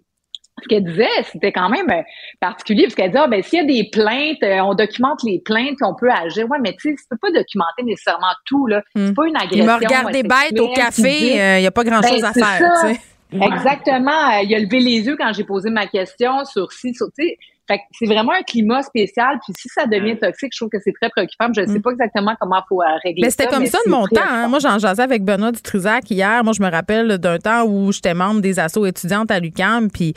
[0.63, 2.01] ce qu'elle disait, c'était quand même euh,
[2.39, 5.39] particulier, parce qu'elle disait, ah, ben, s'il y a des plaintes, euh, on documente les
[5.39, 6.49] plaintes, puis on peut agir.
[6.49, 8.81] Ouais, mais tu sais, tu peux pas documenter nécessairement tout, là.
[8.95, 9.63] C'est pas une agression.
[9.63, 12.59] Il m'a regardé bête au café, euh, il n'y a pas grand-chose Ben, à faire.
[12.75, 12.87] ça.
[12.87, 13.01] tu sais.
[13.41, 14.11] Exactement.
[14.11, 17.27] Euh, Il a levé les yeux quand j'ai posé ma question sur si, sur, tu
[17.27, 17.37] sais,
[17.67, 19.39] fait que c'est vraiment un climat spécial.
[19.43, 21.47] Puis si ça devient toxique, je trouve que c'est très préoccupant.
[21.55, 23.25] Je ne sais pas exactement comment il faut régler Mm.
[23.25, 23.49] Mais c'était ça.
[23.51, 24.21] comme ça de mon temps.
[24.29, 24.47] hein.
[24.49, 26.43] Moi, j'en jasais avec Benoît Dutrisac hier.
[26.43, 29.89] Moi, je me rappelle d'un temps où j'étais membre des assos étudiantes à l'UQAM.
[29.89, 30.13] Puis,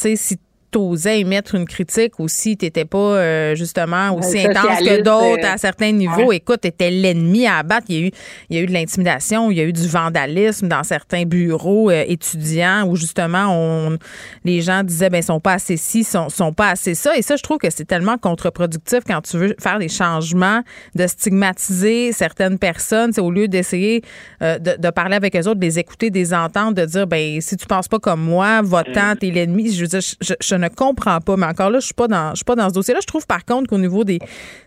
[0.00, 0.38] tu sais, si
[0.70, 5.44] t'osais émettre une critique ou si t'étais pas euh, justement aussi Euh, intense que d'autres
[5.44, 6.36] euh, à certains niveaux, ouais.
[6.36, 7.86] écoute, t'étais l'ennemi à abattre.
[7.88, 8.10] Il y a eu,
[8.50, 11.90] il y a eu de l'intimidation, il y a eu du vandalisme dans certains bureaux
[11.90, 13.98] euh, étudiants où justement on,
[14.44, 17.16] les gens disaient ben ils sont pas assez ci, sont, sont pas assez ça.
[17.16, 20.62] Et ça, je trouve que c'est tellement contre-productif quand tu veux faire des changements,
[20.94, 24.02] de stigmatiser certaines personnes, c'est au lieu d'essayer
[24.42, 27.06] euh, de, de parler avec eux autres, de les écouter, de les entendre, de dire
[27.06, 29.72] ben si tu penses pas comme moi, votant, t'es l'ennemi.
[29.72, 31.36] Je veux dire, je, je- je ne comprends pas.
[31.36, 33.00] Mais encore là, je suis pas dans, suis pas dans ce dossier-là.
[33.02, 34.18] Je trouve par contre qu'au niveau des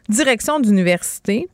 [0.09, 1.47] directions d'université,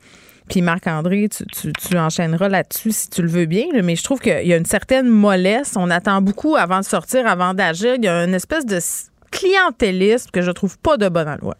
[0.49, 4.19] puis Marc-André, tu, tu, tu enchaîneras là-dessus si tu le veux bien, mais je trouve
[4.19, 5.75] qu'il y a une certaine mollesse.
[5.77, 7.95] On attend beaucoup avant de sortir, avant d'agir.
[7.95, 8.79] Il y a une espèce de
[9.31, 11.55] clientélisme que je trouve pas de bonne loi.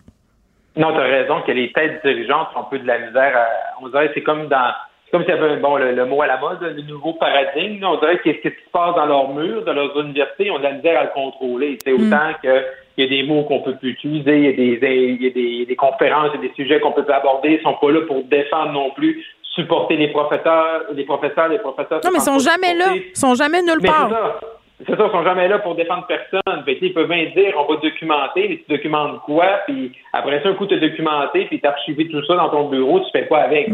[0.75, 3.35] Non, tu as raison que les têtes dirigeantes ont un peu de la misère.
[3.35, 3.47] À,
[3.81, 4.71] on dirait c'est comme dans.
[5.09, 7.83] C'est comme s'il y avait bon, le, le mot à la mode, le nouveau paradigme.
[7.83, 10.63] on dirait que ce qui se passe dans leurs murs, dans leurs universités, ont de
[10.63, 11.79] la misère à le contrôler.
[11.83, 12.63] C'est autant que
[12.95, 15.27] il y a des mots qu'on peut plus utiliser, il y a des, il y
[15.27, 17.13] a des, il y a des conférences, il y a des sujets qu'on peut plus
[17.13, 17.57] aborder.
[17.59, 22.01] Ils sont pas là pour défendre non plus, supporter les professeurs, les professeurs, les professeurs.
[22.03, 22.93] Non, mais ils sont jamais là.
[22.93, 24.09] Ils sont jamais nulle part.
[24.09, 24.39] c'est ça.
[24.85, 26.63] C'est ça, ils sont jamais là pour défendre personne.
[26.65, 29.61] Fait ils peuvent bien dire, on va documenter, mais tu documentes quoi?
[29.65, 32.99] Puis après ça, un coup, tu documenté, puis tu archivé tout ça dans ton bureau,
[32.99, 33.69] tu fais quoi avec?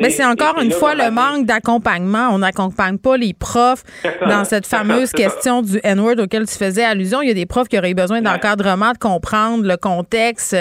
[0.00, 2.28] Mais c'est encore une là fois le manque d'accompagnement.
[2.32, 3.84] On n'accompagne pas les profs
[4.20, 7.22] dans cette fameuse question du N-word auquel tu faisais allusion.
[7.22, 10.56] Il y a des profs qui auraient eu besoin d'encadrement, de comprendre le contexte,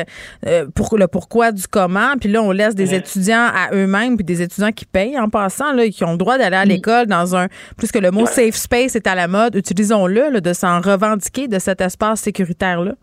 [0.45, 2.15] euh, pour le pourquoi du comment.
[2.19, 5.73] Puis là, on laisse des étudiants à eux-mêmes, puis des étudiants qui payent en passant,
[5.73, 8.55] là, qui ont le droit d'aller à l'école dans un, plus que le mot safe
[8.55, 12.93] space est à la mode, utilisons-le, là, de s'en revendiquer de cet espace sécuritaire-là.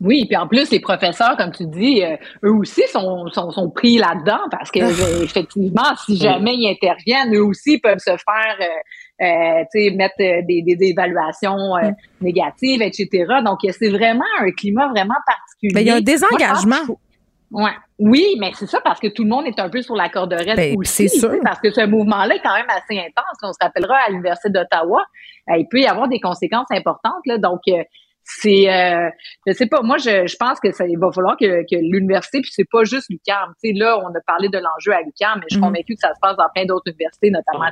[0.00, 3.68] Oui, puis en plus, les professeurs, comme tu dis, euh, eux aussi sont, sont, sont
[3.70, 8.56] pris là-dedans parce que euh, effectivement, si jamais ils interviennent, eux aussi peuvent se faire
[8.60, 11.74] euh, euh, tu sais, mettre des, des, des évaluations
[12.20, 13.08] négatives, etc.
[13.44, 15.74] Donc, c'est vraiment un climat vraiment particulier.
[15.74, 16.96] Ben, il y a un désengagement.
[17.50, 17.72] Ouais.
[17.98, 20.32] Oui, mais c'est ça parce que tout le monde est un peu sur la corde
[20.32, 21.08] raide Ben, aussi.
[21.08, 21.32] c'est sûr.
[21.42, 23.36] Parce que ce mouvement-là est quand même assez intense.
[23.42, 25.02] On se rappellera à l'Université d'Ottawa,
[25.50, 27.22] euh, il peut y avoir des conséquences importantes.
[27.26, 27.82] Là, donc, euh,
[28.30, 29.08] c'est, euh,
[29.46, 32.40] je sais pas, moi, je, je pense que ça, il va falloir que, que l'université,
[32.42, 33.54] puis c'est pas juste l'UQAM.
[33.62, 35.68] Tu sais, là, on a parlé de l'enjeu à l'UQAM, mais je suis Mhm.
[35.68, 37.70] convaincue que ça se passe dans plein d'autres universités, notamment à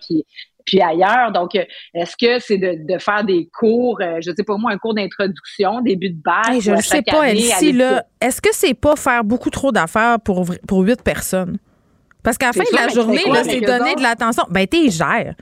[0.00, 0.24] puis
[0.64, 1.30] puis ailleurs.
[1.30, 1.62] Donc, euh,
[1.94, 4.94] est-ce que c'est de, de faire des cours, euh, je sais pas moi, un cours
[4.94, 6.48] d'introduction, début de bac?
[6.48, 9.50] Hey, je ne sais chaque pas, année, Elsie, là, est-ce que c'est pas faire beaucoup
[9.50, 11.58] trop d'affaires pour, vr- pour huit personnes?
[12.24, 14.42] Parce qu'à la fin de la journée, c'est donner de l'attention.
[14.50, 15.34] Ben, t'es gères.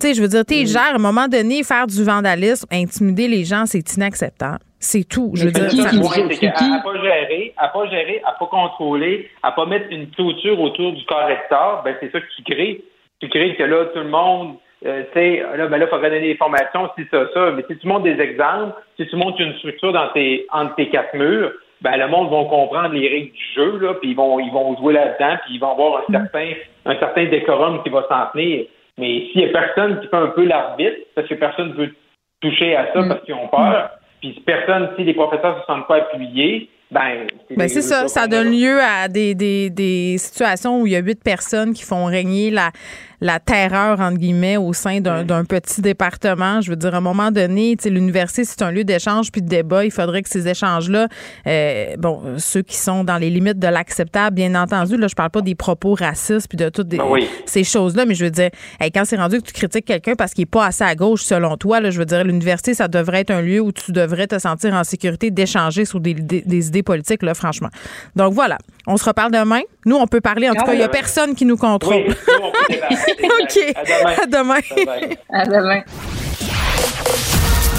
[0.00, 0.44] Tu sais, je veux dire, Mm.
[0.44, 0.92] t'es gères.
[0.92, 4.60] À un moment donné, faire du vandalisme, intimider les gens, c'est inacceptable.
[4.78, 5.32] C'est tout.
[5.34, 6.64] Je veux dire, c'est qui ça- point, c'est qu'à qui?
[6.72, 10.92] à pas gérer, à pas gérer, à pas contrôler, à pas mettre une clôture autour
[10.92, 12.80] du corps recteur, ben c'est ça que tu crées.
[13.20, 14.54] Tu crées que là, tout le monde,
[14.86, 17.50] euh, tu sais, là, ben là, il faudrait donner des formations, si ça, ça.
[17.54, 20.88] Mais si tu montres des exemples, si tu montres une structure dans tes, entre tes
[20.88, 24.40] quatre murs, ben le monde va comprendre les règles du jeu, là, puis ils vont,
[24.40, 26.52] ils vont jouer là-dedans, puis ils vont avoir un certain,
[26.86, 28.64] un certain décorum qui va s'en tenir.
[28.98, 31.94] Mais s'il y a personne qui fait un peu l'arbitre, parce que personne ne veut
[32.40, 35.86] toucher à ça parce qu'ils ont peur, puis si personne, si les professeurs se sentent
[35.86, 37.26] pas appuyés, Ben,
[37.56, 41.00] Ben, c'est ça, ça donne lieu à des, des, des situations où il y a
[41.00, 42.72] huit personnes qui font régner la,
[43.20, 46.60] la terreur, entre guillemets, au sein d'un petit département.
[46.60, 49.42] Je veux dire, à un moment donné, tu sais, l'université, c'est un lieu d'échange puis
[49.42, 49.84] de débat.
[49.84, 51.08] Il faudrait que ces échanges-là,
[51.46, 55.30] euh, bon, ceux qui sont dans les limites de l'acceptable, bien entendu, là, je parle
[55.30, 57.28] pas des propos racistes puis de toutes des- Ben oui.
[57.46, 58.50] ces choses-là, mais je veux dire,
[58.80, 61.22] hey, quand c'est rendu que tu critiques quelqu'un parce qu'il est pas assez à gauche,
[61.22, 64.26] selon toi, là, je veux dire, l'université, ça devrait être un lieu où tu devrais
[64.26, 67.68] te sentir en sécurité d'échanger sur des, des- des idées politiques, là, franchement.
[68.16, 68.56] Donc voilà,
[68.86, 69.60] on se reparle demain?
[69.86, 70.48] Nous, on peut parler.
[70.48, 70.98] En tout Ah, cas, il y a demain.
[70.98, 71.94] personne qui nous contrôle.
[71.94, 72.94] Oui, nous, on peut débattre.
[73.42, 73.76] OK.
[73.76, 74.14] À demain.
[74.22, 74.58] À demain.
[74.76, 75.16] Bye-bye.
[75.32, 75.82] À demain.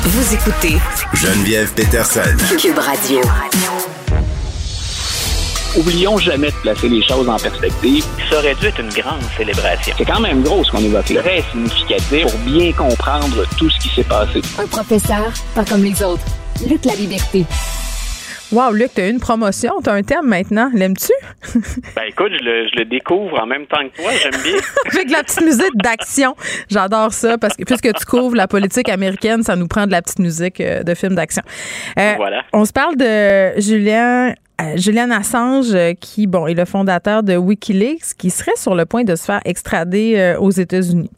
[0.03, 0.77] Vous écoutez
[1.13, 2.21] Geneviève Peterson.
[2.59, 3.21] Cube Radio.
[5.77, 8.03] Oublions jamais de placer les choses en perspective.
[8.29, 9.93] Ça aurait dû être une grande célébration.
[9.97, 11.21] C'est quand même gros ce qu'on évoque là.
[11.21, 14.41] Très significatif pour bien comprendre tout ce qui s'est passé.
[14.59, 16.25] Un professeur, pas comme les autres.
[16.67, 17.45] Lutte la liberté.
[18.51, 20.69] Wow, Luc, t'as eu une promotion, t'as un thème maintenant.
[20.73, 21.13] L'aimes-tu?
[21.95, 24.59] Ben écoute, je le, je le découvre en même temps que toi, j'aime bien.
[24.93, 26.35] Avec de la petite musique d'action.
[26.69, 30.01] J'adore ça parce que puisque tu couvres la politique américaine, ça nous prend de la
[30.01, 31.43] petite musique euh, de film d'action.
[31.97, 32.43] Euh, Voilà.
[32.51, 34.33] On se parle de Julien.
[34.61, 38.85] euh, Julian Assange, euh, qui bon est le fondateur de WikiLeaks, qui serait sur le
[38.85, 41.09] point de se faire extrader aux États-Unis.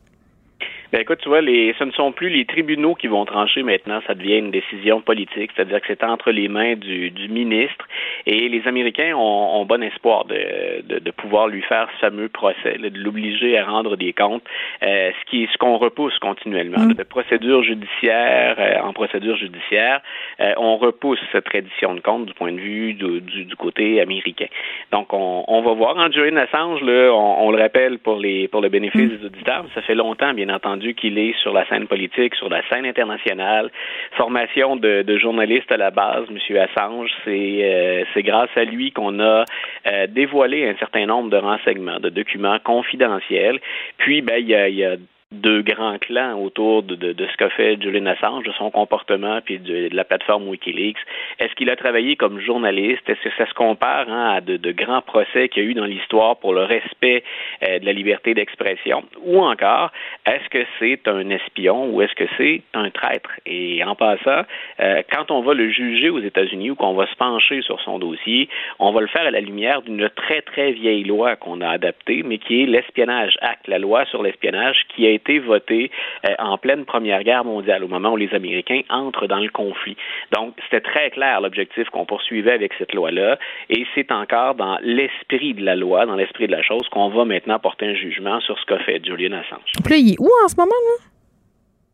[0.93, 3.99] Ben écoute, tu vois, les, ce ne sont plus les tribunaux qui vont trancher maintenant,
[4.05, 7.87] ça devient une décision politique, c'est-à-dire que c'est entre les mains du, du ministre.
[8.27, 12.29] Et les Américains ont, ont bon espoir de, de, de pouvoir lui faire ce fameux
[12.29, 14.43] procès, de l'obliger à rendre des comptes,
[14.83, 19.99] euh, ce qui ce qu'on repousse continuellement, là, de procédure judiciaire euh, en procédure judiciaire,
[20.41, 23.99] euh, on repousse cette reddition de comptes du point de vue du, du, du côté
[23.99, 24.45] américain.
[24.91, 25.97] Donc on, on va voir.
[25.97, 29.65] En Julian Assange, là, on, on le rappelle pour les pour le bénéfice des auditeurs,
[29.73, 33.71] ça fait longtemps, bien entendu, qu'il est sur la scène politique, sur la scène internationale.
[34.17, 36.57] Formation de, de journaliste à la base, M.
[36.57, 39.45] Assange, c'est euh, grâce à lui qu'on a
[39.87, 43.59] euh, dévoilé un certain nombre de renseignements, de documents confidentiels.
[43.97, 44.95] Puis, ben, il y a
[45.33, 49.59] deux grands clans autour de, de, ce qu'a fait Julian Assange, de son comportement, puis
[49.59, 50.97] de, la plateforme WikiLeaks.
[51.39, 53.09] Est-ce qu'il a travaillé comme journaliste?
[53.09, 55.85] Est-ce que ça se compare hein, à de, grands procès qu'il y a eu dans
[55.85, 57.23] l'histoire pour le respect
[57.67, 59.03] euh, de la liberté d'expression?
[59.23, 59.91] Ou encore,
[60.25, 63.31] est-ce que c'est un espion ou est-ce que c'est un traître?
[63.45, 64.43] Et en passant,
[64.79, 67.97] euh, quand on va le juger aux États-Unis ou qu'on va se pencher sur son
[67.99, 68.49] dossier,
[68.79, 72.21] on va le faire à la lumière d'une très, très vieille loi qu'on a adaptée,
[72.23, 75.91] mais qui est l'Espionnage Act, la loi sur l'espionnage qui a été votée
[76.27, 79.97] euh, en pleine Première Guerre mondiale, au moment où les Américains entrent dans le conflit.
[80.31, 83.37] Donc, c'était très clair l'objectif qu'on poursuivait avec cette loi-là,
[83.69, 87.25] et c'est encore dans l'esprit de la loi, dans l'esprit de la chose, qu'on va
[87.25, 89.71] maintenant porter un jugement sur ce qu'a fait Julian Assange.
[89.85, 91.12] Puis où en ce moment, là?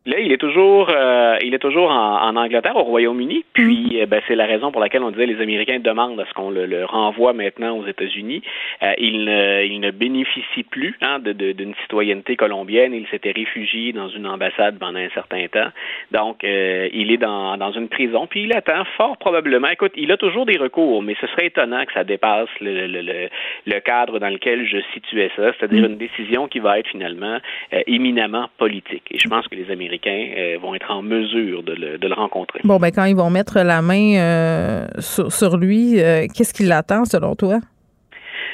[0.06, 3.44] Là, il est toujours, euh, il est toujours en, en Angleterre, au Royaume-Uni.
[3.52, 6.32] Puis, euh, ben, c'est la raison pour laquelle on disait les Américains demandent à ce
[6.32, 8.40] qu'on le, le renvoie maintenant aux États-Unis.
[8.82, 12.94] Euh, il, ne, il ne bénéficie plus hein, de, de- d'une citoyenneté colombienne.
[12.94, 15.68] Il s'était réfugié dans une ambassade pendant un certain temps.
[16.12, 18.26] Donc, euh, il est dans, dans une prison.
[18.26, 19.68] Puis, il attend fort probablement.
[19.68, 23.02] Écoute, il a toujours des recours, mais ce serait étonnant que ça dépasse le, le,
[23.02, 23.28] le,
[23.66, 27.36] le cadre dans lequel je situais ça, c'est-à-dire une décision qui va être finalement
[27.74, 29.04] euh, éminemment politique.
[29.10, 32.60] Et je pense que les Américains euh, vont être en mesure de le, rencontrer.
[32.64, 36.64] Bon, ben quand ils vont mettre la main euh, sur, sur lui, euh, qu'est-ce qui
[36.64, 37.60] l'attend selon toi?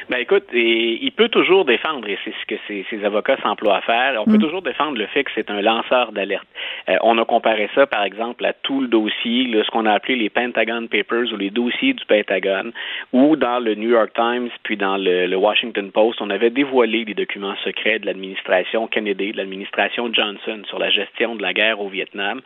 [0.09, 3.79] Ben écoute, et il peut toujours défendre, et c'est ce que ses, ses avocats s'emploient
[3.79, 6.47] à faire, on peut toujours défendre le fait que c'est un lanceur d'alerte.
[6.89, 9.93] Euh, on a comparé ça, par exemple, à tout le dossier, là, ce qu'on a
[9.93, 12.73] appelé les Pentagon Papers ou les dossiers du Pentagone,
[13.13, 17.05] où dans le New York Times puis dans le, le Washington Post, on avait dévoilé
[17.05, 21.81] les documents secrets de l'administration Kennedy, de l'administration Johnson sur la gestion de la guerre
[21.81, 22.43] au Vietnam.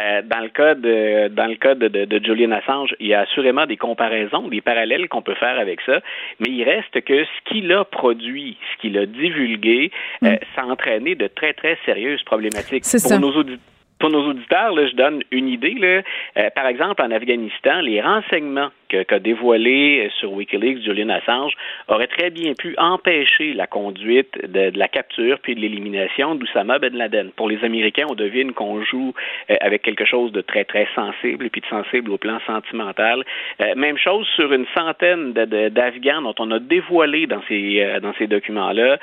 [0.00, 3.14] Euh, dans le cas de dans le cas de, de, de Julian Assange, il y
[3.14, 6.00] a assurément des comparaisons, des parallèles qu'on peut faire avec ça,
[6.38, 9.90] mais il reste que ce qu'il a produit, ce qu'il a divulgué,
[10.24, 12.82] euh, ça a entraîné de très, très sérieuses problématiques.
[12.82, 13.18] Pour ça.
[13.18, 13.58] nos auditeurs.
[14.00, 15.74] Pour nos auditeurs, là, je donne une idée.
[15.74, 16.02] Là.
[16.38, 21.52] Euh, par exemple, en Afghanistan, les renseignements qu'a dévoilés euh, sur Wikileaks Julian Assange
[21.88, 26.78] auraient très bien pu empêcher la conduite de, de la capture puis de l'élimination d'Oussama
[26.78, 27.30] Ben Laden.
[27.32, 29.12] Pour les Américains, on devine qu'on joue
[29.50, 33.24] euh, avec quelque chose de très, très sensible et puis de sensible au plan sentimental.
[33.62, 38.14] Euh, même chose sur une centaine d'Afghans dont on a dévoilé dans ces, euh, dans
[38.14, 38.98] ces documents-là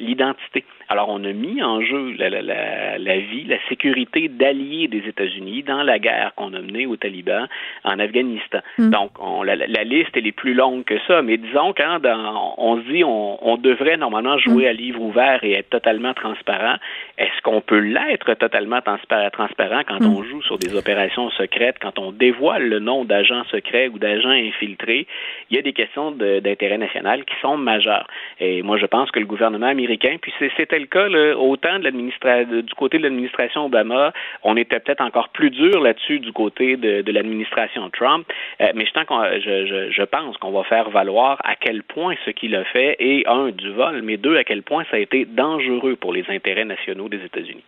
[0.00, 0.64] l'identité.
[0.88, 4.88] Alors, on a mis en jeu la, la, la, la vie, la sécurité qualité d'allié
[4.88, 7.46] des États-Unis dans la guerre qu'on a menée aux talibans
[7.84, 8.58] en Afghanistan.
[8.78, 8.90] Hmm.
[8.90, 12.54] Donc, on, la, la liste, elle est plus longue que ça, mais disons quand dans,
[12.58, 16.76] on se dit on, on devrait normalement jouer à livre ouvert et être totalement transparent,
[17.18, 20.14] est-ce qu'on peut l'être totalement transpa- transparent quand Hmm.
[20.16, 24.28] on joue sur des opérations secrètes, quand on dévoile le nom d'agents secrets ou d'agents
[24.30, 25.06] infiltrés?
[25.50, 28.06] Il y a des questions de- d'intérêt national qui sont majeures.
[28.40, 32.60] Et moi, je pense que le gouvernement américain, puis c'est- le cas là, autant de
[32.60, 34.12] du côté de l'administration Obama,
[34.42, 38.26] on était peut-être encore plus dur là-dessus du côté de, l'administration Trump,
[38.60, 42.64] Euh, mais je, je pense qu'on va faire valoir à quel point ce qu'il a
[42.64, 46.12] fait est, un, du vol, mais deux, à quel point ça a été dangereux pour
[46.12, 47.64] les intérêts nationaux des États-Unis.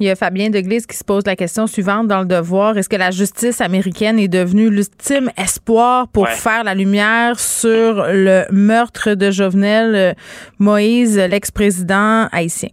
[0.00, 2.76] Il y a Fabien Deglise qui se pose la question suivante dans le devoir.
[2.76, 6.30] Est-ce que la justice américaine est devenue l'ultime espoir pour Ouais.
[6.30, 10.12] faire la lumière sur le meurtre de Jovenel euh,
[10.58, 12.70] Moïse, l'ex-président haïtien?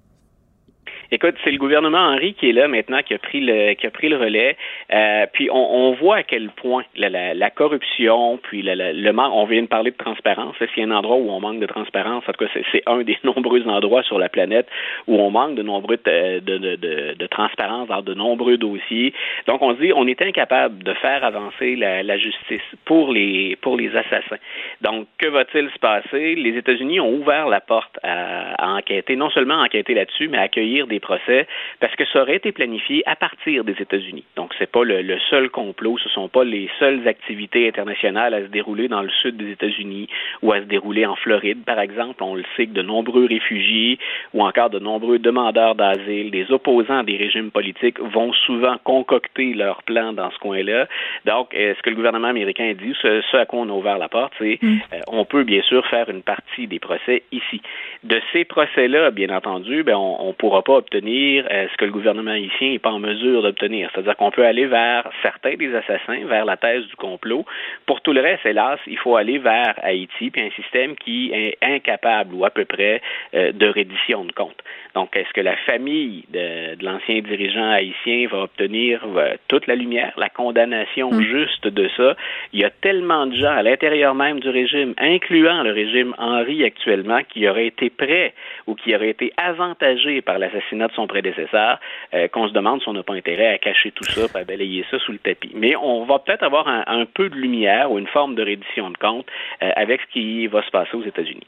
[1.11, 3.89] Écoute, c'est le gouvernement Henry qui est là maintenant, qui a pris le, qui a
[3.89, 4.55] pris le relais.
[4.93, 9.31] Euh, puis on, voit à quel point la, corruption, puis le manque.
[9.33, 10.55] On vient de parler de transparence.
[10.59, 13.01] S'il y a un endroit où on manque de transparence, en tout cas, c'est, un
[13.01, 14.67] des nombreux endroits sur la planète
[15.07, 19.13] où on manque de nombreux de, de, de, de, transparence dans de nombreux dossiers.
[19.47, 23.77] Donc on se dit, on est incapable de faire avancer la, justice pour les pour
[23.77, 24.37] les assassins.
[24.81, 26.35] Donc que va-t-il se passer?
[26.35, 30.41] Les États-Unis ont ouvert la porte à, à enquêter, non seulement enquêter là-dessus, mais à
[30.41, 31.47] accueillir des procès
[31.79, 34.25] parce que ça aurait été planifié à partir des États-Unis.
[34.35, 38.41] Donc c'est pas le, le seul complot, ce sont pas les seules activités internationales à
[38.41, 40.07] se dérouler dans le sud des États-Unis
[40.41, 42.23] ou à se dérouler en Floride, par exemple.
[42.23, 43.99] On le sait que de nombreux réfugiés
[44.33, 49.83] ou encore de nombreux demandeurs d'asile, des opposants des régimes politiques vont souvent concocter leurs
[49.83, 50.87] plans dans ce coin-là.
[51.25, 53.97] Donc, euh, ce que le gouvernement américain dit, ce, ce à quoi on a ouvert
[53.97, 57.61] la porte, c'est euh, on peut bien sûr faire une partie des procès ici.
[58.03, 61.91] De ces procès-là, bien entendu, ben, on ne pourra pas obtenir euh, ce que le
[61.91, 63.89] gouvernement haïtien n'est pas en mesure d'obtenir.
[63.93, 67.45] C'est-à-dire qu'on peut aller vers certains des assassins, vers la thèse du complot.
[67.85, 71.57] Pour tout le reste, hélas, il faut aller vers Haïti, puis un système qui est
[71.61, 73.01] incapable ou à peu près
[73.35, 74.63] euh, de reddition de comptes.
[74.99, 79.75] Donc, est-ce que la famille de, de l'ancien dirigeant haïtien va obtenir euh, toute la
[79.75, 82.17] lumière, la condamnation juste de ça?
[82.51, 86.65] Il y a tellement de gens à l'intérieur même du régime, incluant le régime Henri
[86.65, 88.33] actuellement, qui auraient été prêts
[88.67, 91.79] ou qui auraient été avantagés par l'assassinat de son prédécesseur,
[92.13, 94.83] euh, qu'on se demande si on n'a pas intérêt à cacher tout ça, à balayer
[94.91, 95.53] ça sous le tapis.
[95.55, 98.89] Mais on va peut-être avoir un, un peu de lumière ou une forme de reddition
[98.89, 99.27] de compte
[99.63, 101.47] euh, avec ce qui va se passer aux États-Unis.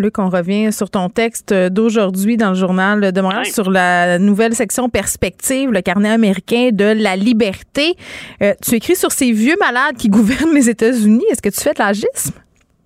[0.00, 4.54] Luc, on revient sur ton texte d'aujourd'hui dans le journal de Montréal sur la nouvelle
[4.54, 7.96] section perspective, le carnet américain de la liberté.
[8.40, 11.24] Euh, tu écris sur ces vieux malades qui gouvernent les États-Unis.
[11.32, 12.34] Est-ce que tu fais de l'agisme?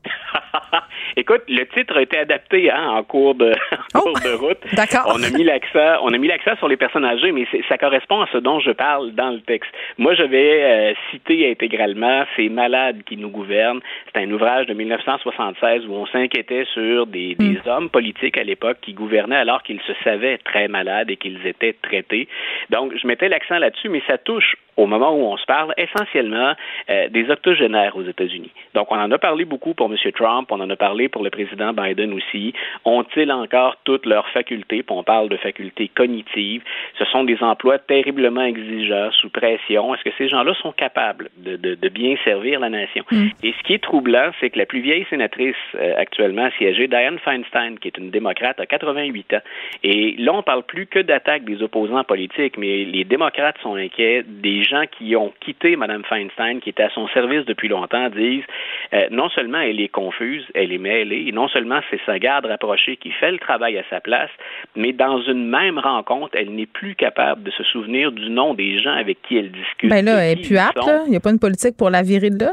[1.17, 3.53] Écoute, le titre a été adapté hein, en cours de,
[3.95, 4.59] en cours de route.
[4.65, 4.77] Oh!
[4.77, 5.13] D'accord.
[5.15, 8.21] On a mis l'accent, on a mis l'accent sur les personnes âgées, mais ça correspond
[8.23, 9.71] à ce dont je parle dans le texte.
[9.99, 13.81] Moi, je vais euh, citer intégralement ces malades qui nous gouvernent.
[14.13, 18.79] C'est un ouvrage de 1976 où on s'inquiétait sur des, des hommes politiques à l'époque
[18.81, 22.29] qui gouvernaient alors qu'ils se savaient très malades et qu'ils étaient traités.
[22.71, 26.55] Donc, je mettais l'accent là-dessus, mais ça touche au moment où on se parle, essentiellement
[26.91, 28.51] euh, des octogénaires aux États-Unis.
[28.75, 29.97] Donc, on en a parlé beaucoup pour M.
[30.15, 32.55] Trump, on en a parlé pour le président Biden aussi.
[32.85, 34.83] Ont-ils encore toutes leurs facultés?
[34.83, 36.63] Puis on parle de facultés cognitives.
[36.99, 39.95] Ce sont des emplois terriblement exigeants, sous pression.
[39.95, 43.05] Est-ce que ces gens-là sont capables de, de, de bien servir la nation?
[43.43, 47.19] Et ce qui est troublant, c'est que la plus vieille sénatrice euh, actuellement siégée, Dianne
[47.19, 49.41] Feinstein, qui est une démocrate, a 88 ans.
[49.83, 54.23] Et là, on parle plus que d'attaque des opposants politiques, mais les démocrates sont inquiets.
[54.27, 58.45] Des gens qui ont quitté Mme Feinstein, qui était à son service depuis longtemps, disent
[58.93, 62.47] euh, non seulement elle est confuse, elle est mêlée, et non seulement c'est sa garde
[62.47, 64.31] rapprochée qui fait le travail à sa place,
[64.77, 68.79] mais dans une même rencontre, elle n'est plus capable de se souvenir du nom des
[68.81, 69.91] gens avec qui elle discute.
[69.91, 70.79] Ben là, elle est plus apte.
[71.07, 72.53] Il n'y a pas une politique pour la virer de là?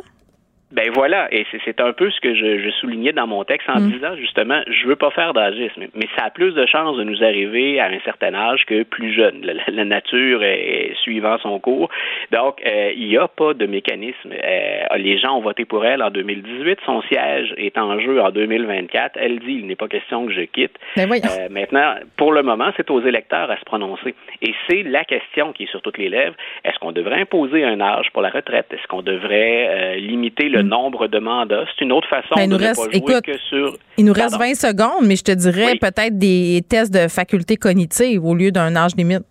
[0.71, 3.79] Ben voilà, et c'est- un peu ce que je, je soulignais dans mon texte en
[3.79, 3.91] Mm.
[3.91, 7.23] disant justement, je veux pas faire d'agisme, mais ça a plus de chances de nous
[7.23, 9.41] arriver à un certain âge que plus jeune.
[9.43, 11.89] La, la- nature est suivant son cours,
[12.31, 14.31] donc euh, il n'y a pas de mécanisme.
[14.31, 18.29] Euh, les gens ont voté pour elle en 2018, son siège est en jeu en
[18.31, 19.17] 2024.
[19.19, 20.75] Elle dit, il n'est pas question que je quitte.
[20.95, 21.23] Ben voyons.
[21.39, 24.13] Euh, maintenant, pour le moment, c'est aux électeurs à se prononcer.
[24.41, 26.35] Et c'est la question qui est sur toutes les lèvres.
[26.65, 28.67] Est-ce qu'on devrait imposer un âge pour la retraite?
[28.71, 31.65] Est-ce qu'on devrait euh, limiter le nombre de mandats?
[31.77, 33.73] C'est une autre façon Ben, de ne reste- pas jouer écoute, que sur...
[33.97, 34.45] Il nous reste Pardon?
[34.45, 38.75] 20 secondes, mais je te dirais peut-être des tests de faculté cognitive au lieu d'un
[38.75, 39.23] âge limite.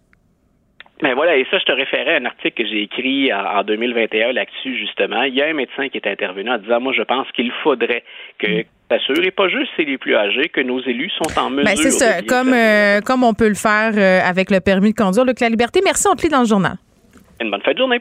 [1.01, 3.63] Ben voilà, et ça, je te référais à un article que j'ai écrit en, en
[3.63, 5.23] 2021 là-dessus, justement.
[5.23, 8.03] Il y a un médecin qui est intervenu en disant, moi, je pense qu'il faudrait
[8.41, 11.67] que s'assure, et pas juste c'est les plus âgés, que nos élus sont en mesure.
[11.67, 14.97] Ben, c'est ça, comme, euh, comme on peut le faire euh, avec le permis de
[14.97, 15.25] conduire.
[15.25, 16.75] Luc La Liberté, merci, on te lit dans le journal.
[17.41, 18.01] Une bonne fin de journée.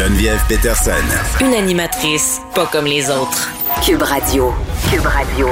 [0.00, 0.92] Geneviève Peterson.
[1.42, 3.50] Une animatrice pas comme les autres.
[3.84, 4.50] Cube Radio.
[4.90, 5.46] Cube Radio.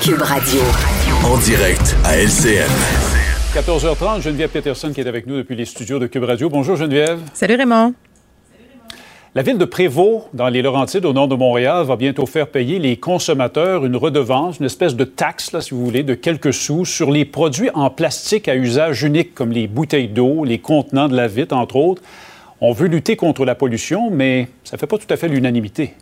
[0.00, 0.60] Cube Radio.
[1.22, 2.70] En direct à LCN.
[3.54, 6.48] 14h30, Geneviève Peterson qui est avec nous depuis les studios de Cube Radio.
[6.48, 7.20] Bonjour Geneviève.
[7.34, 7.92] Salut Raymond.
[9.36, 12.78] La ville de Prévost, dans les Laurentides, au nord de Montréal, va bientôt faire payer
[12.78, 16.84] les consommateurs une redevance, une espèce de taxe, là, si vous voulez, de quelques sous
[16.84, 21.16] sur les produits en plastique à usage unique, comme les bouteilles d'eau, les contenants de
[21.16, 22.00] la vitre, entre autres.
[22.60, 25.94] On veut lutter contre la pollution, mais ça ne fait pas tout à fait l'unanimité.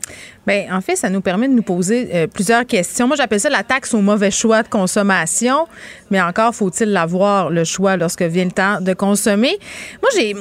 [0.46, 3.06] Bien, en fait, ça nous permet de nous poser euh, plusieurs questions.
[3.06, 5.66] Moi, j'appelle ça la taxe au mauvais choix de consommation,
[6.10, 9.56] mais encore faut-il l'avoir, le choix, lorsque vient le temps de consommer.
[10.02, 10.34] Moi, j'ai.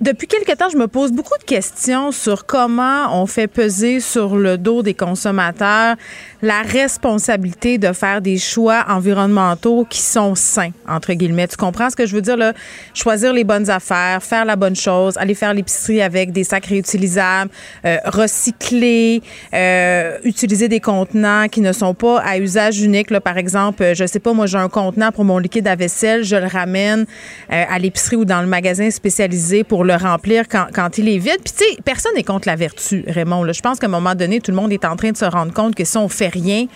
[0.00, 4.36] Depuis quelque temps, je me pose beaucoup de questions sur comment on fait peser sur
[4.36, 5.96] le dos des consommateurs
[6.42, 11.48] la responsabilité de faire des choix environnementaux qui sont sains, entre guillemets.
[11.48, 12.52] Tu comprends ce que je veux dire, là?
[12.94, 17.50] Choisir les bonnes affaires, faire la bonne chose, aller faire l'épicerie avec des sacs réutilisables,
[17.84, 19.22] euh, recycler,
[19.52, 23.10] euh, utiliser des contenants qui ne sont pas à usage unique.
[23.10, 25.74] Là, par exemple, euh, je sais pas, moi, j'ai un contenant pour mon liquide à
[25.74, 27.04] vaisselle, je le ramène
[27.52, 31.38] euh, à l'épicerie ou dans le magasin spécialisé pour le remplir quand, il est vide.
[31.44, 33.52] Puis, tu sais, personne n'est contre la vertu, Raymond.
[33.52, 35.52] Je pense qu'à un moment donné, tout le monde est en train de se rendre
[35.52, 36.66] compte que si on fait rien,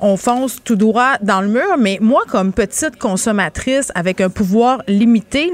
[0.00, 1.76] on fonce tout droit dans le mur.
[1.78, 5.50] Mais moi, comme petite consommatrice avec un pouvoir limité,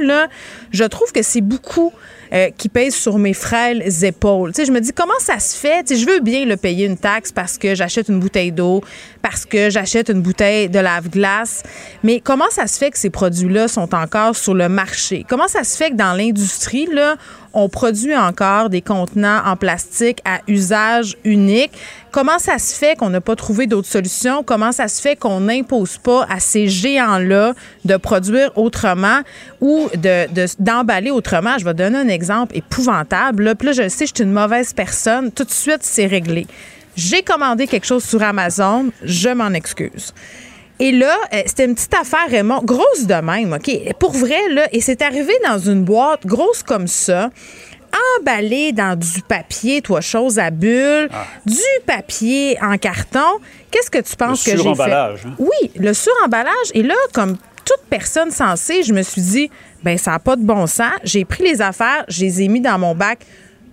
[0.73, 1.93] je trouve que c'est beaucoup
[2.32, 4.53] euh, qui pèse sur mes frêles épaules.
[4.53, 5.85] Tu sais, je me dis comment ça se fait?
[5.85, 8.82] Tu sais, je veux bien le payer une taxe parce que j'achète une bouteille d'eau,
[9.23, 11.62] parce que j'achète une bouteille de lave-glace.
[12.03, 15.24] Mais comment ça se fait que ces produits-là sont encore sur le marché?
[15.28, 17.16] Comment ça se fait que dans l'industrie, là,
[17.57, 21.73] on produit encore des contenants en plastique à usage unique.
[22.12, 24.43] Comment ça se fait qu'on n'a pas trouvé d'autres solutions?
[24.43, 27.55] Comment ça se fait qu'on n'impose pas à ces géants-là
[27.85, 29.20] de produire autrement
[29.61, 31.57] ou de, de- d'emballer autrement?
[31.59, 33.45] Je vais donner un exemple épouvantable.
[33.45, 33.55] Là.
[33.55, 35.33] Puis là, je sais, je suis une mauvaise personne.
[35.33, 36.47] Tout de suite, c'est réglé.
[36.95, 38.87] J'ai commandé quelque chose sur Amazon.
[39.03, 40.12] Je m'en excuse.
[40.78, 43.94] Et là, euh, c'était une petite affaire, Raymond, grosse de même, OK?
[43.98, 47.31] Pour vrai, là, et c'est arrivé dans une boîte grosse comme ça,
[48.19, 51.09] emballée dans du papier, toi, chose à bulles,
[51.47, 53.40] du papier en carton.
[53.70, 54.74] Qu'est-ce que tu penses Le que j'ai fait?
[54.74, 55.35] suremballage, hein?
[55.39, 56.70] Oui, le suremballage.
[56.74, 59.51] Et là, comme toute personne sensée, je me suis dit,
[59.82, 60.93] ben ça n'a pas de bon sens.
[61.05, 63.20] J'ai pris les affaires, je les ai mis dans mon bac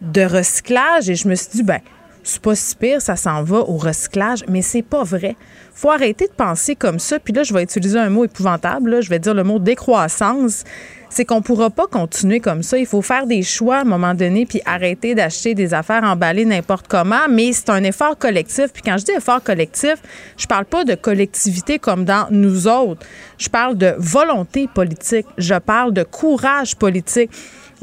[0.02, 1.80] de recyclage et je me suis dit, ben
[2.24, 5.36] c'est pas si pire, ça s'en va au recyclage, mais c'est pas vrai.
[5.74, 7.20] Faut arrêter de penser comme ça.
[7.20, 10.64] Puis là, je vais utiliser un mot épouvantable, je vais dire le mot décroissance.
[11.10, 12.78] C'est qu'on pourra pas continuer comme ça.
[12.78, 16.46] Il faut faire des choix à un moment donné, puis arrêter d'acheter des affaires emballées
[16.46, 17.28] n'importe comment.
[17.30, 18.74] Mais c'est un effort collectif.
[18.74, 19.96] Puis quand je dis effort collectif,
[20.38, 23.06] je parle pas de collectivité comme dans nous autres.
[23.38, 25.28] Je parle de volonté politique.
[25.38, 27.30] Je parle de courage politique.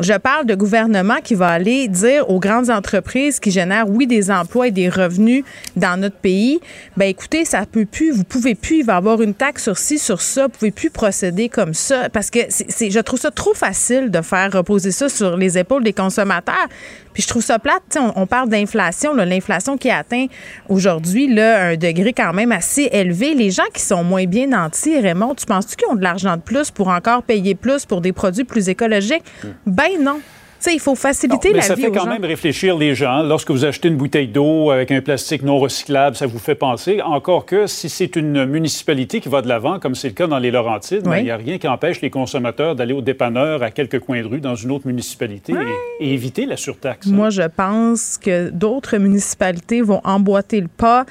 [0.01, 4.31] Je parle de gouvernement qui va aller dire aux grandes entreprises qui génèrent, oui, des
[4.31, 5.45] emplois et des revenus
[5.77, 6.59] dans notre pays,
[6.97, 9.77] ben écoutez, ça peut plus, vous pouvez plus, il va y avoir une taxe sur
[9.77, 13.53] ci, sur ça, vous pouvez plus procéder comme ça, parce que je trouve ça trop
[13.53, 16.69] facile de faire reposer ça sur les épaules des consommateurs.
[17.13, 20.27] Puis je trouve ça plate, on, parle d'inflation, l'inflation qui atteint
[20.69, 23.35] aujourd'hui un degré quand même assez élevé.
[23.35, 26.43] Les gens qui sont moins bien nantis, Raymond, tu penses-tu qu'ils ont de l'argent de
[26.43, 29.25] plus pour encore payer plus pour des produits plus écologiques?
[29.67, 30.21] Ben non.
[30.61, 32.11] Sais, il faut faciliter Non, mais la ça vie fait aux quand gens.
[32.11, 33.23] même réfléchir les gens.
[33.23, 37.01] Lorsque vous achetez une bouteille d'eau avec un plastique non recyclable, ça vous fait penser.
[37.03, 40.39] Encore que si c'est une municipalité qui va de l'avant, comme c'est le cas dans
[40.39, 41.25] les Laurentides, ben, il Oui.
[41.25, 44.41] n'y a rien qui empêche les consommateurs d'aller au dépanneur à quelques coins de rue
[44.41, 45.55] dans une autre municipalité
[46.01, 47.07] et, et éviter la surtaxe.
[47.07, 51.07] Moi, je pense que d'autres municipalités vont emboîter le pas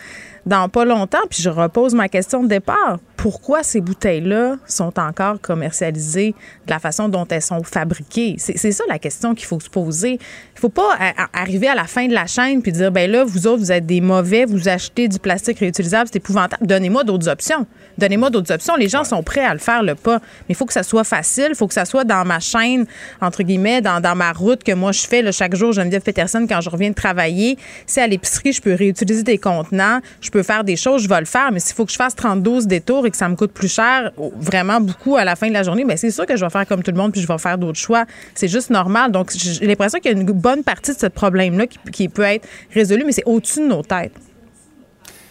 [0.46, 1.18] dans pas longtemps.
[1.30, 3.00] Puis je repose ma question de départ.
[3.22, 6.34] Pourquoi ces bouteilles-là sont encore commercialisées
[6.66, 8.36] de la façon dont elles sont fabriquées?
[8.38, 10.14] C'est c'est ça la question qu'il faut se poser.
[10.14, 10.98] Il faut pas
[11.34, 13.86] arriver à la fin de la chaîne puis dire, ben là, vous autres, vous êtes
[13.86, 16.66] des mauvais, vous achetez du plastique réutilisable, c'est épouvantable.
[16.66, 17.66] Donnez-moi d'autres options.
[17.98, 18.78] Donnez-moi d'autres options.
[18.78, 20.20] Les gens sont prêts à le faire, le pas.
[20.20, 21.48] Mais il faut que ça soit facile.
[21.50, 22.86] Il faut que ça soit dans ma chaîne,
[23.20, 25.74] entre guillemets, dans, dans ma route que moi je fais là, chaque jour.
[25.74, 30.00] Geneviève Peterson, quand je reviens de travailler, si à l'épicerie, je peux réutiliser des contenants,
[30.22, 31.52] je peux faire des choses, je vais le faire.
[31.52, 34.12] Mais s'il faut que je fasse 32 détours et que ça me coûte plus cher,
[34.36, 36.68] vraiment beaucoup à la fin de la journée, ben c'est sûr que je vais faire
[36.68, 38.06] comme tout le monde puis je vais faire d'autres choix.
[38.36, 39.12] C'est juste normal.
[39.12, 42.24] Donc, j'ai l'impression qu'il y a une bonne partie de ce problème-là qui, qui peut
[42.24, 44.14] être résolu, mais c'est au-dessus de nos têtes.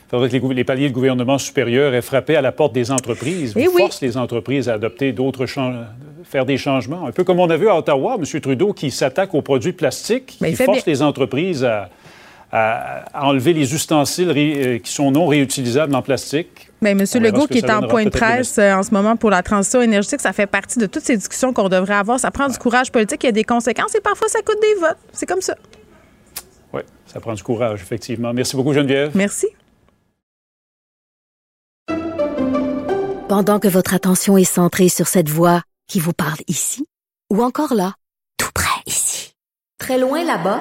[0.09, 3.53] Il faudrait que les, paliers de gouvernement supérieur aient frappé à la porte des entreprises.
[3.55, 3.83] Eh Vous oui.
[3.83, 5.45] force les entreprises à adopter d'autres
[6.25, 7.07] faire des changements.
[7.07, 8.41] Un peu comme on a vu à Ottawa, M.
[8.41, 10.93] Trudeau qui s'attaque aux produits plastiques, Mais il qui force bien.
[10.95, 11.91] les entreprises à,
[12.53, 16.71] à- à enlever les ustensiles ré- euh, qui sont non réutilisables en plastique.
[16.81, 17.05] Bien, M.
[17.23, 20.21] Legault, qui est en point de presse euh, en ce moment pour la transition énergétique,
[20.21, 22.21] ça fait partie de toutes ces discussions qu'on devrait avoir.
[22.21, 24.81] Ça prend du courage politique, il y a des conséquences et parfois ça coûte des
[24.81, 24.97] votes.
[25.13, 25.55] C'est comme ça.
[26.73, 28.33] Oui, ça prend du courage, effectivement.
[28.33, 29.11] Merci beaucoup, Geneviève.
[29.15, 29.49] Merci.
[33.29, 36.87] Pendant que votre attention est centrée sur cette voix qui vous parle ici,
[37.33, 37.95] ou encore là,
[38.39, 39.35] tout près ici,
[39.79, 40.61] très loin là-bas,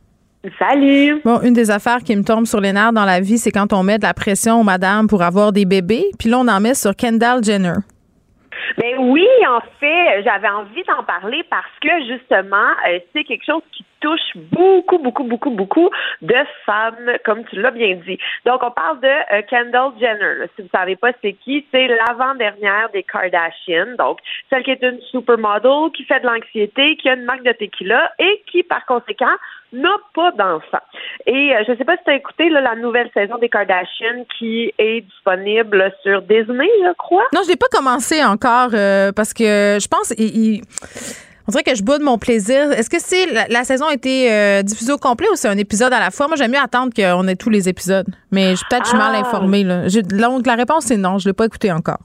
[0.57, 1.21] Salut.
[1.23, 3.73] Bon, une des affaires qui me tombe sur les nerfs dans la vie, c'est quand
[3.73, 6.59] on met de la pression aux madames pour avoir des bébés, puis là, on en
[6.59, 7.77] met sur Kendall Jenner.
[8.77, 13.61] Ben oui, en fait, j'avais envie d'en parler parce que justement, euh, c'est quelque chose
[13.71, 15.89] qui touche beaucoup, beaucoup, beaucoup, beaucoup
[16.21, 18.17] de femmes, comme tu l'as bien dit.
[18.45, 20.47] Donc, on parle de euh, Kendall Jenner.
[20.55, 23.95] Si vous savez pas c'est qui, c'est l'avant-dernière des Kardashian.
[23.97, 24.19] Donc,
[24.49, 28.11] celle qui est une supermodel, qui fait de l'anxiété, qui a une marque de tequila
[28.19, 29.35] et qui, par conséquent,
[29.73, 30.83] n'a pas d'enfant.
[31.25, 34.73] Et euh, je sais pas si tu as écouté la nouvelle saison des Kardashian qui
[34.77, 37.25] est disponible sur Disney, je crois.
[37.33, 40.13] Non, je l'ai pas commencé encore euh, parce que je pense
[41.51, 42.71] on dirait que je boude mon plaisir.
[42.71, 45.57] Est-ce que c'est la, la saison a été euh, diffusée au complet ou c'est un
[45.57, 46.27] épisode à la fois?
[46.29, 48.07] Moi, j'aime mieux attendre qu'on ait tous les épisodes.
[48.31, 49.19] Mais peut-être que je suis mal Ah.
[49.19, 49.83] informée là.
[49.89, 51.99] Donc la réponse c'est non, je l'ai pas écouté encore.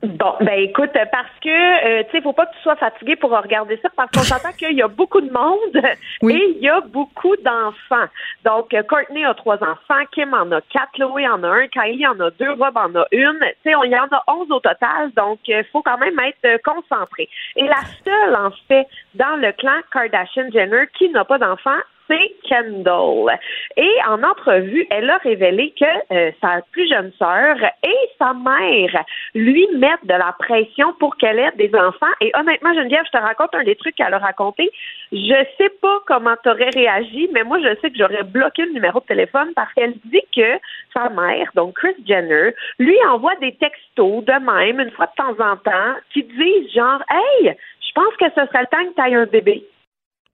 [0.00, 3.30] Bon, ben écoute, parce que euh, tu sais, faut pas que tu sois fatigué pour
[3.30, 5.74] regarder ça, parce qu'on s'entend qu'il y a beaucoup de monde
[6.30, 8.06] et il y a beaucoup d'enfants.
[8.44, 12.06] Donc, euh, Courtney a trois enfants, Kim en a quatre, Chloé en a un, Kylie
[12.06, 13.40] en a deux, Rob en a une.
[13.40, 16.44] Tu sais, on y en a onze au total, donc il faut quand même être
[16.44, 17.28] euh, concentré.
[17.56, 23.38] Et la seule, en fait, dans le clan Kardashian-Jenner qui n'a pas d'enfants, c'est Kendall.
[23.76, 29.04] Et en entrevue, elle a révélé que euh, sa plus jeune sœur et sa mère
[29.34, 32.06] lui mettent de la pression pour qu'elle ait des enfants.
[32.20, 34.70] Et honnêtement, Geneviève, je te raconte un des trucs qu'elle a raconté.
[35.12, 38.72] Je sais pas comment tu aurais réagi, mais moi, je sais que j'aurais bloqué le
[38.72, 40.58] numéro de téléphone parce qu'elle dit que
[40.94, 45.44] sa mère, donc Chris Jenner, lui envoie des textos de même, une fois de temps
[45.44, 49.10] en temps, qui disent genre, hey, je pense que ce serait le temps que tu
[49.10, 49.64] aies un bébé.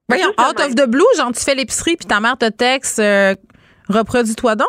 [0.08, 3.34] Voyons, out of the blue, genre tu fais l'épicerie puis ta mère te texte euh,
[3.88, 4.68] reproduis-toi donc?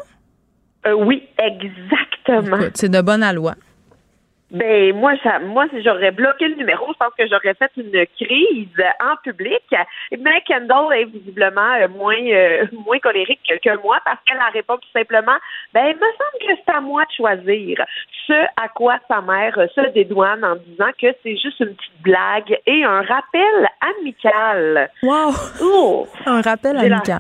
[0.86, 2.58] Euh, oui, exactement.
[2.58, 3.56] Écoute, C'est de bonne loi.
[4.52, 8.06] Ben moi, ça, moi, si j'aurais bloqué le numéro, je pense que j'aurais fait une
[8.16, 9.64] crise en public.
[10.12, 14.82] Mais Kendall est visiblement euh, moins euh, moins colérique que, moi parce qu'elle a répondu
[14.82, 15.36] tout simplement,
[15.74, 17.84] ben il me semble que c'est à moi de choisir.
[18.28, 22.58] Ce à quoi sa mère se dédouane en disant que c'est juste une petite blague
[22.68, 23.68] et un rappel
[24.00, 24.90] amical.
[25.04, 25.34] Wow.
[25.62, 27.20] Oh, Un rappel la- amical.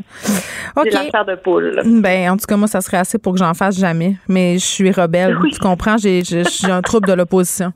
[0.84, 1.10] j'ai OK.
[1.14, 1.82] la de poule.
[1.86, 4.14] Ben, en tout cas, moi, ça serait assez pour que j'en fasse jamais.
[4.28, 5.38] Mais je suis rebelle.
[5.52, 5.98] Tu comprends?
[5.98, 7.74] J'ai j'ai- j'ai un trouble de l'opposition?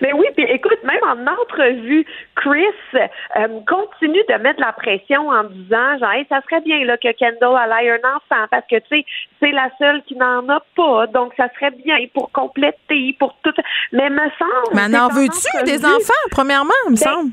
[0.00, 2.04] Mais oui, puis écoute, même en entrevue,
[2.34, 2.64] Chris
[2.94, 7.12] euh, continue de mettre la pression en disant genre Hey, ça serait bien là que
[7.12, 9.04] Kendall ait un enfant parce que tu sais
[9.38, 13.52] c'est la seule qui n'en a pas, donc ça serait bien pour compléter, pour tout.
[13.92, 14.74] Mais me semble.
[14.74, 17.30] Mais en veux-tu des enfants, premièrement, il me Ben, semble?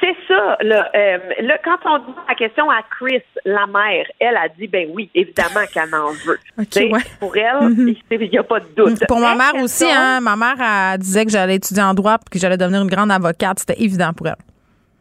[0.00, 0.90] C'est ça, là.
[0.94, 4.88] Euh, là, quand on dit la question à Chris, la mère, elle a dit, ben
[4.94, 6.38] oui, évidemment qu'elle en veut.
[6.90, 7.00] Ouais.
[7.20, 7.94] Pour elle, Mhm.
[8.10, 9.06] il n'y a pas de doute.
[9.06, 10.20] Pour ma mère aussi, hein.
[10.20, 13.12] Ma mère, elle disait que j'allais étudier en droit puis que j'allais devenir une grande
[13.12, 13.58] avocate.
[13.58, 14.36] C'était évident pour elle.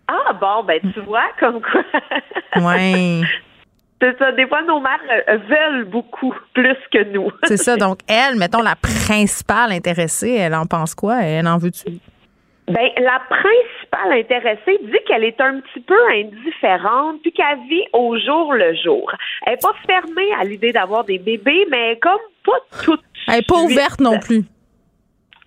[0.10, 1.82] Ah bon, ben tu vois, comme quoi.
[2.62, 3.22] Ouais.
[4.02, 4.32] C'est ça.
[4.34, 5.00] Des fois, nos mères
[5.30, 7.32] euh, veulent beaucoup plus que nous.
[7.46, 7.76] C'est ça.
[7.78, 11.22] Donc, elle, mettons, la principale intéressée, elle en pense quoi?
[11.24, 11.86] Elle en veut-tu?
[12.68, 18.18] Ben, la principale intéressée dit qu'elle est un petit peu indifférente, puis qu'elle vit au
[18.18, 19.12] jour le jour.
[19.46, 23.02] Elle n'est pas fermée à l'idée d'avoir des bébés, mais elle est comme pas toute.
[23.28, 24.46] Elle n'est pas ouverte non plus.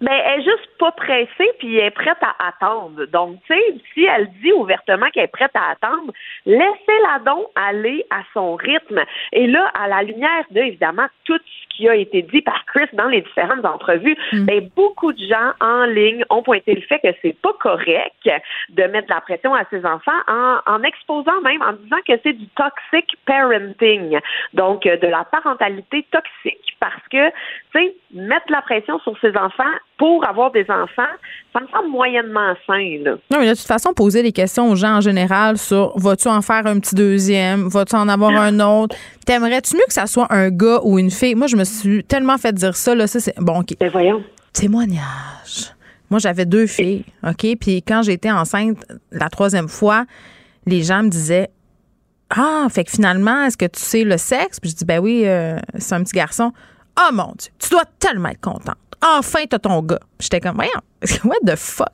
[0.00, 3.04] Mais elle est juste pas pressée puis elle est prête à attendre.
[3.06, 6.12] Donc, tu sais, si elle dit ouvertement qu'elle est prête à attendre,
[6.46, 9.00] laissez-la donc aller à son rythme.
[9.32, 12.88] Et là, à la lumière de, évidemment, tout ce qui a été dit par Chris
[12.92, 17.16] dans les différentes entrevues, ben, beaucoup de gens en ligne ont pointé le fait que
[17.22, 18.14] c'est pas correct
[18.70, 22.12] de mettre de la pression à ses enfants en, en exposant même, en disant que
[22.22, 24.18] c'est du toxic parenting.
[24.54, 26.76] Donc, euh, de la parentalité toxique.
[26.80, 27.34] Parce que, tu
[27.74, 29.64] sais, mettre de la pression sur ses enfants
[29.98, 31.12] pour avoir des enfants,
[31.52, 32.98] ça me semble moyennement sain.
[33.02, 33.16] Là.
[33.30, 36.40] Non, mais de toute façon, poser des questions aux gens en général sur vas-tu en
[36.40, 38.96] faire un petit deuxième, vas-tu en avoir un autre,
[39.26, 41.34] t'aimerais-tu mieux que ça soit un gars ou une fille?
[41.34, 43.34] Moi, je me suis tellement fait dire ça, là, ça, c'est.
[43.38, 43.74] Bon, OK.
[43.80, 44.22] Ben voyons.
[44.52, 45.74] Témoignage.
[46.10, 47.46] Moi, j'avais deux filles, OK?
[47.60, 48.78] Puis quand j'étais enceinte
[49.10, 50.06] la troisième fois,
[50.64, 51.48] les gens me disaient
[52.30, 54.60] Ah, fait que finalement, est-ce que tu sais le sexe?
[54.60, 56.52] Puis je dis Ben oui, euh, c'est un petit garçon.
[56.98, 58.76] Oh mon Dieu, tu dois tellement être contente.
[59.00, 60.00] Enfin, t'as ton gars.
[60.18, 60.70] J'étais comme, voyons,
[61.24, 61.86] what the fuck?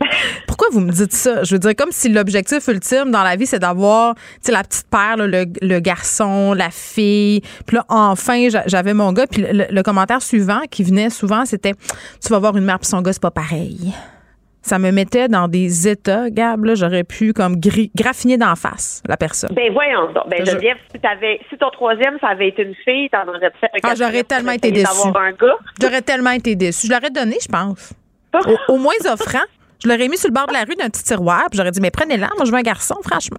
[0.46, 1.42] Pourquoi vous me dites ça?
[1.44, 4.62] Je veux dire, comme si l'objectif ultime dans la vie, c'est d'avoir, tu sais, la
[4.64, 7.42] petite paire, le, le garçon, la fille.
[7.66, 9.26] Puis là, enfin, j'a- j'avais mon gars.
[9.26, 11.74] Puis le, le commentaire suivant qui venait souvent, c'était,
[12.22, 13.92] tu vas voir une mère puis son gars, c'est pas pareil.
[14.66, 17.56] Ça me mettait dans des états, Gab, là, j'aurais pu comme
[17.94, 19.50] graffiner d'en face la personne.
[19.54, 20.26] Ben voyons donc.
[20.30, 23.40] Ben Je- Geneviève, si, t'avais, si ton troisième, ça avait été une fille, t'en aurais
[23.60, 24.86] fait un Ah, j'aurais tellement été déçue.
[24.86, 25.56] d'avoir un gars.
[25.80, 26.86] J'aurais tellement été déçue.
[26.86, 27.92] Je l'aurais donné, je pense.
[28.34, 29.44] Au, au moins offrant.
[29.84, 31.80] Je l'aurais mis sur le bord de la rue d'un petit tiroir, puis j'aurais dit,
[31.82, 33.36] mais prenez-la, moi je veux un garçon, franchement.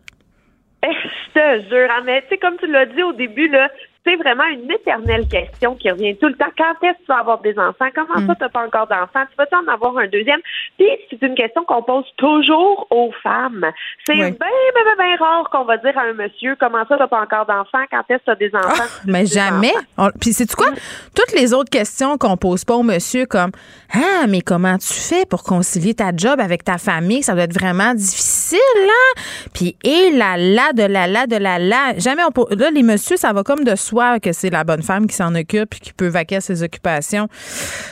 [0.86, 3.68] Eh, Je te jure, hein, mais tu sais, comme tu l'as dit au début, là,
[4.06, 6.46] c'est vraiment une éternelle question qui revient tout le temps.
[6.58, 7.88] Quand est-ce que tu vas avoir des enfants?
[7.96, 8.28] Comment Mm.
[8.28, 9.26] ça, tu n'as pas encore d'enfants?
[9.30, 10.40] Tu vas-tu en avoir un deuxième?
[10.78, 13.66] Puis, c'est une question qu'on pose toujours aux femmes.
[14.06, 14.20] C'est Oui.
[14.20, 17.08] bien, bien, bien, bien rare qu'on va dire à un monsieur, comment ça, tu n'as
[17.08, 17.84] pas encore d'enfants?
[17.92, 18.84] Quand est-ce que tu as des enfants?
[18.84, 19.74] Ah, Mais jamais.
[19.98, 20.68] On- Puis c'est quoi?
[21.16, 23.52] Toutes les autres questions qu'on pose pas au monsieur, comme
[23.94, 27.24] Ah, mais comment tu fais pour concilier ta job avec ta famille?
[27.24, 29.22] Ça doit être vraiment difficile, là.
[29.54, 31.94] Puis, et là, là, de la là, de la là.
[31.98, 32.48] Jamais on pose.
[32.52, 35.34] Là, les messieurs, ça va comme de soi que c'est la bonne femme qui s'en
[35.36, 37.28] occupe et qui peut vaquer à ses occupations.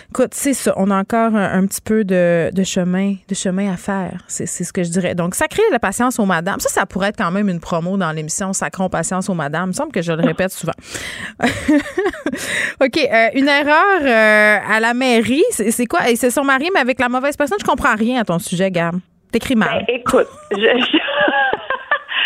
[0.09, 0.73] Écoute, c'est ça.
[0.77, 4.23] On a encore un, petit peu de, chemin, de chemin à faire.
[4.27, 5.15] C'est ce que je dirais.
[5.15, 6.59] Donc, sacrer la patience aux madames.
[6.59, 9.65] Ça, ça pourrait être quand même une promo dans l'émission Sacrons patience aux madames.
[9.65, 10.73] Il me semble que je le répète souvent.
[12.81, 12.97] OK.
[12.97, 15.43] euh, une erreur euh, à la mairie.
[15.51, 16.09] C'est c'est quoi?
[16.09, 17.57] Et C'est son mari, mais avec la mauvaise personne.
[17.59, 18.95] Je comprends rien à ton sujet, Gab.
[19.31, 19.83] T'écris mal.
[19.87, 20.57] Ben, écoute, je,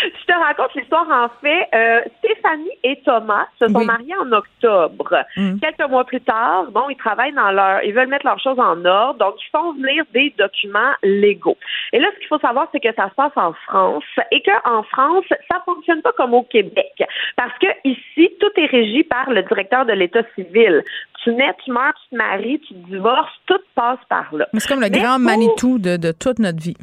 [0.02, 1.68] je- te raconte l'histoire en fait.
[1.74, 5.24] Euh, Stéphanie et Thomas se sont mariés en octobre.
[5.60, 8.84] Quelques mois plus tard, bon, ils travaillent dans leur, ils veulent mettre leurs choses en
[8.84, 11.56] ordre, donc ils font venir des documents légaux.
[11.92, 14.82] Et là, ce qu'il faut savoir, c'est que ça se passe en France et qu'en
[14.84, 16.92] France, ça fonctionne pas comme au Québec,
[17.36, 20.82] parce que ici, tout est régi par le directeur de l'État civil.
[21.24, 24.46] Tu nais, tu meurs, tu te maries, tu te divorces, tout passe par là.
[24.54, 26.76] C'est comme le Mais grand pour- Manitou de, de toute notre vie.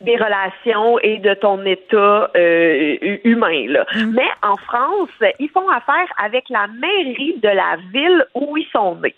[0.00, 3.66] Des relations et de ton état euh, hu- humain.
[3.68, 3.84] Là.
[4.14, 8.94] Mais en France, ils font affaire avec la mairie de la ville où ils sont
[8.96, 9.14] nés.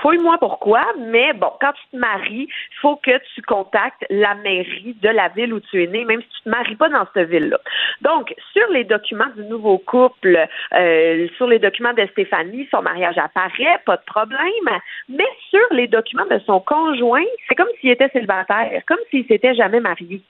[0.00, 4.96] Fouille-moi pourquoi, mais bon, quand tu te maries, il faut que tu contactes la mairie
[5.02, 7.28] de la ville où tu es né, même si tu te maries pas dans cette
[7.28, 7.58] ville-là.
[8.00, 13.18] Donc, sur les documents du nouveau couple, euh, sur les documents de Stéphanie, son mariage
[13.18, 18.08] apparaît, pas de problème, mais sur les documents de son conjoint, c'est comme s'il était
[18.08, 20.22] célibataire, comme s'il s'était jamais marié.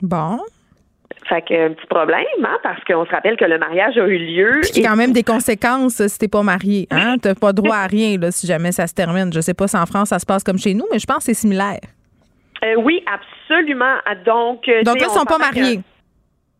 [0.00, 0.38] Bon.
[1.28, 4.18] Fait que un petit problème, hein, parce qu'on se rappelle que le mariage a eu
[4.18, 4.60] lieu.
[4.62, 6.86] Puis il y a quand même des conséquences si t'es pas marié.
[6.90, 7.16] Hein?
[7.20, 9.32] T'as pas droit à rien là, si jamais ça se termine.
[9.32, 11.18] Je sais pas si en France ça se passe comme chez nous, mais je pense
[11.18, 11.80] que c'est similaire.
[12.64, 13.94] Euh, oui, absolument.
[14.24, 15.80] Donc, euh, Donc là, ils on sont pas s'entend que- mariés.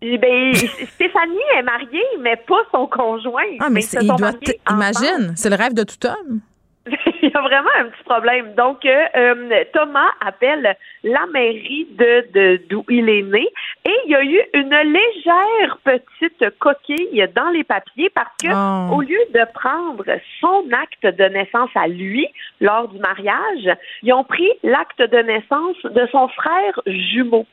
[0.05, 3.43] Eh Ben, Stéphanie est mariée, mais pas son conjoint.
[3.61, 4.19] Ah, mais ils se il doit.
[4.19, 4.61] mariés.
[4.69, 6.41] Imagine, c'est le rêve de tout homme.
[7.23, 8.55] Il y a vraiment un petit problème.
[8.55, 13.47] Donc, euh, euh, Thomas appelle la mairie de de- d'où il est né
[13.85, 18.97] et il y a eu une légère petite coquille dans les papiers parce que Oh.
[18.97, 20.05] au lieu de prendre
[20.41, 22.27] son acte de naissance à lui
[22.61, 23.69] lors du mariage,
[24.03, 27.47] ils ont pris l'acte de naissance de son frère jumeau.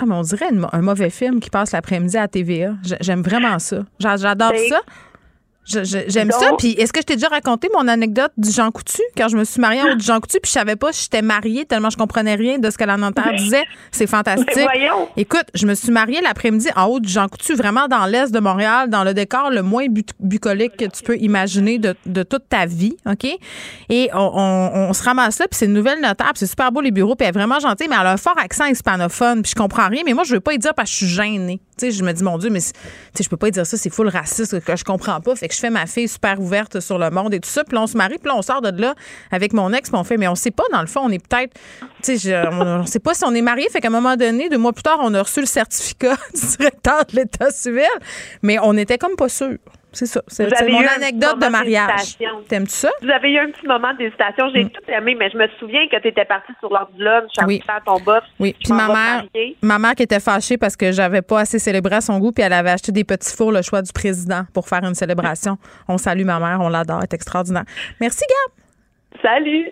[0.00, 2.70] Ah, mais on dirait un mauvais film qui passe l'après-midi à TVA.
[3.02, 3.80] J'aime vraiment ça.
[3.98, 4.80] J'a- J'adore Ben, ça.
[5.66, 6.50] J'aime ça.
[6.58, 9.02] Puis est-ce que je t'ai déjà raconté mon anecdote du Jean Coutu?
[9.16, 11.04] Quand je me suis mariée en haut du Jean Coutu puis je savais pas si
[11.04, 13.64] j'étais mariée tellement je comprenais rien de ce que la notaire disait.
[13.92, 14.48] C'est fantastique.
[15.16, 18.40] Écoute, je me suis mariée l'après-midi en haut du Jean Coutu, vraiment dans l'est de
[18.40, 22.48] Montréal, dans le décor le moins bu- bucolique que tu peux imaginer de, de toute
[22.48, 23.26] ta vie, OK?
[23.90, 26.72] Et on, on- on se ramasse là, puis c'est une nouvelle notaire, puis c'est super
[26.72, 29.42] beau les bureaux, puis elle est vraiment gentille, mais elle a un fort accent hispanophone,
[29.42, 31.14] puis je comprends rien, mais moi je veux pas y dire parce que je suis
[31.14, 31.60] gênée.
[31.78, 32.80] Tu sais, je me dis mon Dieu, mais c'est- tu
[33.16, 35.48] sais, je peux pas y dire ça, c'est full raciste que je comprends pas, fait
[35.54, 37.96] je fais ma fille super ouverte sur le monde et tout ça, puis on se
[37.96, 38.94] marie, puis on sort de là
[39.30, 41.24] avec mon ex, puis on fait mais on sait pas dans le fond, on est
[41.24, 41.54] peut-être
[42.02, 44.58] tu on, on sait pas si on est marié, fait qu'à un moment donné, deux
[44.58, 47.84] mois plus tard, on a reçu le certificat du directeur de l'État civil,
[48.42, 49.56] mais on était comme pas sûr.
[49.92, 50.22] C'est ça.
[50.28, 52.16] C'est mon anecdote de mariage.
[52.48, 52.90] T'aimes-tu ça?
[53.02, 54.48] Vous avez eu un petit moment d'hésitation.
[54.54, 57.60] J'ai tout aimé, mais je me souviens que tu étais partie sur lunch en Oui.
[57.60, 58.22] disant à ton boss.
[58.38, 59.24] Oui, je puis ma mère,
[59.62, 62.42] ma mère qui était fâchée parce que j'avais pas assez célébré à son goût, puis
[62.44, 65.58] elle avait acheté des petits fours, le choix du président, pour faire une célébration.
[65.88, 67.64] On salue ma mère, on l'adore, elle est extraordinaire.
[68.00, 69.20] Merci, Gab.
[69.22, 69.70] Salut.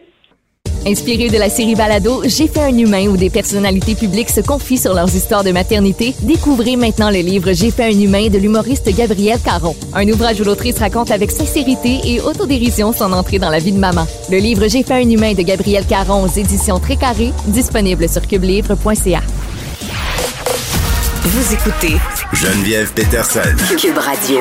[0.86, 4.78] Inspiré de la série Balado, J'ai fait un humain où des personnalités publiques se confient
[4.78, 8.88] sur leurs histoires de maternité, découvrez maintenant le livre J'ai fait un humain de l'humoriste
[8.94, 9.76] Gabriel Caron.
[9.94, 13.78] Un ouvrage où l'autrice raconte avec sincérité et autodérision son entrée dans la vie de
[13.78, 14.06] maman.
[14.30, 18.26] Le livre J'ai fait un humain de Gabriel Caron aux éditions Très Carré, disponible sur
[18.26, 19.20] cubelivre.ca.
[21.22, 21.96] Vous écoutez
[22.32, 23.40] Geneviève Peterson.
[23.76, 24.40] Cube Radio.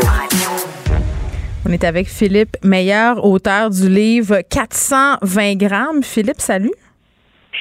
[1.70, 6.02] On est avec Philippe Meyer, auteur du livre 420 grammes.
[6.02, 6.72] Philippe, salut.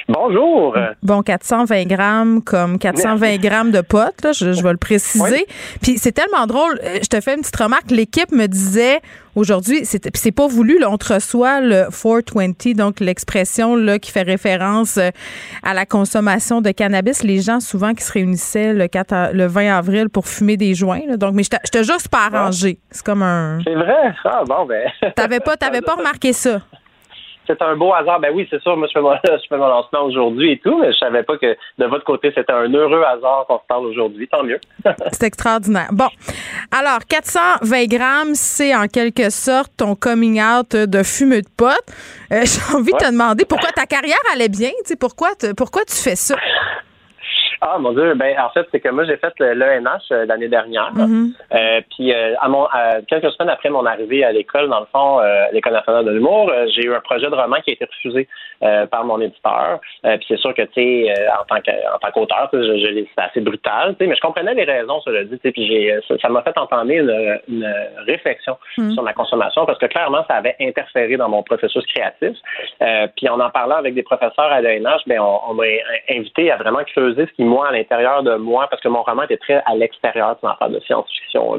[0.08, 0.76] Bonjour.
[1.02, 5.46] Bon, 420 grammes comme 420 grammes de potes, là, je, je vais le préciser.
[5.82, 6.78] Puis c'est tellement drôle.
[6.84, 7.90] euh, Je te fais une petite remarque.
[7.90, 9.00] L'équipe me disait
[9.34, 13.98] aujourd'hui, c'est puis c'est pas voulu, là, on te reçoit le 420, donc l'expression là
[13.98, 15.10] qui fait référence euh,
[15.62, 17.22] à la consommation de cannabis.
[17.22, 20.74] Les gens souvent qui se réunissaient le, 4 a- le 20 avril pour fumer des
[20.74, 21.00] joints.
[21.08, 21.16] là.
[21.16, 22.78] Donc, mais je te je te jure, c'est pas arrangé.
[22.90, 23.58] C'est comme un.
[23.64, 24.14] C'est vrai?
[24.24, 24.88] Ah bon, ben.
[25.14, 26.60] T'avais pas, t'avais pas remarqué ça.
[27.46, 28.20] C'est un beau hasard.
[28.20, 28.76] Ben oui, c'est sûr.
[28.76, 31.36] Moi, je fais, mon, je fais mon lancement aujourd'hui et tout, mais je savais pas
[31.38, 34.28] que de votre côté, c'était un heureux hasard qu'on se parle aujourd'hui.
[34.28, 34.60] Tant mieux.
[35.12, 35.88] C'est extraordinaire.
[35.92, 36.08] Bon,
[36.76, 41.74] alors 420 grammes, c'est en quelque sorte ton coming out de fumeux de pote.
[42.32, 44.70] Euh, J'ai envie de te demander pourquoi ta carrière allait bien.
[44.98, 46.36] Pourquoi, pourquoi tu fais ça?
[47.60, 50.48] Ah mon Dieu, ben en fait c'est que moi j'ai fait le- l'ENH euh, l'année
[50.48, 50.92] dernière.
[50.94, 51.32] Mhm.
[51.54, 54.86] Euh, puis euh, à mon à quelques semaines après mon arrivée à l'école, dans le
[54.86, 57.70] fond, euh, à l'école nationale de l'humour, euh, j'ai eu un projet de roman qui
[57.70, 58.28] a été refusé
[58.62, 59.80] euh, par mon éditeur.
[60.04, 63.40] Euh, puis c'est sûr que tu sais, euh, en tant qu'auteur, je, je c'est assez
[63.40, 65.36] brutal, tu sais, mais je comprenais les raisons, cela dit.
[65.36, 67.74] Puis j'ai ça m'a fait entamer une, une
[68.06, 68.92] réflexion Mhm.
[68.92, 72.36] sur ma consommation parce que clairement ça avait interféré dans mon processus créatif.
[72.82, 75.64] Euh, puis en en parlant avec des professeurs à l'ENH, ben on, on m'a
[76.10, 79.22] invité à vraiment creuser ce qui moi à l'intérieur de moi parce que mon roman
[79.22, 81.58] était très à l'extérieur d'une affaire de science-fiction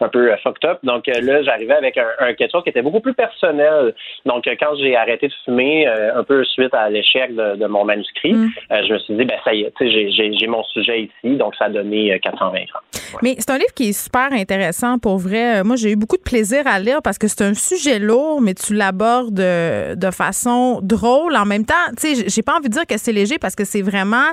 [0.00, 0.78] un peu fucked up.
[0.82, 3.94] Donc là j'arrivais avec un, un quelque chose qui était beaucoup plus personnel.
[4.26, 8.34] Donc quand j'ai arrêté de fumer un peu suite à l'échec de, de mon manuscrit,
[8.34, 11.66] euh, je me suis dit ben ça y est, j'ai- mon sujet ici donc ça
[11.66, 12.82] a donné euh, 420 grammes.
[13.22, 15.60] Mais c'est un livre qui est super intéressant pour vrai.
[15.60, 18.40] Euh, Moi, j'ai eu beaucoup de plaisir à lire parce que c'est un sujet lourd,
[18.40, 21.36] mais tu l'abordes de, de façon drôle.
[21.36, 23.64] En même temps, tu sais, j'ai pas envie de dire que c'est léger parce que
[23.64, 24.28] c'est vraiment.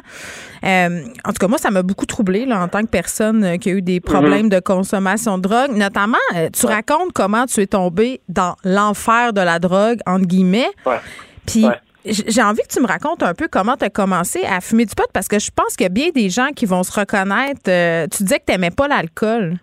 [0.66, 3.70] euh, en tout cas, moi, ça m'a beaucoup troublé en tant que personne euh, qui
[3.70, 4.50] a eu des problèmes Mhm.
[4.50, 5.72] de consommation de drogue.
[5.76, 10.70] Notamment, euh, tu racontes comment tu es tombé dans l'enfer de la drogue, entre guillemets.
[11.46, 11.62] Puis.
[11.62, 11.68] j-
[12.06, 14.96] J'ai envie que tu me racontes un peu comment tu as commencé à fumer du
[14.96, 17.62] pot parce que je pense qu'il y a bien des gens qui vont se reconnaître.
[17.68, 19.56] Euh, tu disais que tu n'aimais pas l'alcool.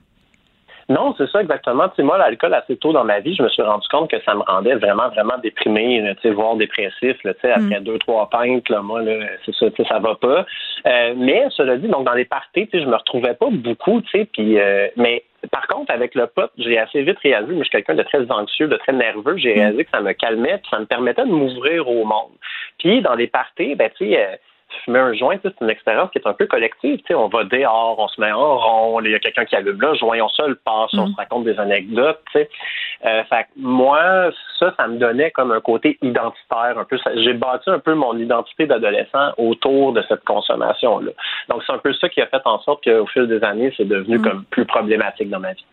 [0.88, 1.88] Non, c'est ça exactement.
[1.88, 4.22] Tu sais, moi, l'alcool, assez tôt dans ma vie, je me suis rendu compte que
[4.22, 7.16] ça me rendait vraiment, vraiment déprimé, là, tu sais, voire dépressif.
[7.24, 9.98] Là, tu sais, après deux, trois pintes, là, moi, là, c'est ça, tu sais, ça
[9.98, 10.46] va pas.
[10.86, 14.00] Euh, mais cela dit, donc dans les parties, tu sais, je me retrouvais pas beaucoup,
[14.02, 17.62] tu sais, puis euh, mais par contre, avec le pot, j'ai assez vite réalisé, moi,
[17.62, 20.58] je suis quelqu'un de très anxieux, de très nerveux, j'ai réalisé que ça me calmait,
[20.58, 22.32] puis ça me permettait de m'ouvrir au monde.
[22.78, 24.36] Puis dans les parties, ben, tu sais, euh,
[24.84, 26.98] fumer un joint, c'est une expérience qui est un peu collective.
[26.98, 29.56] Tu sais, on va dehors, on se met en rond, il y a quelqu'un qui
[29.56, 32.20] allume là, joint, on seul passe, on se raconte des anecdotes.
[32.34, 36.98] Euh, fait moi, ça, ça me donnait comme un côté identitaire un peu.
[37.16, 41.12] J'ai bâti un peu mon identité d'adolescent autour de cette consommation-là.
[41.48, 43.84] Donc, c'est un peu ça qui a fait en sorte qu'au fil des années, c'est
[43.86, 45.64] devenu comme plus problématique dans ma vie.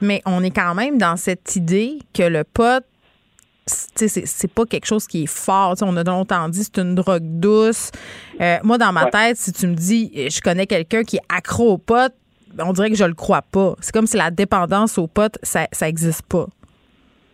[0.00, 2.93] Mais on est quand même dans cette idée que le pot, c- tu sais,
[3.66, 5.74] c'est c'est pas quelque chose qui est fort.
[5.82, 7.90] On a longtemps dit c'est une drogue douce.
[8.40, 9.10] Euh, moi, dans ma Ouais.
[9.10, 12.12] tête, si tu me dis je connais quelqu'un qui est accro au pot,
[12.58, 13.74] on dirait que je le crois pas.
[13.80, 16.46] C'est comme si la dépendance au pot, ça, ça existe pas.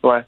[0.03, 0.25] Ouais.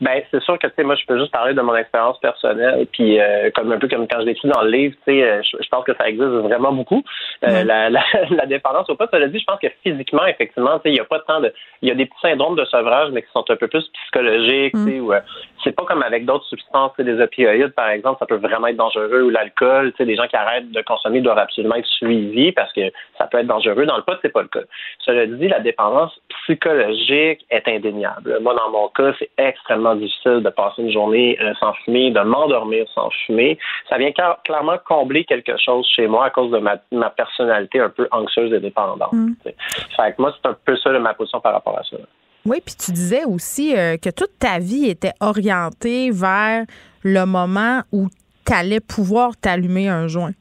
[0.00, 2.86] Ben, c'est sûr que, tu sais, moi, je peux juste parler de mon expérience personnelle,
[2.92, 5.42] puis euh, comme un peu comme quand je l'écris dans le livre, tu sais, euh,
[5.42, 7.02] je, je pense que ça existe vraiment beaucoup.
[7.44, 10.76] Euh, la, la, la dépendance au pas, ça l'a dit, je pense que physiquement, effectivement,
[10.78, 11.52] tu sais, il n'y a pas tant de...
[11.82, 14.74] Il y a des petits syndromes de sevrage, mais qui sont un peu plus psychologiques,
[14.74, 15.20] tu sais, ou euh,
[15.64, 18.66] c'est pas comme avec d'autres substances, tu sais, des opioïdes, par exemple, ça peut vraiment
[18.68, 21.86] être dangereux, ou l'alcool, tu sais, des gens qui arrêtent de consommer doivent absolument être
[21.86, 23.86] suivis parce que ça peut être dangereux.
[23.86, 24.60] Dans le pot, c'est pas le cas.
[25.00, 28.38] Cela dit, la dépendance psychologique est indéniable.
[28.40, 32.20] Moi, dans mon cas, c'est extrêmement difficile de passer une journée euh, sans fumer, de
[32.20, 33.58] m'endormir sans fumer.
[33.88, 34.10] Ça vient
[34.44, 38.52] clairement combler quelque chose chez moi à cause de ma, ma personnalité un peu anxieuse
[38.52, 39.12] et dépendante.
[39.42, 39.54] sais.
[39.96, 41.96] Fait que moi, c'est un peu ça ma position par rapport à ça.
[42.44, 46.64] Oui, puis tu disais aussi euh, que toute ta vie était orientée vers
[47.02, 48.08] le moment où
[48.46, 50.32] tu allais pouvoir t'allumer un joint.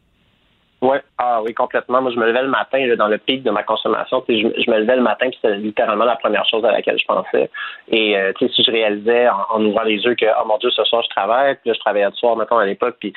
[0.86, 2.00] Ouais, ah oui, complètement.
[2.00, 4.24] Moi, je me levais le matin là, dans le pic de ma consommation.
[4.30, 7.06] Je, je me levais le matin, puis c'était littéralement la première chose à laquelle je
[7.06, 7.50] pensais.
[7.88, 10.84] Et euh, si je réalisais en, en ouvrant les yeux que, oh mon Dieu, ce
[10.84, 13.14] soir je travaille, puis là, je travaillais le soir, mettons, à l'époque, puis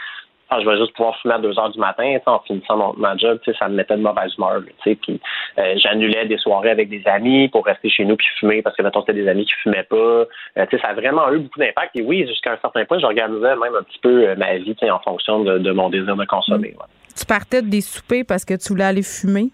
[0.50, 3.16] ah, je vais juste pouvoir fumer à 2 heures du matin, en finissant mon, ma
[3.16, 5.20] job, ça me mettait de mauvaise humeur, puis
[5.58, 8.82] euh, j'annulais des soirées avec des amis pour rester chez nous puis fumer parce que,
[8.82, 9.96] mettons, c'était des amis qui fumaient pas.
[9.96, 11.96] Euh, ça a vraiment eu beaucoup d'impact.
[11.96, 15.00] Et oui, jusqu'à un certain point, j'organisais même un petit peu euh, ma vie, en
[15.00, 16.68] fonction de, de mon désir de consommer.
[16.68, 16.86] ouais.
[17.18, 19.50] Tu partais de des soupers parce que tu voulais aller fumer?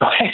[0.00, 0.32] Ouais,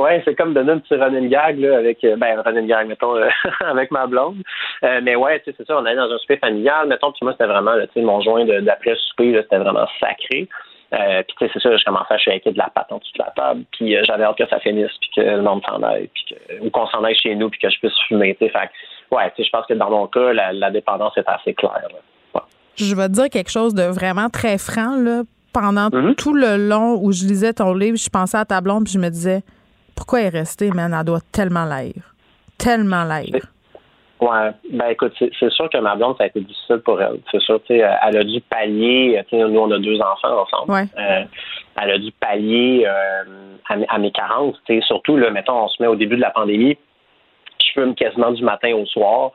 [0.00, 3.16] ouais c'est comme donner un petit running gag là, avec euh, ben running gag mettons
[3.16, 3.28] euh,
[3.60, 4.36] avec ma blonde.
[4.84, 7.20] Euh, mais ouais, tu sais, c'est ça, on allait dans un souper familial, mettons, puis
[7.22, 10.48] moi c'était vraiment là, tu sais mon joint d'après souper, c'était vraiment sacré.
[10.94, 13.12] Euh, puis tu sais, c'est ça, je commençais à shaker de la pâte en dessous
[13.18, 15.82] de la table, puis euh, j'avais hâte que ça finisse, puis que le monde s'en
[15.82, 18.34] aille, puis que, ou qu'on s'en aille chez nous, puis que je puisse fumer.
[18.40, 20.70] Tu sais, fait que, ouais, tu sais, je pense que dans mon cas, la, la
[20.70, 21.88] dépendance est assez claire.
[21.92, 22.40] là.
[22.76, 24.96] Je vais te dire quelque chose de vraiment très franc.
[24.96, 25.22] Là.
[25.52, 26.14] Pendant Mm-hmm.
[26.14, 28.98] tout le long où je lisais ton livre, je pensais à ta blonde puis je
[28.98, 29.40] me disais
[29.98, 30.94] pourquoi elle est restée, man?
[30.96, 31.92] Elle doit tellement l'air.
[32.56, 33.26] Tellement l'air.
[34.20, 37.20] Ouais, ben écoute, c'est sûr que ma blonde, ça a été difficile pour elle.
[37.30, 40.00] C'est sûr, tu sais, euh, elle a dû pallier, tu sais, nous on a deux
[40.00, 40.72] enfants ensemble.
[40.72, 40.86] Ouais.
[40.98, 41.24] Euh,
[41.80, 43.22] elle a dû pallier euh,
[43.68, 46.16] à, mes- à mes carences, tu sais, surtout là, mettons, on se met au début
[46.16, 46.76] de la pandémie,
[47.68, 49.30] je fume quasiment du matin au soir.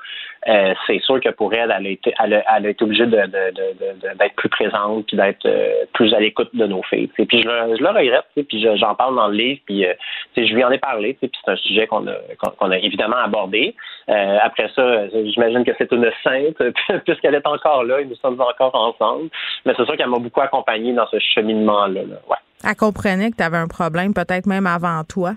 [0.49, 5.15] Euh, c'est sûr que pour elle, elle a été, elle obligée d'être plus présente puis
[5.17, 7.07] d'être euh, plus à l'écoute de nos filles.
[7.09, 7.25] tu sais.
[7.25, 9.93] Puis je je le regrette, puis je- j'en parle dans le livre, puis euh,
[10.35, 13.17] je lui en ai parlé, puis c'est un sujet qu'on a, qu'on, qu'on a évidemment
[13.17, 13.75] abordé.
[14.07, 16.57] Après ça, j'imagine que c'est une sainte,
[17.05, 19.29] puisqu'elle est encore là et nous sommes encore ensemble.
[19.65, 22.01] Mais c'est sûr qu'elle m'a beaucoup accompagné dans ce cheminement-là.
[22.01, 22.15] là.
[22.29, 22.37] Ouais.
[22.65, 25.33] Elle comprenait que tu avais un problème, peut-être même avant toi.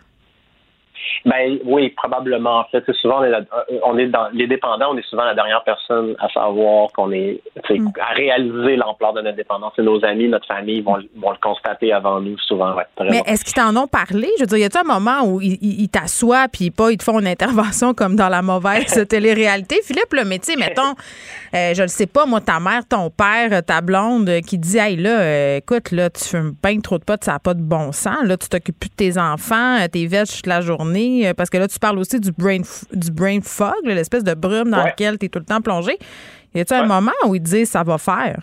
[1.25, 2.61] Ben oui, probablement.
[2.61, 5.25] En fait, souvent on est, la- euh, on est dans les dépendants, on est souvent
[5.25, 9.73] la dernière personne à savoir qu'on est, sais, à réaliser l'ampleur de notre dépendance.
[9.77, 12.75] C'est nos amis, notre famille vont, vont le constater avant nous souvent.
[12.75, 14.29] Ouais, Mais est-ce qu'ils t'en ont parlé?
[14.39, 17.19] Je veux dire, y a-t-il un moment où ils t'assoient puis pas, ils te font
[17.21, 19.77] une intervention comme dans la mauvaise télé-réalité?
[19.85, 20.95] Philippe, tu sais, mettons,
[21.55, 24.79] euh, je le sais pas, moi, ta mère, ton père, ta blonde, euh, qui dit,
[24.79, 27.63] hey, là, euh, écoute, là, tu fumes bien trop de potes, ça n'a pas de
[27.63, 28.23] bon sens.
[28.25, 31.57] Là, tu t'occupes plus de tes enfants, t'es vêches toute la journée, euh, parce que
[31.59, 32.61] là, tu parles aussi du brain,
[32.93, 34.91] du brain fog, l'espèce de brume dans Ouais.
[34.91, 35.99] lequel tu es tout le temps plongé.
[36.55, 38.39] Y a-t-il un moment où ils te disent, ça va faire?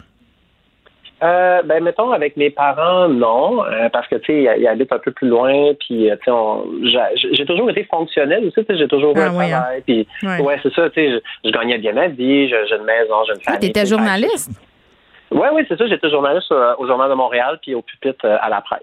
[1.24, 5.00] Euh, ben mettons avec mes parents non euh, parce que tu sais ils- habitent un
[5.00, 6.30] peu plus loin puis euh, tu
[6.92, 9.82] sais j'ai toujours été fonctionnel aussi tu sais j'ai toujours eu Ah un oui, travail
[9.86, 10.42] puis Ouais.
[10.42, 11.12] ouais, c'est ça tu sais
[11.44, 13.84] je, je gagnais bien ma vie je- j'ai une maison j'ai une Ah, famille t'étais
[13.84, 14.52] tu sais, journaliste?
[15.32, 15.88] Oui, oui, c'est ça.
[15.88, 18.82] J'étais journaliste au Journal de Montréal puis au pupitre à la presse.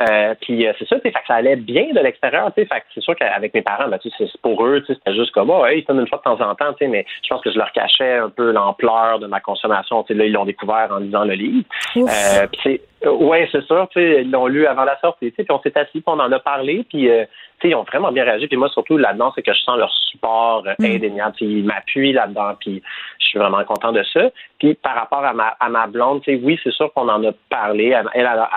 [0.00, 2.66] Euh, puis euh, c'est ça, tu sais, fait que ça allait bien de l'extérieur, fait
[2.66, 5.50] que c'est sûr qu'avec mes parents, ben, tu sais, c'est pour eux, c'était juste comme,
[5.50, 7.58] oh, hey, ils donnent une fois de temps en temps, mais je pense que je
[7.58, 11.34] leur cachais un peu l'ampleur de ma consommation, là, ils l'ont découvert en lisant le
[11.34, 11.64] livre.
[11.96, 15.36] Euh, puis euh, ouais, c'est sûr, tu sais, ils l'ont lu avant la sortie, tu
[15.36, 17.24] sais, puis on s'est assis, puis on en a parlé, puis, euh,
[17.60, 19.78] tu sais, ils ont vraiment bien réagi, puis moi, surtout, là-dedans, c'est que je sens
[19.78, 22.82] leur support euh, indéniable, tu sais, ils m'appuient là-dedans, puis
[23.18, 24.30] je suis vraiment content de ça.
[24.58, 27.22] Puis par rapport à ma, à ma blonde, tu sais, oui, c'est sûr qu'on en
[27.24, 27.88] a parlé.
[27.90, 28.50] Elle, elle, a-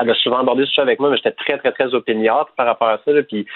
[0.00, 2.66] elle a souvent abordé ce sujet avec moi, mais j'étais très, très, très opiniâtre par
[2.66, 3.12] rapport à ça.
[3.12, 3.22] là.
[3.22, 3.46] Puis,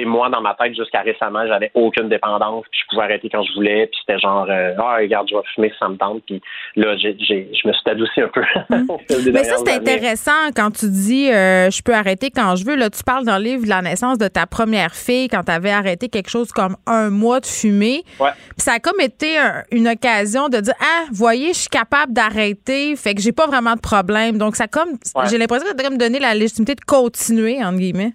[0.00, 3.42] sais, moi, dans ma tête, jusqu'à récemment, j'avais aucune dépendance, puis je pouvais arrêter quand
[3.42, 6.22] je voulais, puis c'était genre, euh, ah, regarde, je vais fumer si ça me tente.
[6.26, 6.40] Puis
[6.76, 8.42] là, j'ai, j'ai, je me suis adouci un peu.
[9.32, 12.76] Mais ça, c'est intéressant quand tu dis euh, je peux arrêter quand je veux.
[12.76, 15.52] Là, tu parles dans le livre de la naissance de ta première fille quand tu
[15.52, 18.02] avais arrêté quelque chose comme un mois de fumer.
[18.20, 18.30] Ouais.
[18.56, 22.12] Puis ça a comme été un- une occasion de dire Ah, voyez, je suis capable
[22.12, 24.38] d'arrêter, fait que j'ai pas vraiment de problème.
[24.38, 25.24] Donc, ça a comme Ouais.
[25.30, 28.12] j'ai l'impression que ça comme donné la légitimité de continuer, entre guillemets.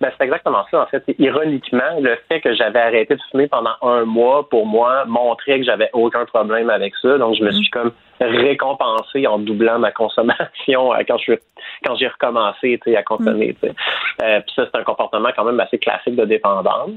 [0.00, 1.02] Ben, c'est exactement ça, en fait.
[1.18, 5.64] Ironiquement, le fait que j'avais arrêté de fumer pendant un mois, pour moi, montrait que
[5.64, 7.18] j'avais aucun problème avec ça.
[7.18, 11.32] Donc, je me suis comme récompensé en doublant ma consommation euh, quand je
[11.84, 13.56] quand j'ai recommencé à consommer.
[13.60, 13.74] sais.
[14.22, 16.90] Euh, Puis ça, c'est un comportement quand même assez classique de dépendance.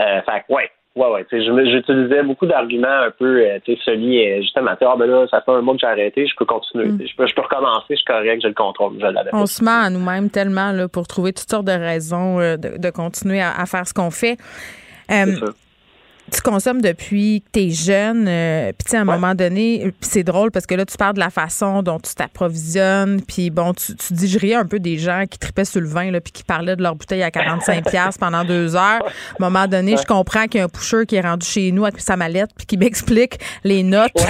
[0.00, 1.26] Euh, fait que, ouais, Ouais, ouais.
[1.30, 4.72] J'utilisais beaucoup d'arguments un peu, euh, tu sais, semi, euh, justement.
[4.80, 6.86] Ah, ben là, ça fait un mois que j'ai arrêté, je peux continuer.
[6.86, 7.06] Mm.
[7.06, 8.94] Je, peux, je peux recommencer, je suis correct, j'ai le contrôle.
[8.98, 12.56] Je On se ment à nous-mêmes tellement là, pour trouver toutes sortes de raisons euh,
[12.56, 14.38] de, de continuer à, à faire ce qu'on fait.
[15.12, 15.26] Euh,
[16.30, 19.92] tu consommes depuis que tu es jeune, euh, puis tu sais, à un moment donné,
[20.00, 23.72] c'est drôle parce que là, tu parles de la façon dont tu t'approvisionnes, puis bon,
[23.74, 26.42] tu, tu riais un peu des gens qui tripaient sur le vin, là, puis qui
[26.42, 29.02] parlaient de leur bouteille à 45$ piastres pendant deux heures.
[29.02, 29.06] À
[29.40, 31.84] un moment donné, je comprends qu'il y a un pusher qui est rendu chez nous
[31.84, 34.12] avec sa mallette, puis qui m'explique les notes.
[34.14, 34.22] tu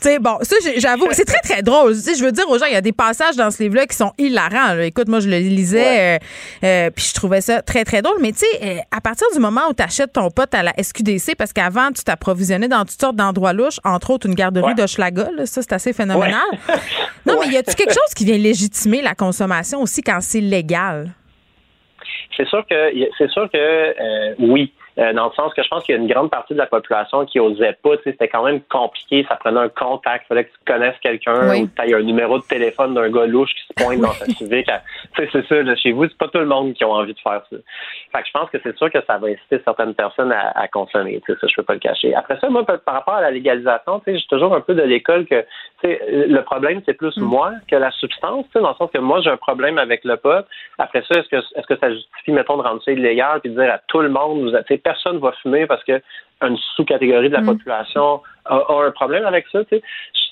[0.00, 1.94] sais, bon, ça, j'avoue, c'est très, très drôle.
[1.94, 3.86] Tu sais, je veux dire aux gens, il y a des passages dans ce livre-là
[3.86, 4.74] qui sont hilarants.
[4.74, 4.84] là.
[4.84, 6.18] Écoute, moi, je le lisais, euh,
[6.64, 8.16] euh, puis je trouvais ça très, très drôle.
[8.20, 10.72] Mais tu sais, euh, à partir du moment où tu achètes ton pote à la
[10.82, 14.86] SQDC, parce qu'avant, tu t'approvisionnais dans toutes sortes d'endroits louches, entre autres une garderie de
[14.86, 16.38] Schlaga, là, ça, c'est assez phénoménal.
[17.26, 21.10] Non, mais y a-tu quelque chose qui vient légitimer la consommation aussi quand c'est légal?
[22.36, 24.72] C'est sûr que c'est sûr que euh, oui.
[24.98, 26.66] Euh, dans le sens que je pense qu'il y a une grande partie de la
[26.66, 27.96] population qui osait pas.
[27.96, 29.24] Tu sais, C'était quand même compliqué.
[29.28, 30.24] Ça prenait un contact.
[30.26, 31.62] Il fallait que tu connaisses quelqu'un Oui.
[31.62, 34.12] ou que tu aies un numéro de téléphone d'un gars louche qui se pointe dans
[34.12, 34.70] ta civique.
[35.16, 35.62] c'est ça.
[35.62, 37.56] Là, chez vous, c'est pas tout le monde qui a envie de faire ça.
[38.12, 40.68] Fait que je pense que c'est sûr que ça va inciter certaines personnes à, à
[40.68, 41.20] consommer.
[41.24, 42.14] Tu sais, ça, je peux pas le cacher.
[42.14, 44.82] Après ça, moi, par rapport à la légalisation, tu sais, j'ai toujours un peu de
[44.82, 45.40] l'école que
[45.82, 48.90] tu sais, le problème, c'est plus moi que la substance, tu sais, dans le sens
[48.92, 50.44] que moi, j'ai un problème avec le pot.
[50.78, 53.60] Après ça, est-ce que, est-ce que ça justifie, mettons, de rendre ça illégal puis de
[53.60, 56.00] dire à tout le monde, vous, tu sais, personne va fumer parce que
[56.42, 59.60] une sous-catégorie de la population a, a un problème avec ça.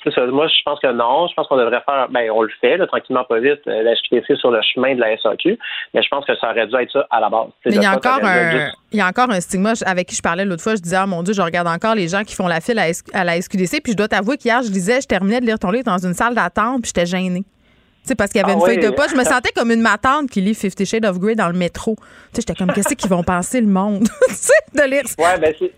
[0.07, 1.29] Moi, je pense que non.
[1.29, 3.95] Je pense qu'on devrait faire, ben, on le fait, là, tranquillement, pas vite, euh, la
[3.95, 5.59] SQDC sur le chemin de la SAQ.
[5.95, 7.49] Mais je pense que ça aurait dû être ça à la base.
[7.67, 10.23] Mais il y, a encore un, il y a encore un stigma avec qui je
[10.23, 10.75] parlais l'autre fois.
[10.75, 13.25] Je disais, ah mon Dieu, je regarde encore les gens qui font la file à
[13.25, 13.83] la SQDC.
[13.83, 16.15] Puis je dois t'avouer qu'hier, je lisais, je terminais de lire ton livre dans une
[16.15, 17.45] salle d'attente, puis j'étais gênée.
[18.03, 19.11] Tu sais, parce qu'il y avait Ah une feuille de poche.
[19.13, 21.97] Je me sentais comme une matante qui lit Fifty Shades of Grey dans le métro.
[21.97, 24.05] Tu sais, j'étais comme, qu'est-ce qu'ils vont penser le monde?
[24.29, 25.03] tu sais, de lire.
[25.19, 25.73] Ouais, ben c'est.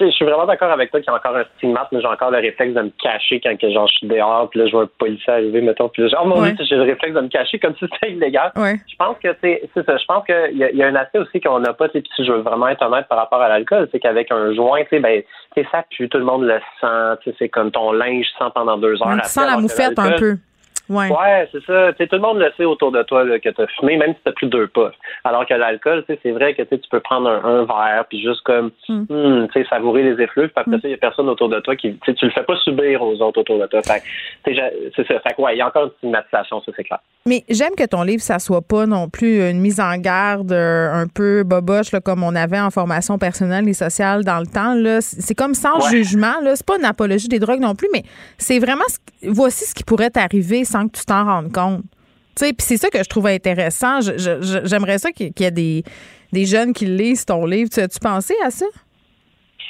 [0.00, 2.32] Je suis vraiment d'accord avec toi qu'il y a encore un stigmate, mais j'ai encore
[2.32, 4.82] le réflexe de me cacher quand que, genre, je suis dehors, puis là, je vois
[4.82, 6.54] un policier arriver, mettons, puis là, genre, mon Ouais.
[6.54, 8.50] Dieu, j'ai le réflexe de me cacher comme si c'était illégal.
[8.56, 8.80] Ouais.
[8.90, 9.38] Je pense que, tu
[9.72, 11.72] c'est ça, je pense qu'il y, a- il y a un aspect aussi qu'on n'a
[11.72, 14.32] pas, tu puis si je veux vraiment être honnête par rapport à l'alcool, c'est qu'avec
[14.32, 15.22] un joint, tu sais, ben,
[15.56, 18.44] tu ça pue, tout le monde le sent, tu sais, c'est comme ton linge sent
[18.56, 19.10] pendant deux heures.
[19.10, 20.36] Après, sent la moufette un peu.
[20.88, 21.10] Ouais.
[21.10, 21.92] Ouais, c'est ça.
[21.92, 23.96] Tu sais, tout le monde le sait autour de toi là, que tu as fumé,
[23.96, 24.92] même si tu pris deux pas.
[25.24, 28.70] Alors que l'alcool, c'est vrai que tu peux prendre un, un verre, puis juste comme
[28.88, 31.74] hmm, sais, savourer les effluves, puis après ça, il n'y a personne autour de toi
[31.76, 31.96] qui.
[32.04, 33.80] Tu le fais pas subir aux autres autour de toi.
[33.84, 35.20] C'est ça.
[35.20, 36.98] Fait que, ouais, il y a encore une stigmatisation, ça, c'est clair.
[37.26, 40.92] Mais j'aime que ton livre, ça soit pas non plus une mise en garde euh,
[40.92, 44.74] un peu boboche, là, comme on avait en formation personnelle et sociale dans le temps.
[45.00, 45.90] C'est comme sans Ouais.
[45.90, 46.34] jugement.
[46.54, 48.02] C'est pas une apologie des drogues non plus, mais
[48.38, 48.98] c'est vraiment ce
[49.28, 51.82] voici ce qui pourrait t'arriver sans que tu t'en rendes compte.
[52.38, 54.00] Puis c'est ça que je trouve intéressant.
[54.02, 55.82] Je- J'aimerais ça qu'il y ait des,
[56.32, 57.70] des jeunes qui lisent ton livre.
[57.72, 58.66] Tu as-tu pensé à ça?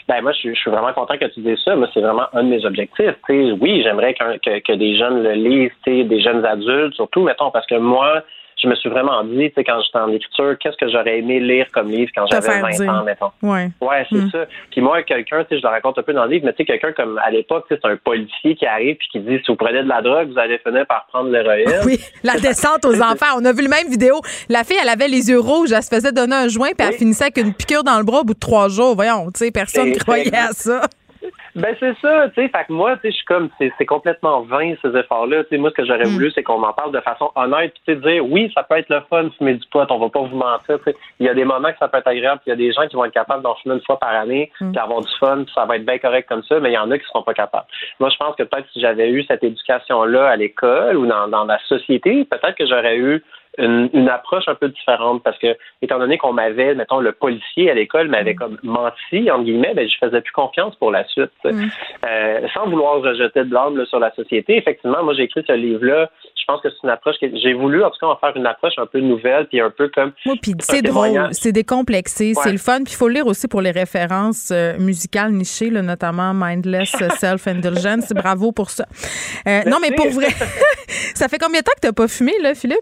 [0.09, 1.75] Ben moi, je suis, vraiment content que tu dises ça.
[1.75, 3.15] Moi, c'est vraiment un de mes objectifs.
[3.29, 7.67] Oui, j'aimerais qu'un- que, que des jeunes le lisent, des jeunes adultes, surtout, mettons, parce
[7.67, 8.23] que moi,
[8.63, 11.41] je me suis vraiment dit, tu sais, quand j'étais en écriture, qu'est-ce que j'aurais aimé
[11.41, 12.91] lire comme livre quand j'avais faire 20 dire.
[12.93, 13.31] ans, mettons.
[13.43, 13.69] Ouais.
[13.81, 14.31] Ouais, c'est Mm.
[14.31, 14.47] ça.
[14.71, 16.59] Puis moi, quelqu'un, tu sais, je le raconte un peu dans le livre, mais tu
[16.59, 19.57] sais, quelqu'un comme à l'époque, c'est un policier qui arrive puis qui dit si vous
[19.57, 21.67] prenez de la drogue, vous allez finir par prendre l'héroïne.
[21.85, 23.37] Oui, la descente aux enfants.
[23.39, 24.21] On a vu le même vidéo.
[24.49, 26.95] La fille, elle avait les yeux rouges, elle se faisait donner un joint, puis elle
[26.95, 28.95] finissait avec une piqûre dans le bras au bout de trois jours.
[28.95, 30.83] Voyons, tu sais, personne Et- croyait à ça.
[31.55, 34.43] Ben c'est ça, tu sais, fait que moi, tu sais, je suis comme, c'est complètement
[34.43, 35.45] vain ces efforts-là.
[35.45, 36.13] Tu sais, moi, ce que j'aurais Mm.
[36.15, 38.77] voulu, c'est qu'on en parle de façon honnête, puis tu sais, dire, oui, ça peut
[38.77, 40.79] être le fun fumer du pot, on va pas vous mentir.
[40.79, 40.97] tu sais.
[41.21, 42.73] Il y a des moments que ça peut être agréable, puis il y a des
[42.73, 44.73] gens qui vont être capables d'en fumer une fois par année, Mm.
[44.73, 46.79] puis avoir du fun, puis ça va être bien correct comme ça, mais il y
[46.79, 47.67] en a qui seront pas capables.
[48.01, 51.45] Moi, je pense que peut-être si j'avais eu cette éducation-là à l'école ou dans, dans
[51.45, 53.23] la société, peut-être que j'aurais eu
[53.59, 57.71] une, une approche un peu différente parce que, étant donné qu'on m'avait, mettons, le policier
[57.71, 61.31] à l'école m'avait comme menti, entre guillemets, ben, je faisais plus confiance pour la suite.
[61.43, 61.53] sais.
[62.07, 65.53] Euh, sans vouloir rejeter de l'âme là, sur la société, effectivement, moi, j'ai écrit ce
[65.53, 66.11] livre-là.
[66.37, 68.47] Je pense que c'est une approche que j'ai voulu, en tout cas, en faire une
[68.47, 70.13] approche un peu nouvelle, puis un peu comme.
[70.27, 72.85] Oui, puis c'est drôle, c'est décomplexé, c'est le fun.
[72.85, 76.91] Puis il faut le lire aussi pour les références euh, musicales nichées, là, notamment Mindless
[77.19, 78.13] Self-Indulgence.
[78.13, 78.85] Bravo pour ça.
[79.49, 80.29] Euh, non, mais pour vrai,
[81.15, 82.79] ça fait combien de temps que tu n'as pas fumé, là, Philippe?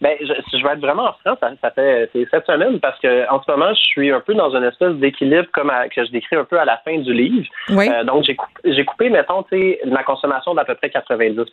[0.00, 0.26] Ben, je,
[0.58, 3.50] je vais être vraiment franc, ça, ça fait c'est cette semaine parce que en ce
[3.50, 6.44] moment, je suis un peu dans une espèce d'équilibre comme à- que je décris un
[6.44, 7.46] peu à la fin du livre.
[7.70, 7.88] Oui.
[7.88, 9.44] Euh, donc j'ai coupé, j'ai coupé, mettons,
[9.86, 11.48] ma consommation d'à peu près 90 OK.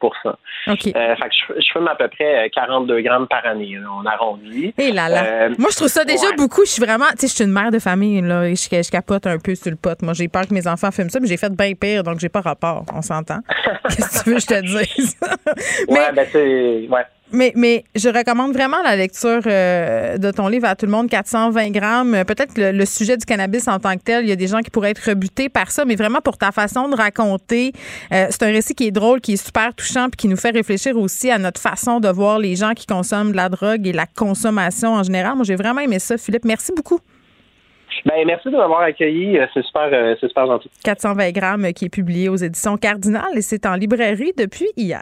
[0.67, 3.75] euh, Fait que je, je fume à peu près euh, 42 grammes par année.
[3.81, 4.73] là, on arrondit.
[4.77, 5.23] Et là là.
[5.25, 6.35] Euh, Moi, je trouve ça déjà ouais.
[6.37, 6.65] beaucoup.
[6.65, 8.91] Je suis vraiment, tu sais, je suis une mère de famille, là, et je, je
[8.91, 10.01] capote un peu sur le pot.
[10.01, 12.29] Moi, j'ai peur que mes enfants fument ça, mais j'ai fait bien pire, donc j'ai
[12.29, 12.83] pas rapport.
[12.93, 13.39] On s'entend.
[13.89, 15.17] Qu'est-ce que tu veux que je te dise?
[15.87, 16.87] Ouais, ben c'est.
[16.89, 17.05] Ouais.
[17.33, 21.09] Mais, mais je recommande vraiment la lecture euh, de ton livre à tout le monde,
[21.09, 22.13] 420 grammes.
[22.13, 24.45] Euh, Peut-être le, le sujet du cannabis en tant que tel, il y a des
[24.45, 27.71] gens qui pourraient être rebutés par ça, mais vraiment pour ta façon de raconter,
[28.13, 30.51] euh, c'est un récit qui est drôle, qui est super touchant, puis qui nous fait
[30.51, 33.93] réfléchir aussi à notre façon de voir les gens qui consomment de la drogue et
[33.93, 35.33] la consommation en général.
[35.33, 36.45] Moi, j'ai vraiment aimé ça, Philippe.
[36.45, 36.99] Merci beaucoup.
[38.05, 39.39] Ben, merci de m'avoir accueilli.
[39.55, 40.69] C'est super, euh, c'est super gentil.
[40.83, 45.01] 420 grammes qui est publié aux éditions Cardinal et c'est en librairie depuis hier.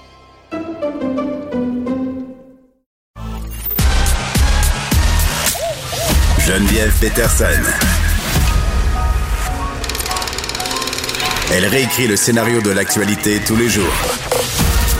[6.53, 7.45] Geneviève Peterson.
[11.53, 13.93] Elle réécrit le scénario de l'actualité tous les jours.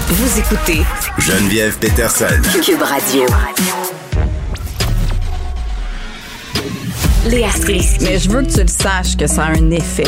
[0.07, 0.81] Vous écoutez
[1.17, 2.41] Geneviève Peterson.
[2.63, 3.25] Cube Radio.
[7.25, 8.05] Léa Strisky.
[8.05, 10.07] Mais je veux que tu le saches que ça a un effet.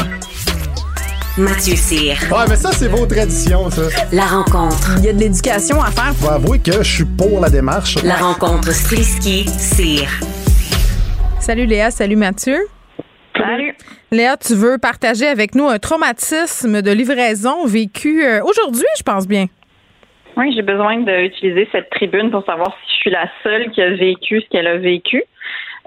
[1.38, 2.15] Mathieu Cyr.
[2.32, 3.82] Ouais, mais ça, c'est vos traditions, ça.
[4.14, 4.91] La rencontre.
[4.99, 6.14] Il y a de l'éducation à faire.
[6.22, 7.98] Faut avouer que je suis pour la démarche.
[8.02, 10.07] La rencontre Strisky-Cyr.
[11.44, 12.56] Salut Léa, salut Mathieu.
[13.38, 13.76] Salut.
[14.11, 19.28] Léa, tu veux partager avec nous un traumatisme de livraison vécu euh, aujourd'hui, je pense
[19.28, 19.48] bien.
[20.38, 23.90] Oui, j'ai besoin d'utiliser cette tribune pour savoir si je suis la seule qui a
[23.90, 25.22] vécu ce qu'elle a vécu.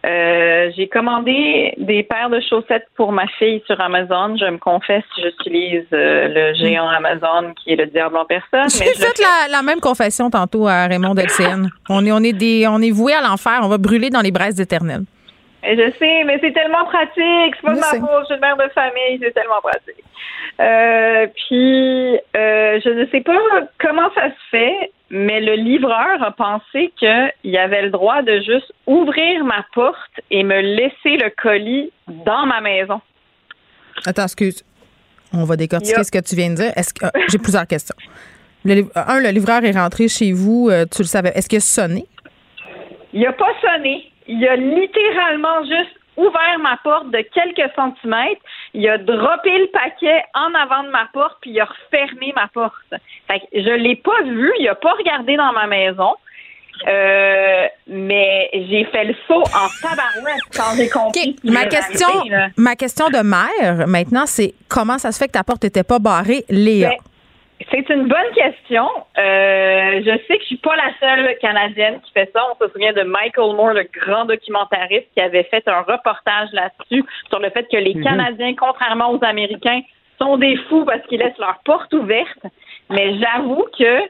[0.04, 4.36] Euh, j'ai commandé des paires de chaussettes pour ma fille sur Amazon.
[4.36, 8.68] Je me confesse, j'utilise euh, le géant Amazon qui est le diable en personne.
[8.68, 11.70] J'ai fait la, la même confession tantôt à Raymond Delcène.
[11.88, 13.60] on est, on est des, on est voué à l'enfer.
[13.62, 15.04] On va brûler dans les braises éternelles.
[15.66, 17.54] Et je sais, mais c'est tellement pratique.
[17.56, 18.20] C'est pas de ma faute.
[18.20, 19.18] Je suis une mère de famille.
[19.20, 20.04] C'est tellement pratique.
[20.60, 23.38] Euh, puis, euh, je ne sais pas
[23.78, 28.72] comment ça se fait, mais le livreur a pensé qu'il avait le droit de juste
[28.86, 33.00] ouvrir ma porte et me laisser le colis dans ma maison.
[34.06, 34.64] Attends, excuse.
[35.34, 36.72] On va décortiquer ce que tu viens de dire.
[36.76, 37.96] Est-ce que, ah, j'ai plusieurs questions.
[38.64, 40.68] Le un, le livreur est rentré chez vous.
[40.70, 41.30] euh, tu le savais.
[41.34, 42.06] Est-ce qu'il a sonné?
[43.12, 44.10] Il a pas sonné.
[44.28, 48.40] Il a littéralement juste ouvert ma porte de quelques centimètres.
[48.74, 52.48] Il a droppé le paquet en avant de ma porte, puis il a refermé ma
[52.48, 52.74] porte.
[53.28, 54.52] Fait que je l'ai pas vu.
[54.58, 56.14] Il a pas regardé dans ma maison.
[56.86, 61.36] Euh, mais j'ai fait le saut en tabarouette quand j'ai compris.
[61.42, 65.44] Ma question, arrivé, ma question de mère, maintenant, c'est comment ça se fait que ta
[65.44, 66.90] porte n'était pas barrée, Léa?
[66.90, 66.96] Ben,
[67.70, 68.86] C'est une bonne question.
[69.18, 72.42] Euh, je sais que je suis pas la seule Canadienne qui fait ça.
[72.52, 77.02] On se souvient de Michael Moore, le grand documentariste, qui avait fait un reportage là-dessus
[77.28, 78.04] sur le fait que les Mhm.
[78.04, 79.80] Canadiens, contrairement aux Américains,
[80.20, 82.38] sont des fous parce qu'ils laissent leur porte ouverte.
[82.90, 84.00] Mais j'avoue que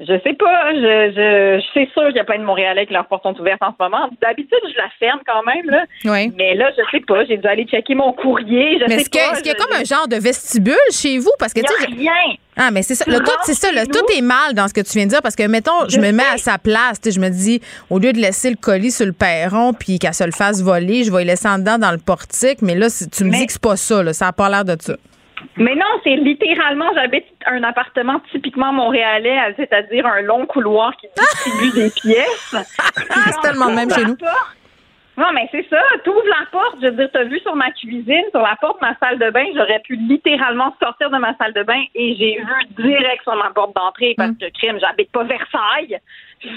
[0.00, 2.92] je sais pas, je, je, je sais sûr qu'il y a plein de Montréalais qui
[2.92, 4.08] leur porte sont ouvertes en ce moment.
[4.20, 5.84] D'habitude, je la ferme quand même, là.
[6.04, 6.32] Oui.
[6.36, 8.78] Mais là, je sais pas, j'ai dû aller checker mon courrier.
[8.80, 11.30] Je Mais est-ce qu'il y a comme un genre de vestibule chez vous?
[11.38, 12.34] Parce que, Il y tu a sais, rien.
[12.56, 13.04] Ah, mais c'est ça.
[13.08, 13.70] Le tout, c'est ça.
[13.72, 15.96] Le, tout est mal dans ce que tu viens de dire parce que, mettons, je,
[15.96, 16.34] Je me mets sais.
[16.34, 17.00] à sa place.
[17.04, 17.60] Je me dis,
[17.90, 21.02] au lieu de laisser le colis sur le perron puis qu'elle se le fasse voler,
[21.04, 22.62] je vais le laisser en dedans dans le portique.
[22.62, 24.02] Mais là, tu me Mais- dis que c'est pas ça.
[24.02, 24.94] Là, ça n'a pas l'air de ça.
[25.56, 31.72] Mais non, c'est littéralement, j'habite un appartement typiquement montréalais, c'est-à-dire un long couloir qui distribue
[31.72, 32.54] des pièces.
[32.54, 32.62] Ah,
[33.26, 34.16] c'est tellement le même chez nous.
[35.16, 35.80] Non, mais c'est ça.
[36.04, 36.76] T'ouvres la porte.
[36.82, 39.30] Je veux dire, t'as vu sur ma cuisine, sur la porte de ma salle de
[39.30, 43.36] bain, j'aurais pu littéralement sortir de ma salle de bain et j'ai vu direct sur
[43.36, 46.00] ma porte d'entrée parce que crime, j'habite pas Versailles.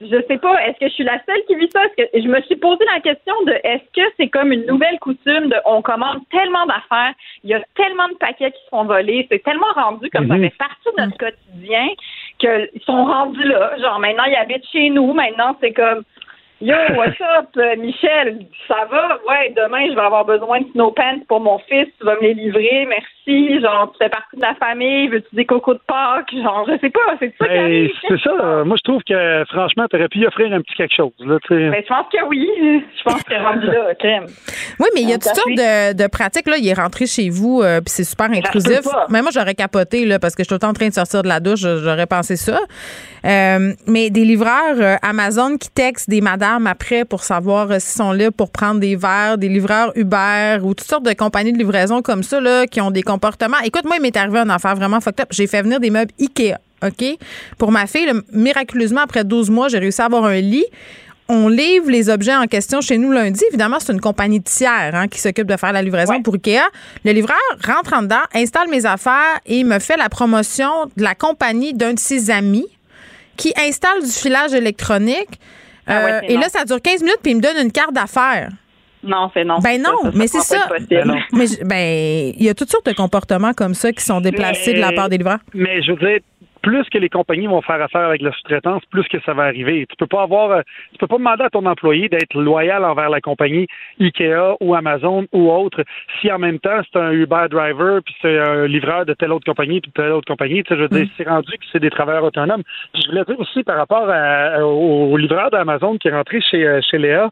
[0.00, 1.82] Je sais pas, est-ce que je suis la seule qui vit ça?
[1.84, 4.98] Est-ce que je me suis posé la question de est-ce que c'est comme une nouvelle
[4.98, 7.14] coutume de on commande tellement d'affaires,
[7.44, 10.36] il y a tellement de paquets qui se font voler, c'est tellement rendu comme ça
[10.36, 11.88] fait partie de notre quotidien
[12.38, 13.78] qu'ils sont rendus là.
[13.78, 16.02] Genre maintenant ils habitent chez nous, maintenant c'est comme
[16.58, 18.46] Yo, what's up, euh, Michel?
[18.66, 19.18] Ça va?
[19.28, 21.86] Ouais, demain, je vais avoir besoin de snow pants pour mon fils.
[22.00, 23.60] Tu vas me les livrer, merci.
[23.60, 25.08] Genre, tu fais partie de la famille?
[25.08, 26.32] Veux-tu des cocos de Pâques?
[26.32, 27.14] Genre, je sais pas.
[27.18, 28.64] C'est ça qui Ben, c'est ça.
[28.64, 31.12] Moi, je trouve que, franchement, tu aurais pu y offrir un petit quelque chose.
[31.20, 31.68] Là, tu sais.
[31.68, 32.48] Ben, je pense que oui.
[32.96, 34.24] Je pense que rendu là, crème.
[34.80, 36.48] Oui, mais il y a toutes sortes de, de pratiques.
[36.48, 38.80] Là, il est rentré chez vous, euh, puis c'est super intrusif.
[39.10, 40.94] Mais moi, j'aurais capoté, là, parce que je suis tout le temps en train de
[40.94, 41.60] sortir de la douche.
[41.60, 42.60] J'aurais pensé ça.
[43.26, 47.98] Euh, mais des livreurs euh, Amazon qui textent des madames après pour savoir euh, s'ils
[47.98, 51.58] sont libres pour prendre des verres, des livreurs Uber ou toutes sortes de compagnies de
[51.58, 53.58] livraison comme ça, là, qui ont des comportements.
[53.64, 55.28] Écoute, moi, il m'est arrivé une affaire vraiment fucked up.
[55.30, 56.56] J'ai fait venir des meubles Ikea.
[56.84, 57.18] OK?
[57.58, 60.66] Pour ma fille, là, miraculeusement, après 12 mois, j'ai réussi à avoir un lit.
[61.28, 63.42] On livre les objets en question chez nous lundi.
[63.48, 66.62] Évidemment, c'est une compagnie tiers hein, qui s'occupe de faire la livraison pour Ikea.
[67.04, 67.36] Le livreur
[67.66, 71.94] rentre en dedans, installe mes affaires et me fait la promotion de la compagnie d'un
[71.94, 72.66] de ses amis
[73.36, 75.40] qui installe du filage électronique.
[75.86, 76.40] Ah ouais, Euh, et non.
[76.40, 78.48] là, ça dure 15 minutes, puis il me donne une carte d'affaires.
[79.02, 79.58] Non, c'est non.
[79.60, 80.68] Ben ça, non, ça, mais c'est ça.
[81.32, 84.72] Mais je- ben, il y a toutes sortes de comportements comme ça qui sont déplacés
[84.74, 85.38] de la part des livreurs.
[85.54, 86.18] Mais je veux dire,
[86.66, 89.86] plus que les compagnies vont faire affaire avec la sous-traitance, plus que ça va arriver.
[89.88, 93.08] Tu peux pas avoir, euh, tu peux pas demander à ton employé d'être loyal envers
[93.08, 93.68] la compagnie
[94.00, 95.84] Ikea ou Amazon ou autre
[96.20, 99.44] si en même temps c'est un Uber driver puis c'est un livreur de telle autre
[99.46, 100.64] compagnie puis de telle autre compagnie.
[100.64, 102.64] Tu sais, je veux dire, c'est rendu que c'est des travailleurs autonomes.
[102.92, 106.40] Puis je voulais dire aussi par rapport à- au, au livreur d'Amazon qui est rentré
[106.40, 107.30] chez, euh, chez Léa.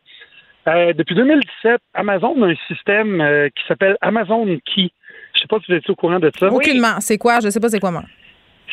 [0.69, 4.91] Euh, depuis 2017, Amazon a un système euh, qui s'appelle Amazon Key.
[5.35, 6.47] Je sais pas si vous êtes au courant de ça.
[6.53, 7.01] Aucunement.
[7.01, 7.41] C'est quoi?
[7.43, 8.05] Je sais pas c'est quoi, moi.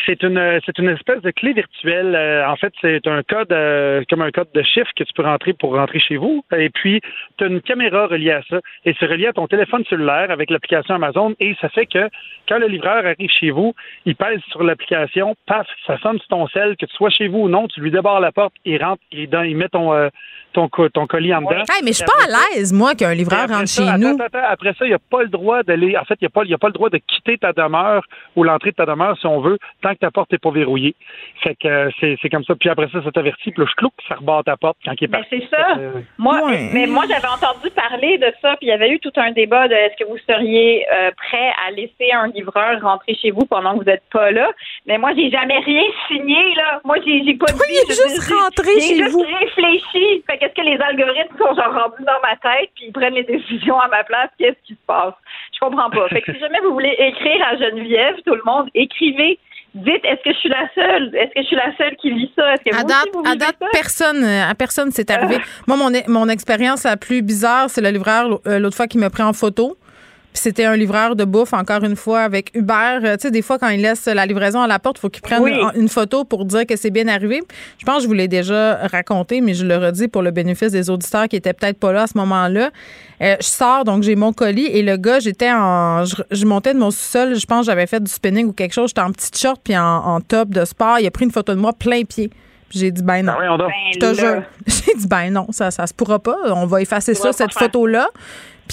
[0.05, 2.15] C'est une c'est une espèce de clé virtuelle.
[2.15, 5.23] Euh, en fait, c'est un code euh, comme un code de chiffre que tu peux
[5.23, 6.43] rentrer pour rentrer chez vous.
[6.57, 7.01] Et puis,
[7.37, 8.59] tu as une caméra reliée à ça.
[8.85, 11.35] Et c'est relié à ton téléphone cellulaire avec l'application Amazon.
[11.39, 12.09] Et ça fait que
[12.47, 13.73] quand le livreur arrive chez vous,
[14.05, 17.39] il pèse sur l'application, paf, ça sonne sur ton cell, que tu sois chez vous
[17.39, 20.09] ou non, tu lui débarres la porte, il rentre, il, il met ton, euh,
[20.53, 21.51] ton, co- ton colis en dedans.
[21.71, 24.15] Hey, mais je suis pas à l'aise, moi, qu'un livreur rentre ça, chez attends, nous.
[24.15, 24.47] attends, attends.
[24.49, 25.97] après ça, il n'y a pas le droit d'aller.
[25.97, 27.53] En fait, il n'y a, pas- il y a pas le droit de quitter ta
[27.53, 28.03] demeure
[28.35, 30.95] ou l'entrée de ta demeure, si on veut, tant que ta porte n'est pas verrouillée.
[31.43, 32.53] Fait que euh, c'est c'est comme ça.
[32.55, 33.51] Puis après ça, ça t'avertit.
[33.51, 35.47] Puis là, je cloupe, ça rebarre ta porte quand il est Mais parti.
[35.51, 35.77] c'est ça.
[35.77, 36.69] Euh, Moi, Ouais.
[36.73, 39.67] mais moi, j'avais entendu parler de ça, puis il y avait eu tout un débat
[39.67, 43.73] de est-ce que vous seriez euh, prêt à laisser un livreur rentrer chez vous pendant
[43.73, 44.49] que vous n'êtes pas là.
[44.85, 46.81] Mais moi, j'ai jamais rien signé, là.
[46.83, 47.59] Moi, j'ai pas dit.
[47.69, 49.21] il est juste rentré j'ai chez juste vous?
[49.39, 50.23] réfléchi.
[50.29, 53.23] Fait qu'est-ce que les algorithmes sont genre rendus dans ma tête, puis ils prennent les
[53.23, 54.29] décisions à ma place?
[54.39, 55.13] Qu'est-ce qui se passe?
[55.53, 56.07] Je comprends pas.
[56.09, 59.37] Fait que si jamais vous voulez écrire à Geneviève, tout le monde, écrivez.
[59.73, 61.15] Dites, est-ce que je suis la seule?
[61.15, 62.55] Est-ce que je suis la seule qui vit ça?
[62.55, 63.67] Est-ce que À date, vous à vivez date ça?
[63.71, 65.37] personne, à personne c'est arrivé.
[65.65, 69.07] Moi, mon, mon expérience la plus bizarre, c'est le livreur euh, l'autre fois qui me
[69.09, 69.77] pris en photo.
[70.33, 72.99] C'était un livreur de bouffe, encore une fois, avec Uber.
[73.03, 75.09] Euh, Tu sais, des fois, quand il laisse la livraison à la porte, il faut
[75.09, 75.51] qu'il prenne Oui.
[75.51, 77.41] une, une photo pour dire que c'est bien arrivé.
[77.77, 80.71] Je pense que je vous l'ai déjà raconté, mais je le redis pour le bénéfice
[80.71, 82.69] des auditeurs qui étaient peut-être pas là à ce moment-là.
[83.21, 86.05] Euh, je sors, donc j'ai mon colis et le gars, j'étais en.
[86.05, 88.73] Je, je montais de mon sous-sol, je pense que j'avais fait du spinning ou quelque
[88.73, 88.89] chose.
[88.89, 90.97] J'étais en petite short puis en, en top de sport.
[90.99, 92.29] Il a pris une photo de moi plein pied.
[92.69, 93.33] Puis j'ai dit, ben non.
[93.93, 94.13] je te là.
[94.13, 94.43] jure.
[94.65, 96.37] J'ai dit, ben non, ça, ça se pourra pas.
[96.55, 98.07] On va effacer ça, cette photo-là.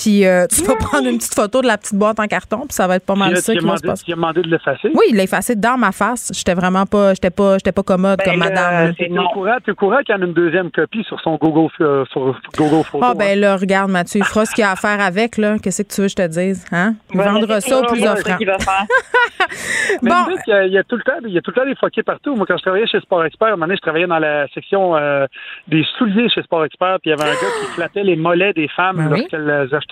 [0.00, 2.72] Puis euh, tu vas prendre une petite photo de la petite boîte en carton, puis
[2.72, 4.04] ça va être pas mal ça tu qui va se demandé- passer.
[4.04, 4.90] tu as demandé de l'effacer?
[4.94, 6.30] Oui, il l'a effacé dans ma face.
[6.32, 8.94] J'étais vraiment pas, j'étais pas, j'étais pas commode comme madame.
[8.94, 11.20] Tu es au courant, t'es au courant qu'il y en a une deuxième copie sur
[11.20, 13.04] son Google, euh, sur Google Photo.
[13.04, 15.56] Ah ben là, regarde Mathieu, il fera ce qu'il a à faire avec là.
[15.58, 16.94] Qu'est-ce que tu veux que je te dise, hein?
[17.12, 18.16] Il Ouais, vendra ça au plus offrant.
[18.24, 18.84] c'est qu'il va faire.
[20.02, 20.16] Mais Bon.
[20.44, 21.66] qu'il y a- il y, a tout le temps, il y a tout le temps
[21.66, 22.34] des foquets partout.
[22.36, 24.46] Moi, quand je travaillais chez Sport Expert, à un moment donné, je travaillais dans la
[24.48, 25.26] section euh,
[25.66, 28.52] des souliers chez Sport Expert, puis il y avait un gars qui flattait les mollets
[28.52, 29.26] des femmes Ben oui.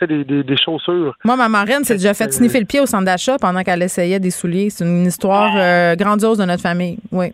[0.04, 1.14] Des, des, des chaussures.
[1.24, 4.20] Moi, ma marraine s'est déjà fait sniffer le pied au centre d'achat pendant qu'elle essayait
[4.20, 4.68] des souliers.
[4.70, 6.98] C'est une histoire euh, grandiose de notre famille.
[7.12, 7.32] Oui.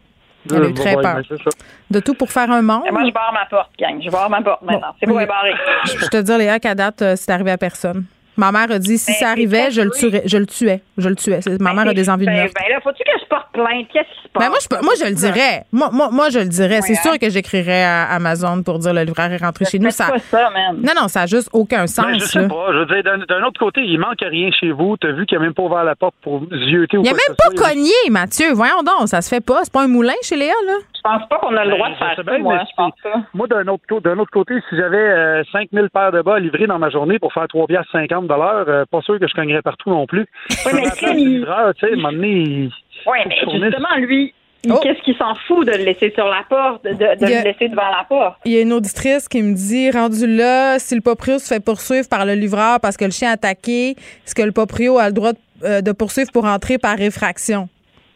[0.50, 1.16] Elle a eu Euh, très bon, peur.
[1.28, 1.50] ça.
[1.90, 2.82] De tout pour faire un monde.
[2.86, 4.00] Et moi, je barre ma porte, gang.
[4.04, 4.94] Je barre ma porte maintenant.
[5.00, 5.52] C'est bon, elle est barrée.
[5.86, 8.04] Je peux te dire, Léa, qu'à date, euh, c'est arrivé à personne.
[8.36, 10.22] Ma mère a dit, si Ben, ça arrivait, je le tuerais.
[10.24, 10.80] Je le tuais.
[10.96, 11.40] Je le tuais.
[11.42, 12.54] C'est- Ma mère a des envies de ben, meurtre.
[12.54, 13.86] ben là, faut-tu que je porte plainte?
[13.92, 14.42] Qu'est-ce qui se passe?
[14.42, 15.64] Ben moi, je, peux- moi, je le dirais.
[15.70, 16.80] Moi, moi, moi, je le dirais.
[16.82, 19.90] C'est sûr que j'écrirais à Amazon pour dire le livreur est rentré chez nous.
[19.90, 20.06] Ça...
[20.06, 20.78] pas ça, man.
[20.82, 22.06] Non, non, ça a juste aucun sens.
[22.06, 22.48] Ben, je sais là.
[22.48, 22.66] pas.
[22.72, 24.96] Je veux dire, d'un autre côté, il manque rien chez vous.
[24.96, 27.18] T'as vu qu'il n'a même pas ouvert la porte pour zioter ou Il a quoi
[27.26, 28.52] que même pas cogné, Mathieu.
[28.54, 29.60] Voyons donc, ça se fait pas.
[29.64, 30.74] C'est pas un moulin chez Léa, là?
[31.04, 32.58] Je pense pas qu'on a le droit Ben, de faire ça, bien, moi.
[32.60, 33.22] Je pense pas.
[33.34, 36.38] Moi, d'un autre, co- d'un autre côté, si j'avais euh, 5000 paires de bas à
[36.38, 39.62] livrer dans ma journée pour faire 3 piastres 50 euh, pas sûr que je cognerais
[39.62, 40.26] partout non plus.
[40.66, 42.70] Oui, mais du il- livreur, tu sais, donné, il-
[43.06, 44.32] Oui, mais justement, lui,
[44.70, 44.78] Oh.
[44.80, 47.82] qu'est-ce qu'il s'en fout de le laisser sur la porte, de, a- le laisser devant
[47.90, 48.36] la porte?
[48.44, 51.58] Il y a une auditrice qui me dit rendu là, si le proprio se fait
[51.64, 53.90] poursuivre par le livreur parce que le chien a attaqué,
[54.24, 57.68] est-ce que le proprio a le droit de, euh, de poursuivre pour entrer par réfraction?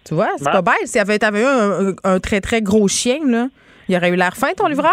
[0.06, 0.86] Tu vois, c'est pas bête.
[0.86, 3.48] S'il avait, t'avais eu un, très, très gros chien, là,
[3.88, 4.92] il aurait eu l'air fin, ton livreur?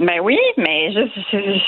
[0.00, 1.00] Ben oui, mais je,
[1.32, 1.58] je-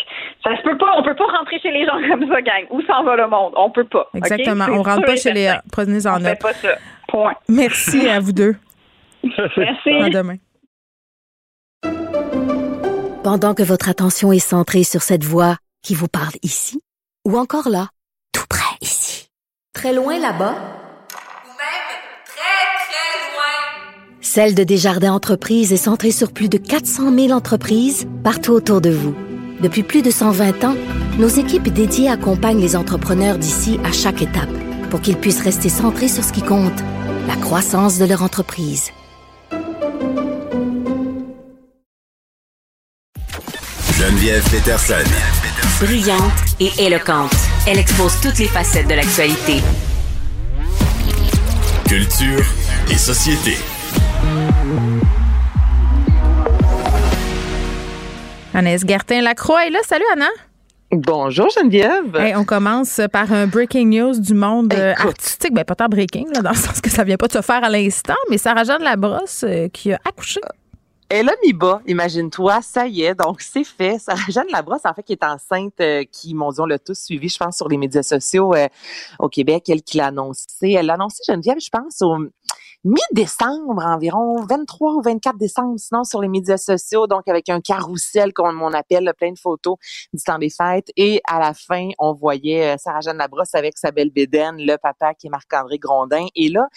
[0.43, 0.93] ça se peut pas.
[0.97, 2.65] On peut pas rentrer chez les gens comme ça, gang.
[2.71, 3.53] Où s'en va le monde?
[3.57, 4.09] On peut pas.
[4.15, 4.65] Exactement.
[4.67, 6.41] C'est On rentre pas chez les prenez en note.
[6.41, 6.77] pas ça.
[7.09, 7.35] Point.
[7.49, 8.57] Merci à vous deux.
[9.57, 9.91] Merci.
[9.91, 10.37] À demain.
[13.23, 16.81] Pendant que votre attention est centrée sur cette voix qui vous parle ici,
[17.27, 17.89] ou encore là,
[18.33, 19.29] tout près ici,
[19.73, 20.55] très loin là-bas,
[24.35, 28.90] Celle de Desjardins Entreprises est centrée sur plus de 400 000 entreprises partout autour de
[28.90, 29.15] vous.
[29.61, 30.74] Depuis plus de 120 ans,
[31.20, 34.51] nos équipes dédiées accompagnent les entrepreneurs d'ici à chaque étape
[34.90, 36.81] pour qu'ils puissent rester centrés sur ce qui compte,
[37.28, 38.90] la croissance de leur entreprise.
[43.97, 45.09] Geneviève Peterson.
[45.81, 47.36] Brillante et éloquente,
[47.69, 49.62] elle expose toutes les facettes de l'actualité.
[51.86, 52.44] Culture
[52.90, 53.56] et société.
[58.55, 59.81] Anaïs Gertin-Lacroix est là.
[59.83, 60.29] Salut, Anna.
[60.93, 62.15] Bonjour Geneviève.
[62.15, 65.53] Hey, on commence par un breaking news du monde euh, artistique.
[65.53, 67.65] Ben, pas tant breaking, là, dans le sens que ça vient pas de se faire
[67.65, 70.41] à l'instant, mais Sarah-Jeanne Labrosse euh, qui a accouché.
[71.09, 73.99] Elle a mis bas, imagine-toi, ça y est, donc c'est fait.
[73.99, 77.29] Sarah-Jeanne Labrosse, en fait, qui est enceinte, euh, qui, mon Dieu, on l'a tous suivi,
[77.29, 78.69] je pense, sur les médias sociaux euh,
[79.19, 80.71] au Québec, elle qui l'a annoncé.
[80.71, 82.17] Elle l'a annoncé, Geneviève, je pense, au
[82.85, 88.32] mi-décembre environ, 23 ou 24 décembre, sinon sur les médias sociaux, donc avec un carrousel,
[88.32, 89.77] comme on appelle, plein de photos
[90.12, 90.90] du temps des fêtes.
[90.97, 95.15] Et à la fin, on voyait euh, Sarah-Jeanne Labrosse avec sa belle bédaine, le papa
[95.15, 96.27] qui est Marc-André Grondin.
[96.36, 96.69] Et là,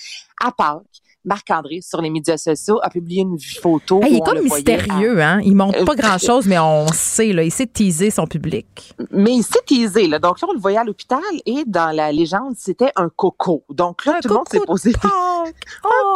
[0.41, 4.02] à Pâques, Marc-André, sur les médias sociaux, a publié une photo.
[4.02, 5.41] Hey, il est comme mystérieux, en- hein?
[5.44, 7.44] Il montre Euh, pas grand-chose, mais on sait, là.
[7.44, 8.94] Il sait teaser son public.
[9.12, 10.20] Mais il s'est teasé, là.
[10.20, 13.64] Donc là, on le voyait à l'hôpital et dans la légende, c'était un coco.
[13.70, 14.94] Donc là, tout le monde s'est posé.
[15.04, 15.52] un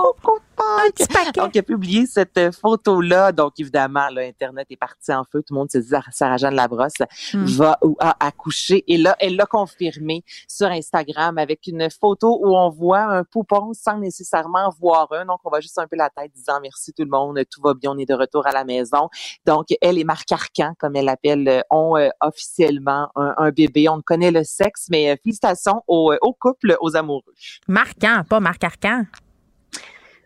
[0.02, 1.34] coco Pâques.
[1.36, 3.32] Donc, il a publié cette euh, photo-là.
[3.32, 5.42] Donc, évidemment, là, Internet est parti en feu.
[5.42, 6.92] Tout le monde se dit, ah, Sarah-Jeanne Labrosse
[7.34, 7.46] Hmm.
[7.46, 8.84] va ou a accouché.
[8.88, 13.72] Et là, elle l'a confirmé sur Instagram avec une photo où on voit un poupon
[13.74, 15.26] sans nécessairement voir un.
[15.26, 17.74] Donc, on voit juste un peu la tête disant merci tout le monde, tout va
[17.74, 19.10] bien, on est de retour à la maison.
[19.46, 23.88] Donc, elle et Marc Arcan, comme elle l'appelle, euh, ont euh, officiellement un, un bébé.
[23.90, 27.34] On connaît le sexe, mais euh, félicitations au, au couple, aux amoureux.
[27.68, 29.06] Marquant, pas Marc Arcan.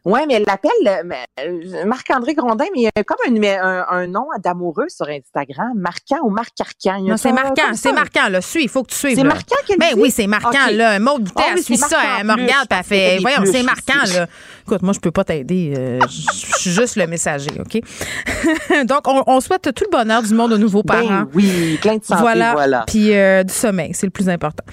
[0.05, 3.31] Oui, mais elle l'appelle euh, mais, euh, Marc-André Grondin, mais il y a comme un,
[3.31, 7.01] numé- un, un nom d'amoureux sur Instagram, Marquant ou Marc Arcan.
[7.01, 8.39] Non, c'est marquant, c'est marquant, là.
[8.41, 9.15] Suis, il faut que tu suives.
[9.17, 9.99] C'est marquant qu'elle Ben dit?
[10.01, 10.99] oui, c'est marquant, là.
[10.99, 14.03] Maud Boutet, Ah oui, suit c'est ça, elle me regarde, elle fait, voyons, c'est marquant,
[14.13, 14.27] là.
[14.67, 15.73] Écoute, moi, je peux pas t'aider.
[15.77, 17.81] euh, Je suis juste le messager, OK?
[18.85, 21.23] Donc, on, on souhaite tout le bonheur du monde aux nouveaux Ben parents.
[21.33, 22.53] oui, plein de santé, voilà.
[22.53, 22.83] voilà.
[22.87, 24.63] Puis euh, du sommeil, c'est le plus important.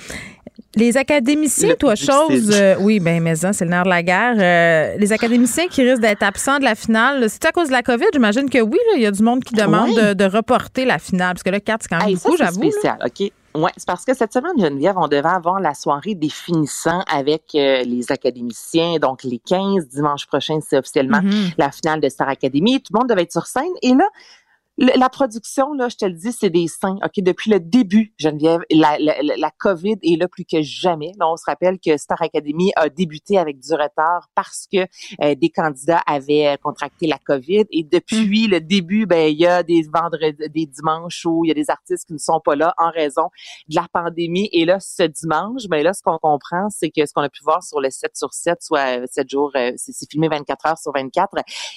[0.74, 4.34] Les académiciens, toi, chose, euh, oui, ben, mais c'est le nerf de la guerre.
[4.38, 7.82] Euh, les académiciens qui risquent d'être absents de la finale, c'est à cause de la
[7.82, 8.06] COVID?
[8.12, 10.98] J'imagine que oui, là, il y a du monde qui demande de, de reporter la
[10.98, 12.62] finale, parce que là, 4, c'est quand même Hey, beaucoup, c'est j'avoue.
[12.62, 12.70] là.
[12.70, 13.32] spécial, OK?
[13.54, 17.42] Oui, c'est parce que cette semaine, Geneviève, on devait avoir la soirée des finissants avec
[17.54, 18.96] euh, les académiciens.
[18.96, 21.50] Donc, les 15, dimanche prochain, c'est officiellement Mhm.
[21.58, 22.80] la finale de Star Academy.
[22.80, 23.64] Tout le monde devait être sur scène.
[23.82, 24.08] Et là,
[24.82, 26.98] la production, là, je te le dis, c'est des saints.
[27.04, 31.12] OK, depuis le début, Geneviève, la, la, la- COVID est là plus que jamais.
[31.18, 34.78] Là, on se rappelle que Star Academy a débuté avec du retard parce que
[35.22, 37.64] euh, des candidats avaient contracté la COVID.
[37.70, 41.50] Et depuis le début, ben, il y a des vendredis, des dimanches où il y
[41.52, 43.28] a des artistes qui ne sont pas là en raison
[43.68, 44.48] de la pandémie.
[44.52, 47.42] Et là, ce dimanche, ben là, ce qu'on comprend, c'est que ce qu'on a pu
[47.44, 50.78] voir sur le 7 sur 7, soit 7 jours, euh, c'est c'est filmé 24 heures
[50.78, 51.30] sur 24,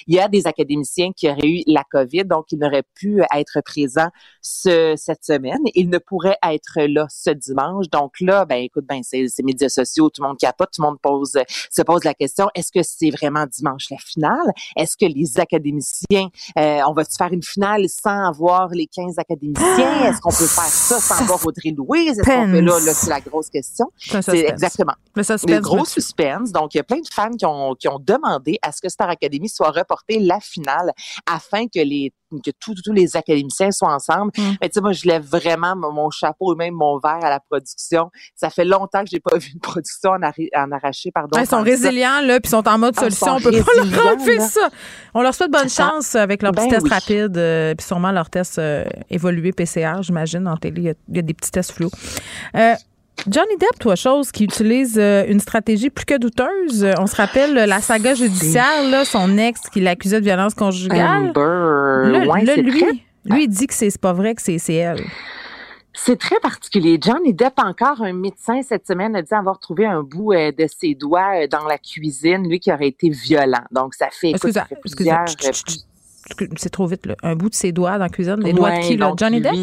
[0.06, 3.60] il y a des académiciens qui auraient eu la COVID, donc ils n'auraient pu être
[3.64, 4.10] présents
[4.40, 5.60] ce, cette semaine.
[5.74, 7.88] Ils ne pourraient être là ce dimanche.
[7.90, 10.88] Donc là, ben écoute, ben c'est c'est médias sociaux, tout le monde capote, tout le
[10.88, 11.32] monde pose
[11.70, 14.52] se pose la question est-ce que c'est vraiment dimanche la finale?
[14.76, 16.28] Est-ce que les académiciens,
[16.58, 20.10] euh, on va-tu faire une finale sans avoir les 15 académiciens?
[20.10, 22.18] Est-ce qu'on peut faire ça sans avoir Audrey Louise?
[22.18, 23.90] Est-ce qu'on peut là, là c'est la grosse question.
[23.98, 24.94] C'est exactement.
[25.14, 26.52] Le suspense gros suspense.
[26.52, 28.88] Donc, il y a plein de fans qui ont, qui ont demandé à ce que
[28.88, 30.92] Star Academy soit reporté la finale
[31.26, 32.12] afin que les
[32.42, 34.32] que tous les académiciens soient ensemble.
[34.36, 34.42] Mm.
[34.60, 37.40] Mais tu sais, moi, je lève vraiment mon, chapeau et même mon verre à la
[37.40, 38.10] production.
[38.34, 41.36] Ça fait longtemps que j'ai pas vu une production en, en arraché, pardon.
[41.36, 43.36] Ouais, ils sont résilients, là, puis ils sont en mode Ah, solution.
[43.36, 44.68] On peut pas leur enlever ça.
[45.14, 46.90] On leur souhaite bonne chance avec leur petit Ben test oui.
[46.90, 50.46] rapide, euh, puis sûrement leur test euh, évolué PCR, j'imagine.
[50.48, 51.90] En télé, il y a- il y, a des petits tests flous.
[52.56, 52.74] Euh,
[53.28, 56.84] Johnny Depp, toi, chose, qui utilise euh, une stratégie plus que douteuse.
[56.84, 60.54] Euh, On se rappelle euh, la saga judiciaire, là, son ex qui l'accusait de violence
[60.54, 61.32] conjugale.
[61.34, 62.92] Amber, ouais, c'est lui, très-
[63.24, 65.02] lui, il dit que c'est pas vrai, que c'est elle.
[65.98, 66.98] C'est très particulier.
[67.02, 70.66] Johnny Depp, encore un médecin cette semaine, a dit avoir trouvé un bout euh, de
[70.78, 73.64] ses doigts euh, dans la cuisine, lui qui aurait été violent.
[73.72, 75.24] Donc, ça fait, écoute, ça fait plusieurs...
[76.56, 78.36] C'est trop vite, là, un bout de ses doigts dans la cuisine.
[78.40, 79.12] Les doigts de qui, là?
[79.16, 79.54] Johnny Depp?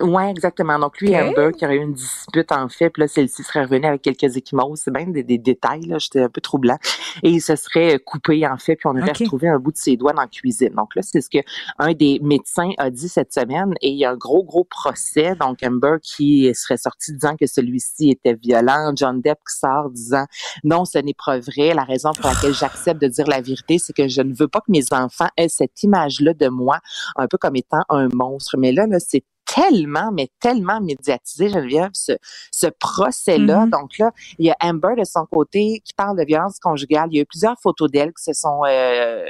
[0.00, 0.78] Ouais, exactement.
[0.78, 1.28] Donc, lui et Ok.
[1.28, 4.36] Amber, qui aurait eu une dispute, en fait, puis là, celle-ci serait revenue avec quelques
[4.36, 4.80] échymoses.
[4.84, 5.98] C'est même des, des détails, là.
[5.98, 6.76] J'étais un peu troublant.
[7.22, 9.96] Et il se serait coupé, en fait, puis on aurait retrouvé un bout de ses
[9.96, 10.74] doigts dans la cuisine.
[10.74, 11.38] Donc là, c'est ce que
[11.78, 13.72] un des médecins a dit cette semaine.
[13.80, 15.34] Et il y a un gros, gros procès.
[15.40, 18.92] Donc, Amber qui serait sorti disant que celui-ci était violent.
[18.94, 20.26] John Depp qui sort disant
[20.62, 21.72] non, ce n'est pas vrai.
[21.72, 24.60] La raison pour laquelle j'accepte de dire la vérité, c'est que je ne veux pas
[24.60, 26.80] que mes enfants aient cette image-là de moi,
[27.16, 28.56] un peu comme étant un monstre.
[28.58, 32.12] Mais là, là, c'est tellement, mais tellement médiatisé, Geneviève, ce,
[32.50, 33.66] ce procès-là.
[33.66, 33.70] Mhm.
[33.70, 37.08] Donc là, il y a Amber de son côté qui parle de violence conjugale.
[37.10, 39.24] Il y a eu plusieurs photos d'elle qui se sont euh,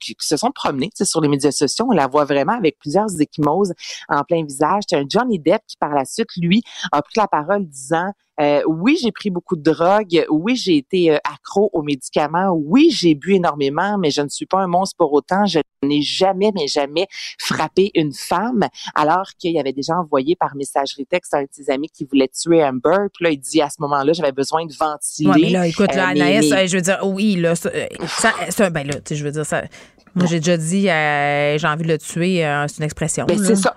[0.00, 1.86] qui, qui se sont promenées tu sais, sur les médias sociaux.
[1.88, 3.72] On la voit vraiment avec plusieurs échymoses
[4.08, 4.82] en plein visage.
[4.88, 8.62] C'est un Johnny Depp qui, par la suite, lui, a pris la parole disant euh,
[8.66, 10.24] oui, j'ai pris beaucoup de drogue.
[10.30, 12.50] Oui, j'ai été euh, accro aux médicaments.
[12.52, 15.44] Oui, j'ai bu énormément, mais je ne suis pas un monstre pour autant.
[15.46, 17.06] Je n'ai jamais, mais jamais
[17.38, 18.64] frappé une femme.
[18.94, 22.04] Alors qu'il y avait déjà envoyé par messagerie texte à un de ses amis qui
[22.04, 23.06] voulait tuer Amber.
[23.14, 25.28] Puis là, il dit à ce moment-là, j'avais besoin de ventiler.
[25.30, 27.70] Ouais, mais là, écoute, là, Euh, mais- Anaïs, je veux dire, oui, là, ça,
[28.48, 29.62] ça, ben là, tu sais, je veux dire, ça.
[30.14, 33.26] Moi, j'ai déjà dit, euh, j'ai envie de le tuer, euh, c'est une expression.
[33.26, 33.76] Ben, c'est ça.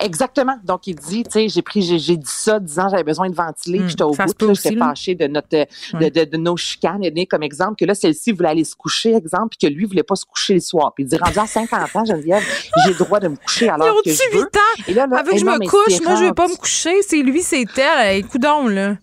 [0.00, 0.56] Exactement.
[0.64, 3.80] Donc, il dit, tu sais, j'ai pris, j'ai, dit ça disant j'avais besoin de ventiler,
[3.80, 4.26] puis j'étais au Hmm.
[4.38, 4.86] bout, j'étais là.
[4.88, 6.10] fâchée de notre, de, Ouais.
[6.10, 9.56] de, de nos chicanes, et comme exemple que là, celle-ci voulait aller se coucher, exemple,
[9.58, 10.92] puis que lui voulait pas se coucher le soir.
[10.94, 12.42] Puis il dit, rendu à 50 ans, Geneviève,
[12.84, 14.40] j'ai le droit de me coucher l'heure que je veux.
[14.40, 14.82] 8 ans?
[14.88, 17.02] Et là, là, Avec eh je non, me couche, moi, je vais pas me coucher.
[17.02, 18.18] C'est lui, c'est elle.
[18.18, 18.96] Écoute donc, là.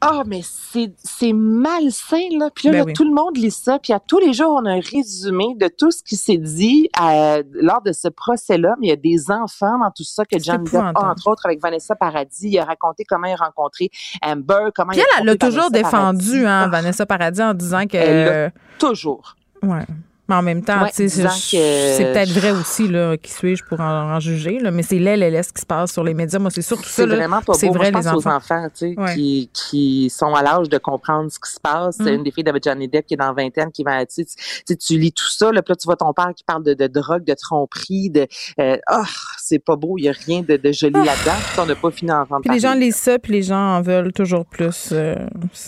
[0.00, 2.50] Ah, mais c'est, malsain, là.
[2.54, 2.92] Puis là, Ben là, oui.
[2.92, 3.78] tout le monde lit ça.
[3.78, 6.90] Puis à tous les jours, on a un résumé de tout ce qui s'est dit
[7.00, 8.74] euh, lors de ce procès-là.
[8.80, 11.60] Mais il y a des enfants dans tout ça que John Depp entre autres, avec
[11.62, 12.48] Vanessa Paradis.
[12.50, 13.90] Il a raconté comment il a rencontré
[14.22, 16.46] Amber, comment Puis il a elle, l'a toujours Vanessa défendu, Paradis.
[16.46, 17.96] hein, Vanessa Paradis, en disant que.
[17.96, 19.36] Elle l'a toujours.
[19.62, 19.86] Ouais.
[20.26, 23.62] Mais en même temps, Ouais, tu sais, disant c'est peut-être vrai aussi, là, qui suis-je
[23.64, 26.38] pour en, en juger, là, mais c'est l'LLS qui se passe sur les médias.
[26.38, 27.02] Moi, c'est surtout ça.
[27.02, 27.74] C'est vraiment pas C'est beau.
[27.74, 28.66] Moi, vrai, je pense les aux enfants.
[28.74, 29.14] tu sais, Ouais.
[29.14, 31.96] qui, qui sont à l'âge de comprendre ce qui se passe.
[31.98, 32.14] C'est Mm.
[32.14, 34.98] une des filles de Johnny Depp qui est dans vingtaine qui va, tu sais, tu,
[34.98, 37.24] lis tout ça, là, puis là, tu vois ton père qui parle de, de drogue,
[37.24, 38.26] de tromperie, de,
[38.60, 39.04] euh, ah,
[39.38, 41.36] c'est pas beau, il y a rien de, de joli là-dedans.
[41.52, 42.24] Puis on n'a pas fini Ah.
[42.42, 44.88] Puis les gens lisent ça, puis les gens en veulent toujours plus.
[44.92, 45.16] euh,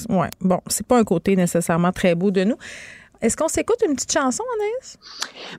[0.09, 0.29] ouais.
[0.41, 2.57] Bon, c'est pas un côté nécessairement très beau de nous.
[3.23, 4.99] Est-ce qu'on s'écoute une petite chanson, Anaïs?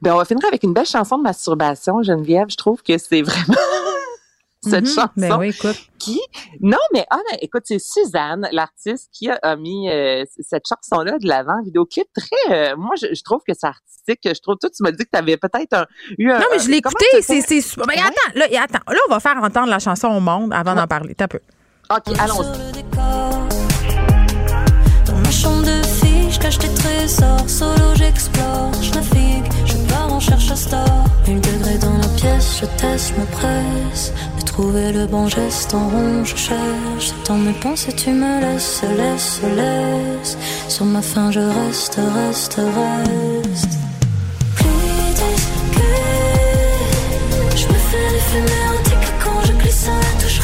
[0.01, 2.47] Ben, on va finir avec une belle chanson de masturbation, Geneviève.
[2.49, 3.55] Je trouve que c'est vraiment
[4.63, 4.93] cette Mhm.
[4.93, 5.77] chanson Ben oui, écoute.
[5.99, 6.19] qui...
[6.61, 11.17] Non, mais ah, ben, écoute, c'est Suzanne, l'artiste, qui a, a mis euh, cette chanson-là
[11.19, 12.71] de l'avant, vidéoclip très...
[12.71, 14.19] euh, moi, je, je trouve que c'est artistique.
[14.23, 14.55] Je trouve...
[14.59, 15.85] Toi, tu m'as dit que tu avais peut-être un-
[16.17, 16.39] eu un...
[16.39, 17.61] Non, mais je l'ai écouté, c'est fais?
[17.88, 20.88] Mais attends, là, attends, là, on va faire entendre la chanson au monde avant d'en
[20.88, 21.15] parler.
[21.15, 21.39] T'as peu.
[21.89, 22.84] OK, allons-y.
[22.95, 23.56] Dans
[26.47, 27.49] cache tes trésors.
[27.49, 31.05] Solo, j'explore, je navigue, je pars en cherche à star.
[31.27, 34.13] Mille degrés dans la pièce, je teste, je me presse.
[34.39, 37.07] De trouver le bon geste en rond, je cherche.
[37.27, 40.37] Dans mes pensées, tu me laisses, laisse, laisse.
[40.69, 43.73] Sur ma fin, je reste, reste, reste.
[47.61, 50.39] Je me fais des fumées érotiques quand je glisse sur la touche,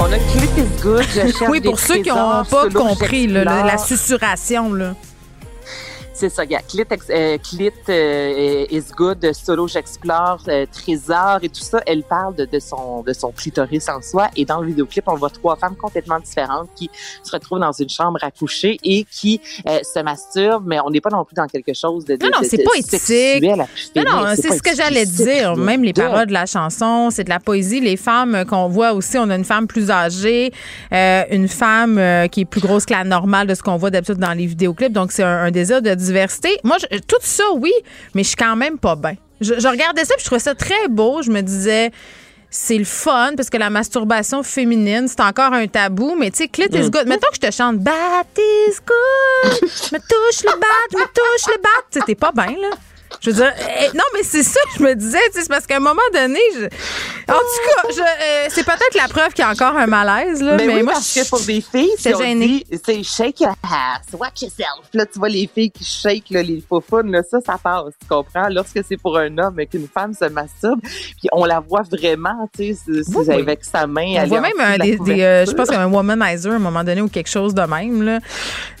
[0.00, 1.02] On a Clit is good.
[1.02, 4.94] Je cherche Oui, pour ceux qui n'ont pas compris là, la, susurration, là.
[6.16, 6.60] C'est ça, gars.
[6.68, 11.80] Clit, ex- euh, Clit euh, is good, solo, j'explore, euh, trésor et tout ça.
[11.86, 14.28] Elle parle de, de son de son clitoris en soi.
[14.36, 16.88] Et dans le vidéoclip, on voit trois femmes complètement différentes qui
[17.24, 20.66] se retrouvent dans une chambre à coucher et qui euh, se masturbent.
[20.68, 22.78] Mais on n'est pas non plus dans quelque chose de, de Non, non, c'est pas
[22.78, 23.42] éthique.
[23.96, 25.56] Non, non, c'est ce que j'allais dire.
[25.56, 27.80] Même les paroles de la chanson, c'est de la poésie.
[27.80, 30.52] Les femmes qu'on voit aussi, on a une femme plus âgée,
[30.92, 33.90] euh, une femme euh, qui est plus grosse que la normale de ce qu'on voit
[33.90, 34.92] d'habitude dans les vidéoclips.
[34.92, 36.58] Donc, c'est un, un désir de diversité.
[36.64, 37.72] Moi, je- tout ça, oui,
[38.14, 39.14] mais je suis quand même pas bien.
[39.40, 41.22] Je, je regardais ça puis je trouvais ça très beau.
[41.22, 41.90] Je me disais
[42.50, 46.48] c'est le fun parce que la masturbation féminine, c'est encore un tabou, mais tu sais,
[46.48, 46.90] clit is Mm.
[46.90, 47.08] good.
[47.08, 47.92] Mettons que je te chante Bat
[48.38, 49.60] is good,
[49.92, 51.68] me touche le bat, me touche le bat.
[51.90, 52.70] Tu t'es pas bien, là.
[53.20, 55.76] Je veux dire, eh, non, mais c'est ça que je me disais, c'est parce qu'à
[55.76, 56.68] un moment donné, je- en
[57.38, 60.56] tout cas, je, euh, c'est peut-être la preuve qu'il y a encore un malaise, là,
[60.56, 62.64] Ben mais oui, moi, parce je- que pour des filles, c'est gêné.
[62.84, 64.84] c'est shake your ass, watch yourself.
[64.92, 68.06] Là, tu vois les filles qui shake, là, les faufounes, là, ça, ça passe, tu
[68.08, 68.48] comprends?
[68.50, 72.48] Lorsque c'est pour un homme et qu'une femme se masturbe, puis on la voit vraiment,
[72.56, 72.80] tu sais,
[73.14, 74.14] Oui, avec sa main.
[74.24, 76.56] On voit même un des, des, euh, je pense qu'il y a un womanizer à
[76.56, 78.02] un moment donné ou quelque chose de même.
[78.02, 78.18] Là.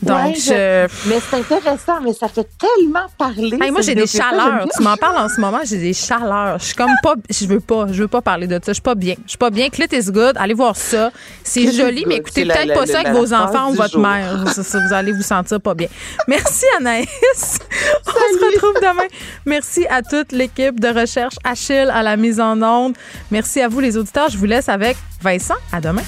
[0.02, 3.50] Donc, Ouais, je- Mais c'est intéressant, mais ça fait tellement parler.
[3.60, 4.06] Hey, moi, j'ai des.
[4.30, 4.66] Chaleurs.
[4.76, 6.58] Tu m'en parles en ce moment, j'ai des chaleurs.
[6.58, 8.60] Je suis comme pas, je veux pas, je veux pas parler de ça.
[8.68, 9.14] Je suis pas bien.
[9.24, 9.68] Je suis pas bien.
[9.70, 10.36] Clit is good.
[10.36, 11.10] Allez voir ça.
[11.42, 13.92] C'est joli, mais écoutez peut-être la- pas ça la- avec la vos enfants ou votre
[13.92, 14.00] jour.
[14.02, 14.44] mère.
[14.52, 15.88] Ça, vous allez vous sentir pas bien.
[16.28, 17.58] Merci Anaïs.
[18.06, 19.06] On se retrouve demain.
[19.46, 22.94] Merci à toute l'équipe de recherche Achille à la mise en onde.
[23.30, 24.28] Merci à vous les auditeurs.
[24.28, 25.54] Je vous laisse avec Vincent.
[25.72, 26.02] À demain.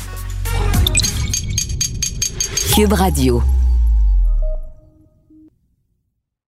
[2.75, 3.43] Cube Radio.